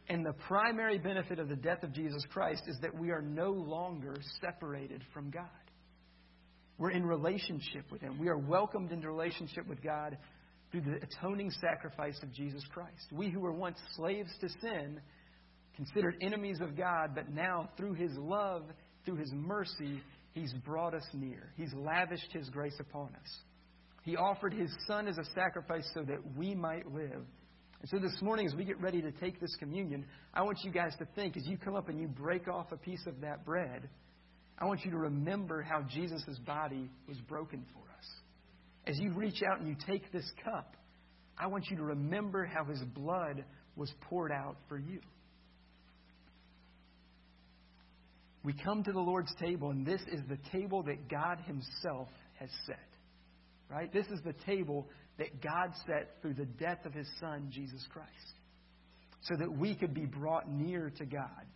And 0.09 0.25
the 0.25 0.35
primary 0.47 0.99
benefit 0.99 1.38
of 1.38 1.49
the 1.49 1.57
death 1.57 1.83
of 1.83 1.93
Jesus 1.93 2.25
Christ 2.31 2.64
is 2.67 2.77
that 2.83 2.95
we 2.99 3.11
are 3.11 3.23
no 3.23 3.51
longer 3.51 4.17
separated 4.40 5.03
from 5.14 5.31
God. 5.31 5.49
We're 6.77 6.90
in 6.90 7.07
relationship 7.07 7.90
with 7.90 8.03
Him. 8.03 8.19
We 8.19 8.29
are 8.29 8.37
welcomed 8.37 8.93
into 8.93 9.09
relationship 9.09 9.67
with 9.67 9.83
God 9.83 10.19
through 10.71 10.83
the 10.83 10.99
atoning 11.03 11.51
sacrifice 11.61 12.19
of 12.23 12.33
Jesus 12.33 12.62
Christ. 12.73 13.07
We 13.12 13.31
who 13.31 13.40
were 13.40 13.53
once 13.53 13.79
slaves 13.97 14.31
to 14.40 14.49
sin, 14.61 15.01
considered 15.77 16.17
enemies 16.21 16.59
of 16.61 16.77
God, 16.77 17.14
but 17.14 17.31
now 17.31 17.71
through 17.77 17.95
His 17.95 18.12
love, 18.17 18.64
through 19.05 19.17
His 19.17 19.31
mercy, 19.33 20.03
He's 20.33 20.53
brought 20.64 20.95
us 20.95 21.07
near. 21.14 21.53
He's 21.57 21.73
lavished 21.75 22.33
His 22.33 22.51
grace 22.51 22.77
upon 22.81 23.11
us. 23.14 23.38
He 24.03 24.17
offered 24.17 24.53
His 24.53 24.71
Son 24.87 25.07
as 25.07 25.17
a 25.17 25.25
sacrifice 25.35 25.88
so 25.95 26.03
that 26.03 26.37
we 26.37 26.55
might 26.55 26.93
live 26.93 27.25
and 27.85 27.90
so 27.90 27.99
this 27.99 28.16
morning, 28.23 28.47
as 28.47 28.55
we 28.55 28.64
get 28.64 28.81
ready 28.81 29.03
to 29.03 29.12
take 29.12 29.38
this 29.42 29.55
communion, 29.57 30.07
I 30.33 30.40
want 30.40 30.57
you 30.64 30.70
guys 30.70 30.94
to 31.01 31.05
think 31.14 31.37
as 31.37 31.47
you 31.47 31.59
come 31.59 31.75
up 31.77 31.90
and 31.90 32.01
you 32.01 32.09
break 32.09 32.49
off 32.49 32.73
a 32.73 32.79
piece 32.79 33.07
of 33.07 33.20
that 33.20 33.44
bread, 33.44 33.90
I 34.59 34.64
want 34.64 34.87
you 34.87 34.90
to 34.92 34.97
remember 34.97 35.61
how 35.61 35.83
Jesus' 35.83 36.38
body 36.47 36.88
was 37.07 37.18
broken 37.29 37.62
for 37.75 37.81
us. 37.81 38.07
As 38.87 38.99
you 38.99 39.12
reach 39.12 39.42
out 39.42 39.61
and 39.61 39.68
you 39.68 39.77
take 39.87 40.11
this 40.12 40.25
cup, 40.42 40.79
I 41.37 41.47
want 41.49 41.66
you 41.68 41.77
to 41.77 41.83
remember 41.83 42.47
how 42.47 42.64
his 42.64 42.81
blood 42.94 43.44
was 43.77 43.92
poured 44.09 44.33
out 44.33 44.57
for 44.66 44.79
you. 44.79 45.01
We 48.42 48.55
come 48.55 48.83
to 48.83 48.92
the 48.92 48.99
Lord's 48.99 49.35
table, 49.38 49.68
and 49.68 49.85
this 49.85 50.01
is 50.11 50.20
the 50.27 50.38
table 50.59 50.85
that 50.85 51.11
God 51.11 51.38
Himself 51.44 52.09
has 52.37 52.49
set. 52.64 52.79
Right? 53.70 53.92
This 53.92 54.07
is 54.07 54.20
the 54.25 54.35
table 54.47 54.87
that 55.18 55.40
God 55.42 55.70
set 55.87 56.16
through 56.20 56.35
the 56.35 56.46
death 56.46 56.85
of 56.85 56.92
his 56.92 57.09
Son, 57.20 57.48
Jesus 57.50 57.87
Christ, 57.92 58.09
so 59.22 59.37
that 59.37 59.50
we 59.50 59.74
could 59.74 59.94
be 59.94 60.07
brought 60.07 60.50
near 60.50 60.92
to 60.98 61.05
God. 61.05 61.46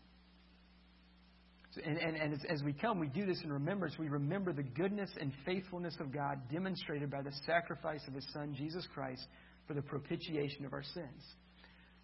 So, 1.72 1.82
and, 1.84 1.98
and, 1.98 2.16
and 2.16 2.32
as, 2.32 2.40
as 2.48 2.62
we 2.62 2.72
come, 2.72 2.98
we 2.98 3.08
do 3.08 3.26
this 3.26 3.40
in 3.44 3.52
remembrance. 3.52 3.96
We 3.98 4.08
remember 4.08 4.52
the 4.52 4.62
goodness 4.62 5.10
and 5.20 5.32
faithfulness 5.44 5.96
of 6.00 6.12
God 6.12 6.40
demonstrated 6.50 7.10
by 7.10 7.22
the 7.22 7.32
sacrifice 7.46 8.00
of 8.06 8.14
his 8.14 8.26
Son, 8.32 8.54
Jesus 8.56 8.86
Christ, 8.94 9.26
for 9.66 9.74
the 9.74 9.82
propitiation 9.82 10.64
of 10.64 10.72
our 10.72 10.82
sins. 10.82 11.22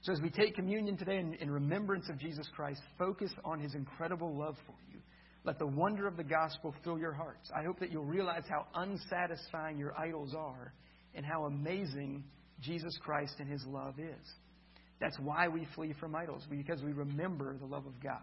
So 0.02 0.12
as 0.12 0.20
we 0.20 0.28
take 0.28 0.54
communion 0.54 0.98
today 0.98 1.16
in, 1.18 1.32
in 1.34 1.50
remembrance 1.50 2.10
of 2.10 2.18
Jesus 2.18 2.46
Christ, 2.54 2.82
focus 2.98 3.30
on 3.42 3.58
his 3.58 3.74
incredible 3.74 4.36
love 4.36 4.56
for 4.66 4.74
you. 4.92 4.98
Let 5.44 5.58
the 5.58 5.66
wonder 5.66 6.06
of 6.06 6.18
the 6.18 6.24
gospel 6.24 6.74
fill 6.84 6.98
your 6.98 7.14
hearts. 7.14 7.50
I 7.54 7.64
hope 7.64 7.78
that 7.80 7.90
you'll 7.90 8.04
realize 8.04 8.44
how 8.48 8.66
unsatisfying 8.74 9.78
your 9.78 9.98
idols 9.98 10.34
are 10.34 10.74
and 11.14 11.24
how 11.24 11.44
amazing 11.44 12.24
Jesus 12.60 12.98
Christ 13.02 13.34
and 13.38 13.48
his 13.48 13.64
love 13.66 13.98
is. 13.98 14.32
That's 15.00 15.18
why 15.18 15.48
we 15.48 15.66
flee 15.74 15.94
from 15.98 16.14
idols, 16.14 16.42
because 16.48 16.82
we 16.82 16.92
remember 16.92 17.56
the 17.58 17.66
love 17.66 17.86
of 17.86 18.00
God. 18.02 18.20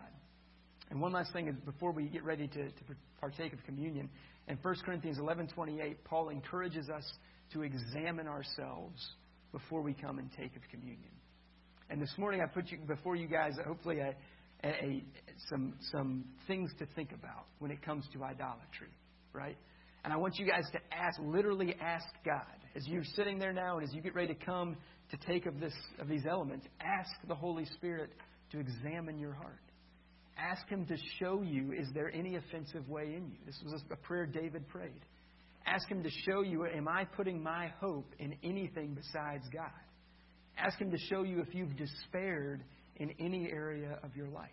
And 0.89 0.99
one 0.99 1.13
last 1.13 1.32
thing 1.32 1.47
is 1.47 1.56
before 1.65 1.91
we 1.91 2.06
get 2.06 2.23
ready 2.23 2.48
to, 2.48 2.65
to 2.65 2.83
partake 3.19 3.54
of 3.54 3.63
communion, 3.65 4.10
in 4.48 4.58
1 4.62 4.75
Corinthians 4.83 5.17
11:28, 5.17 5.96
Paul 6.04 6.29
encourages 6.29 6.89
us 6.89 7.10
to 7.54 7.62
examine 7.62 8.27
ourselves 8.27 9.15
before 9.52 9.81
we 9.81 9.94
come 9.94 10.19
and 10.19 10.29
take 10.33 10.56
of 10.56 10.62
communion. 10.69 11.12
And 11.89 12.02
this 12.02 12.13
morning 12.17 12.42
I 12.42 12.48
put 12.48 12.71
you 12.71 12.77
before 12.79 13.15
you 13.15 13.27
guys 13.27 13.54
hopefully 13.65 14.00
a, 14.00 14.15
a, 14.63 14.67
a, 14.67 15.04
some 15.50 15.75
some 15.92 16.25
things 16.48 16.71
to 16.79 16.85
think 16.96 17.12
about 17.12 17.46
when 17.60 17.71
it 17.71 17.81
comes 17.81 18.06
to 18.13 18.23
idolatry, 18.23 18.92
right? 19.33 19.58
And 20.04 20.12
I 20.12 20.17
want 20.17 20.37
you 20.37 20.47
guys 20.47 20.63
to 20.71 20.79
ask, 20.91 21.19
literally 21.21 21.75
ask 21.79 22.06
God 22.25 22.45
as 22.75 22.87
you're 22.87 23.04
sitting 23.15 23.37
there 23.37 23.54
now 23.54 23.77
and 23.77 23.87
as 23.87 23.93
you 23.93 24.02
get 24.02 24.15
ready 24.15 24.33
to 24.33 24.45
come 24.45 24.75
to 25.12 25.17
take 25.27 25.45
of, 25.45 25.60
this, 25.60 25.73
of 25.99 26.08
these 26.08 26.25
elements, 26.29 26.65
ask 26.79 27.12
the 27.27 27.35
Holy 27.35 27.65
Spirit 27.65 28.12
to 28.52 28.60
examine 28.60 29.19
your 29.19 29.33
heart. 29.33 29.62
Ask 30.37 30.67
Him 30.67 30.85
to 30.87 30.95
show 31.19 31.41
you, 31.43 31.73
is 31.73 31.87
there 31.93 32.12
any 32.13 32.35
offensive 32.35 32.87
way 32.89 33.13
in 33.15 33.27
you? 33.27 33.37
This 33.45 33.60
was 33.63 33.81
a 33.91 33.95
prayer 33.95 34.25
David 34.25 34.67
prayed. 34.69 35.06
Ask 35.67 35.87
Him 35.89 36.02
to 36.02 36.10
show 36.10 36.41
you, 36.41 36.65
am 36.65 36.87
I 36.87 37.06
putting 37.06 37.43
my 37.43 37.71
hope 37.79 38.13
in 38.17 38.35
anything 38.43 38.95
besides 38.95 39.43
God? 39.54 39.69
Ask 40.58 40.79
Him 40.79 40.89
to 40.91 40.97
show 40.97 41.23
you 41.23 41.41
if 41.41 41.54
you've 41.54 41.75
despaired 41.75 42.63
in 42.95 43.12
any 43.19 43.49
area 43.52 43.99
of 44.04 44.15
your 44.15 44.29
life. 44.29 44.49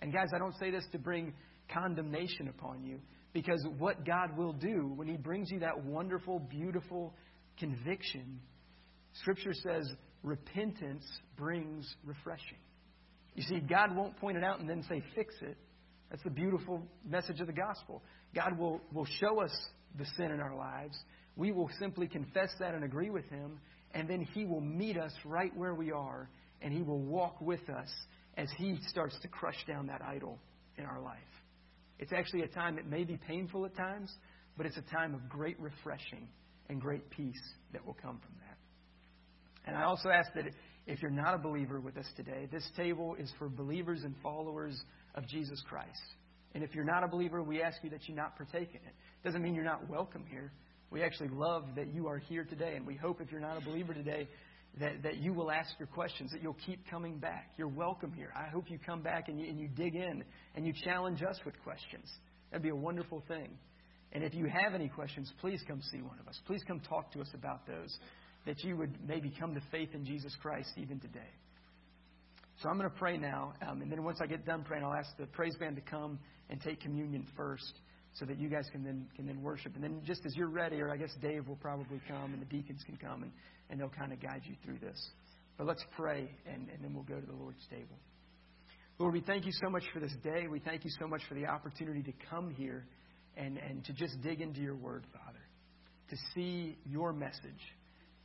And 0.00 0.12
guys, 0.12 0.28
I 0.34 0.38
don't 0.38 0.54
say 0.58 0.70
this 0.70 0.84
to 0.92 0.98
bring 0.98 1.32
condemnation 1.72 2.48
upon 2.48 2.82
you 2.82 3.00
because 3.32 3.64
what 3.78 4.04
God 4.04 4.36
will 4.36 4.52
do 4.52 4.92
when 4.96 5.08
He 5.08 5.16
brings 5.16 5.50
you 5.50 5.60
that 5.60 5.84
wonderful, 5.84 6.38
beautiful 6.38 7.14
conviction, 7.58 8.40
Scripture 9.20 9.54
says 9.54 9.88
repentance 10.22 11.04
brings 11.36 11.94
refreshing. 12.04 12.58
You 13.34 13.42
see, 13.42 13.60
God 13.60 13.94
won't 13.94 14.16
point 14.18 14.36
it 14.36 14.44
out 14.44 14.60
and 14.60 14.68
then 14.68 14.84
say, 14.88 15.02
fix 15.14 15.34
it. 15.40 15.56
That's 16.10 16.22
the 16.24 16.30
beautiful 16.30 16.82
message 17.08 17.40
of 17.40 17.46
the 17.46 17.52
gospel. 17.52 18.02
God 18.34 18.58
will, 18.58 18.80
will 18.92 19.06
show 19.20 19.40
us 19.40 19.52
the 19.96 20.04
sin 20.16 20.32
in 20.32 20.40
our 20.40 20.56
lives. 20.56 20.98
We 21.36 21.52
will 21.52 21.70
simply 21.78 22.08
confess 22.08 22.50
that 22.58 22.74
and 22.74 22.84
agree 22.84 23.10
with 23.10 23.28
Him, 23.30 23.58
and 23.94 24.08
then 24.08 24.26
He 24.34 24.44
will 24.44 24.60
meet 24.60 24.96
us 24.96 25.12
right 25.24 25.56
where 25.56 25.74
we 25.74 25.92
are, 25.92 26.28
and 26.60 26.72
He 26.72 26.82
will 26.82 27.00
walk 27.00 27.40
with 27.40 27.68
us 27.70 27.88
as 28.36 28.48
He 28.56 28.78
starts 28.88 29.16
to 29.22 29.28
crush 29.28 29.64
down 29.66 29.86
that 29.86 30.02
idol 30.02 30.38
in 30.76 30.84
our 30.84 31.00
life. 31.00 31.18
It's 32.00 32.12
actually 32.12 32.42
a 32.42 32.48
time 32.48 32.76
that 32.76 32.86
may 32.86 33.04
be 33.04 33.18
painful 33.18 33.66
at 33.66 33.76
times, 33.76 34.10
but 34.56 34.64
it's 34.66 34.78
a 34.78 34.94
time 34.94 35.14
of 35.14 35.28
great 35.28 35.60
refreshing 35.60 36.26
and 36.68 36.80
great 36.80 37.08
peace 37.10 37.40
that 37.72 37.86
will 37.86 37.96
come 38.00 38.18
from 38.18 38.34
that. 38.40 38.56
And 39.66 39.76
I 39.76 39.84
also 39.84 40.08
ask 40.08 40.32
that 40.34 40.46
if 40.86 41.02
you're 41.02 41.10
not 41.10 41.34
a 41.34 41.38
believer 41.38 41.78
with 41.78 41.98
us 41.98 42.06
today, 42.16 42.48
this 42.50 42.66
table 42.74 43.16
is 43.16 43.30
for 43.38 43.50
believers 43.50 44.02
and 44.02 44.14
followers 44.22 44.80
of 45.14 45.28
Jesus 45.28 45.62
Christ. 45.68 46.00
And 46.54 46.64
if 46.64 46.74
you're 46.74 46.84
not 46.84 47.04
a 47.04 47.08
believer, 47.08 47.42
we 47.42 47.62
ask 47.62 47.76
you 47.84 47.90
that 47.90 48.08
you 48.08 48.14
not 48.14 48.34
partake 48.34 48.70
in 48.70 48.76
it. 48.76 48.94
Doesn't 49.22 49.42
mean 49.42 49.54
you're 49.54 49.62
not 49.62 49.88
welcome 49.88 50.24
here. 50.28 50.52
We 50.90 51.02
actually 51.02 51.28
love 51.28 51.64
that 51.76 51.94
you 51.94 52.08
are 52.08 52.18
here 52.18 52.44
today, 52.44 52.76
and 52.76 52.86
we 52.86 52.96
hope 52.96 53.20
if 53.20 53.30
you're 53.30 53.40
not 53.40 53.58
a 53.58 53.64
believer 53.64 53.92
today, 53.92 54.26
that, 54.78 55.02
that 55.02 55.16
you 55.16 55.32
will 55.32 55.50
ask 55.50 55.70
your 55.78 55.88
questions, 55.88 56.30
that 56.32 56.42
you'll 56.42 56.56
keep 56.64 56.88
coming 56.88 57.18
back. 57.18 57.50
You're 57.56 57.68
welcome 57.68 58.12
here. 58.12 58.32
I 58.36 58.48
hope 58.48 58.70
you 58.70 58.78
come 58.78 59.02
back 59.02 59.28
and 59.28 59.40
you, 59.40 59.48
and 59.48 59.58
you 59.58 59.68
dig 59.68 59.96
in 59.96 60.24
and 60.54 60.66
you 60.66 60.72
challenge 60.84 61.22
us 61.22 61.38
with 61.44 61.60
questions. 61.64 62.08
That'd 62.50 62.62
be 62.62 62.70
a 62.70 62.76
wonderful 62.76 63.22
thing. 63.26 63.50
And 64.12 64.24
if 64.24 64.34
you 64.34 64.46
have 64.46 64.74
any 64.74 64.88
questions, 64.88 65.32
please 65.40 65.62
come 65.66 65.80
see 65.92 66.02
one 66.02 66.18
of 66.20 66.28
us. 66.28 66.38
Please 66.46 66.62
come 66.66 66.80
talk 66.80 67.12
to 67.12 67.20
us 67.20 67.28
about 67.34 67.66
those, 67.66 67.96
that 68.46 68.62
you 68.64 68.76
would 68.76 68.96
maybe 69.06 69.32
come 69.38 69.54
to 69.54 69.60
faith 69.70 69.90
in 69.94 70.04
Jesus 70.04 70.34
Christ 70.40 70.70
even 70.76 70.98
today. 71.00 71.20
So 72.62 72.68
I'm 72.68 72.76
going 72.76 72.90
to 72.90 72.96
pray 72.96 73.16
now, 73.16 73.54
um, 73.66 73.80
and 73.80 73.90
then 73.90 74.04
once 74.04 74.18
I 74.20 74.26
get 74.26 74.44
done 74.44 74.64
praying, 74.64 74.84
I'll 74.84 74.92
ask 74.92 75.08
the 75.16 75.26
praise 75.26 75.56
band 75.58 75.76
to 75.76 75.82
come 75.82 76.18
and 76.50 76.60
take 76.60 76.80
communion 76.80 77.26
first, 77.36 77.72
so 78.14 78.24
that 78.26 78.38
you 78.38 78.48
guys 78.48 78.66
can 78.72 78.82
then 78.84 79.06
can 79.16 79.26
then 79.26 79.42
worship. 79.42 79.74
And 79.74 79.84
then 79.84 80.00
just 80.04 80.26
as 80.26 80.34
you're 80.36 80.48
ready, 80.48 80.80
or 80.80 80.90
I 80.90 80.96
guess 80.96 81.10
Dave 81.22 81.46
will 81.48 81.56
probably 81.56 82.00
come, 82.08 82.32
and 82.32 82.40
the 82.40 82.46
deacons 82.46 82.82
can 82.84 82.96
come, 82.96 83.22
and, 83.22 83.32
and 83.68 83.80
they'll 83.80 83.88
kind 83.88 84.12
of 84.12 84.20
guide 84.20 84.42
you 84.44 84.54
through 84.64 84.78
this. 84.78 84.98
But 85.56 85.66
let's 85.66 85.84
pray, 85.96 86.30
and, 86.46 86.68
and 86.68 86.82
then 86.82 86.94
we'll 86.94 87.04
go 87.04 87.20
to 87.20 87.26
the 87.26 87.36
Lord's 87.36 87.64
table. 87.70 87.96
Lord, 88.98 89.14
we 89.14 89.20
thank 89.20 89.46
you 89.46 89.52
so 89.62 89.70
much 89.70 89.84
for 89.94 90.00
this 90.00 90.12
day. 90.22 90.46
We 90.46 90.58
thank 90.58 90.84
you 90.84 90.90
so 91.00 91.06
much 91.06 91.22
for 91.28 91.34
the 91.34 91.46
opportunity 91.46 92.02
to 92.02 92.12
come 92.28 92.50
here 92.50 92.86
and, 93.36 93.56
and 93.58 93.84
to 93.86 93.92
just 93.92 94.20
dig 94.22 94.40
into 94.40 94.60
your 94.60 94.74
word, 94.74 95.04
Father, 95.12 95.40
to 96.10 96.16
see 96.34 96.76
your 96.84 97.12
message, 97.12 97.62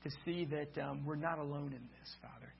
to 0.03 0.09
see 0.25 0.45
that 0.45 0.81
um, 0.81 1.05
we're 1.05 1.15
not 1.15 1.39
alone 1.39 1.73
in 1.73 1.88
this, 1.99 2.15
Father. 2.21 2.53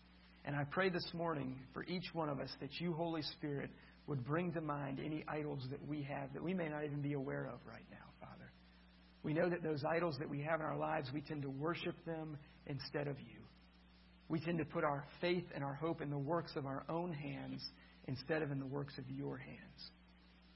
And 0.46 0.56
I 0.56 0.64
pray 0.64 0.90
this 0.90 1.06
morning 1.14 1.58
for 1.74 1.84
each 1.86 2.06
one 2.14 2.30
of 2.30 2.40
us 2.40 2.50
that 2.62 2.70
you, 2.80 2.94
Holy 2.94 3.22
Spirit, 3.22 3.70
would 4.08 4.24
bring 4.24 4.52
to 4.54 4.62
mind 4.62 5.00
any 5.04 5.24
idols 5.28 5.64
that 5.72 5.86
we 5.88 6.04
have 6.04 6.34
that 6.34 6.44
we 6.44 6.54
may 6.54 6.70
not 6.70 6.84
even 6.84 7.02
be 7.02 7.14
aware 7.14 7.46
of 7.46 7.60
right 7.68 7.86
now, 7.90 8.06
Father. 8.20 8.52
We 9.24 9.34
know 9.34 9.50
that 9.50 9.64
those 9.64 9.84
idols 9.84 10.16
that 10.20 10.30
we 10.30 10.42
have 10.42 10.60
in 10.60 10.66
our 10.66 10.78
lives, 10.78 11.10
we 11.14 11.22
tend 11.22 11.42
to 11.42 11.50
worship 11.50 11.96
them 12.06 12.38
instead 12.68 13.08
of 13.08 13.20
you. 13.20 13.42
We 14.28 14.40
tend 14.40 14.60
to 14.60 14.66
put 14.66 14.84
our 14.84 15.06
faith 15.22 15.46
and 15.54 15.64
our 15.64 15.74
hope 15.74 16.02
in 16.02 16.10
the 16.10 16.18
works 16.18 16.52
of 16.56 16.66
our 16.66 16.84
own 16.90 17.14
hands 17.14 17.64
instead 18.08 18.42
of 18.42 18.52
in 18.52 18.60
the 18.60 18.66
works 18.66 18.98
of 18.98 19.10
your 19.10 19.38
hands. 19.38 19.92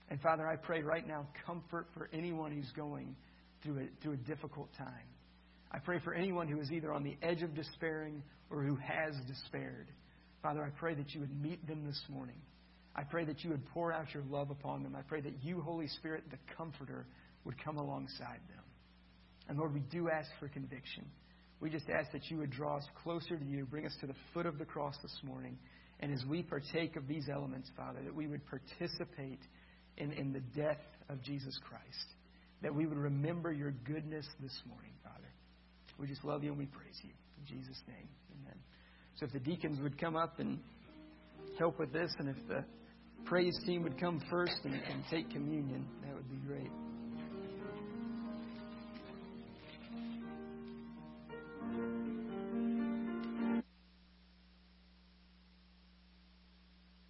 And 0.10 0.20
Father, 0.22 0.47
I 0.47 0.56
pray 0.56 0.82
right 0.82 1.08
now 1.08 1.28
comfort 1.45 1.88
for 1.93 2.10
anyone 2.14 2.52
who's 2.52 2.72
going 2.76 3.16
through 3.64 3.80
a, 3.80 4.02
through 4.02 4.14
a 4.14 4.18
difficult 4.18 4.70
time. 4.78 5.08
I 5.72 5.78
pray 5.78 6.00
for 6.00 6.14
anyone 6.14 6.47
who 6.47 6.60
is 6.60 6.72
either 6.72 6.91
on 6.91 7.04
the 7.04 7.16
edge 7.22 7.43
of 7.43 7.54
despairing 7.54 8.24
or 8.50 8.64
who 8.64 8.76
has 8.76 9.14
despaired. 9.28 9.88
Father, 10.41 10.64
I 10.64 10.70
pray 10.80 10.95
that 10.95 11.14
you 11.14 11.20
would 11.20 11.41
meet 11.41 11.68
them 11.68 11.86
this 11.86 12.02
morning. 12.10 12.38
I 12.96 13.04
pray 13.04 13.26
that 13.26 13.44
you 13.44 13.52
would 13.52 13.66
pour 13.68 13.94
out 13.94 14.14
your 14.14 14.24
love 14.30 14.50
upon 14.50 14.84
them. 14.84 14.96
I 14.96 15.02
pray 15.02 15.22
that 15.22 15.44
you, 15.44 15.62
Holy 15.62 15.88
Spirit, 15.88 16.24
the 16.32 16.38
Comforter, 16.58 17.06
would 17.46 17.64
come 17.64 17.78
alongside 17.78 18.40
them. 18.50 18.64
And 19.48 19.58
Lord, 19.58 19.74
we 19.74 19.80
do 19.80 20.10
ask 20.10 20.30
for 20.40 20.48
conviction. 20.48 21.06
We 21.60 21.70
just 21.70 21.90
ask 21.90 22.12
that 22.12 22.30
you 22.30 22.38
would 22.38 22.52
draw 22.52 22.78
us 22.78 22.86
closer 23.04 23.38
to 23.38 23.46
you, 23.46 23.66
bring 23.66 23.86
us 23.86 23.96
to 24.02 24.08
the 24.08 24.16
foot 24.34 24.46
of 24.46 24.58
the 24.58 24.66
cross 24.66 24.96
this 25.02 25.18
morning. 25.24 25.58
And 26.00 26.14
as 26.14 26.24
we 26.26 26.44
partake 26.44 26.96
of 26.96 27.08
these 27.08 27.28
elements, 27.30 27.70
Father, 27.76 28.00
that 28.04 28.16
we 28.16 28.28
would 28.28 28.42
participate 28.46 29.42
in, 29.98 30.12
in 30.14 30.32
the 30.32 30.40
death 30.40 30.82
of 31.10 31.22
Jesus 31.22 31.58
Christ. 31.68 32.16
That 32.62 32.74
we 32.74 32.86
would 32.86 32.98
remember 32.98 33.52
your 33.52 33.72
goodness 33.72 34.26
this 34.42 34.58
morning, 34.68 34.92
Father. 35.04 35.28
We 35.98 36.08
just 36.08 36.24
love 36.24 36.44
you 36.44 36.52
and 36.52 36.58
we 36.58 36.66
praise 36.66 36.98
you. 37.04 37.12
In 37.40 37.46
Jesus' 37.46 37.82
name, 37.88 38.08
amen. 38.42 38.58
So 39.18 39.26
if 39.26 39.34
the 39.34 39.40
deacons 39.40 39.80
would 39.82 40.00
come 40.00 40.16
up 40.16 40.40
and 40.40 40.60
help 41.58 41.80
with 41.80 41.92
this, 41.92 42.12
and 42.20 42.30
if 42.30 42.38
the 42.48 42.64
praise 43.26 43.57
team 43.65 43.84
would 43.84 43.99
come 43.99 44.22
first 44.30 44.59
and, 44.63 44.74
and 44.74 45.03
take 45.09 45.30
communion, 45.30 45.86
that 46.03 46.15
would 46.15 46.30
be 46.30 46.38
great. 46.47 46.70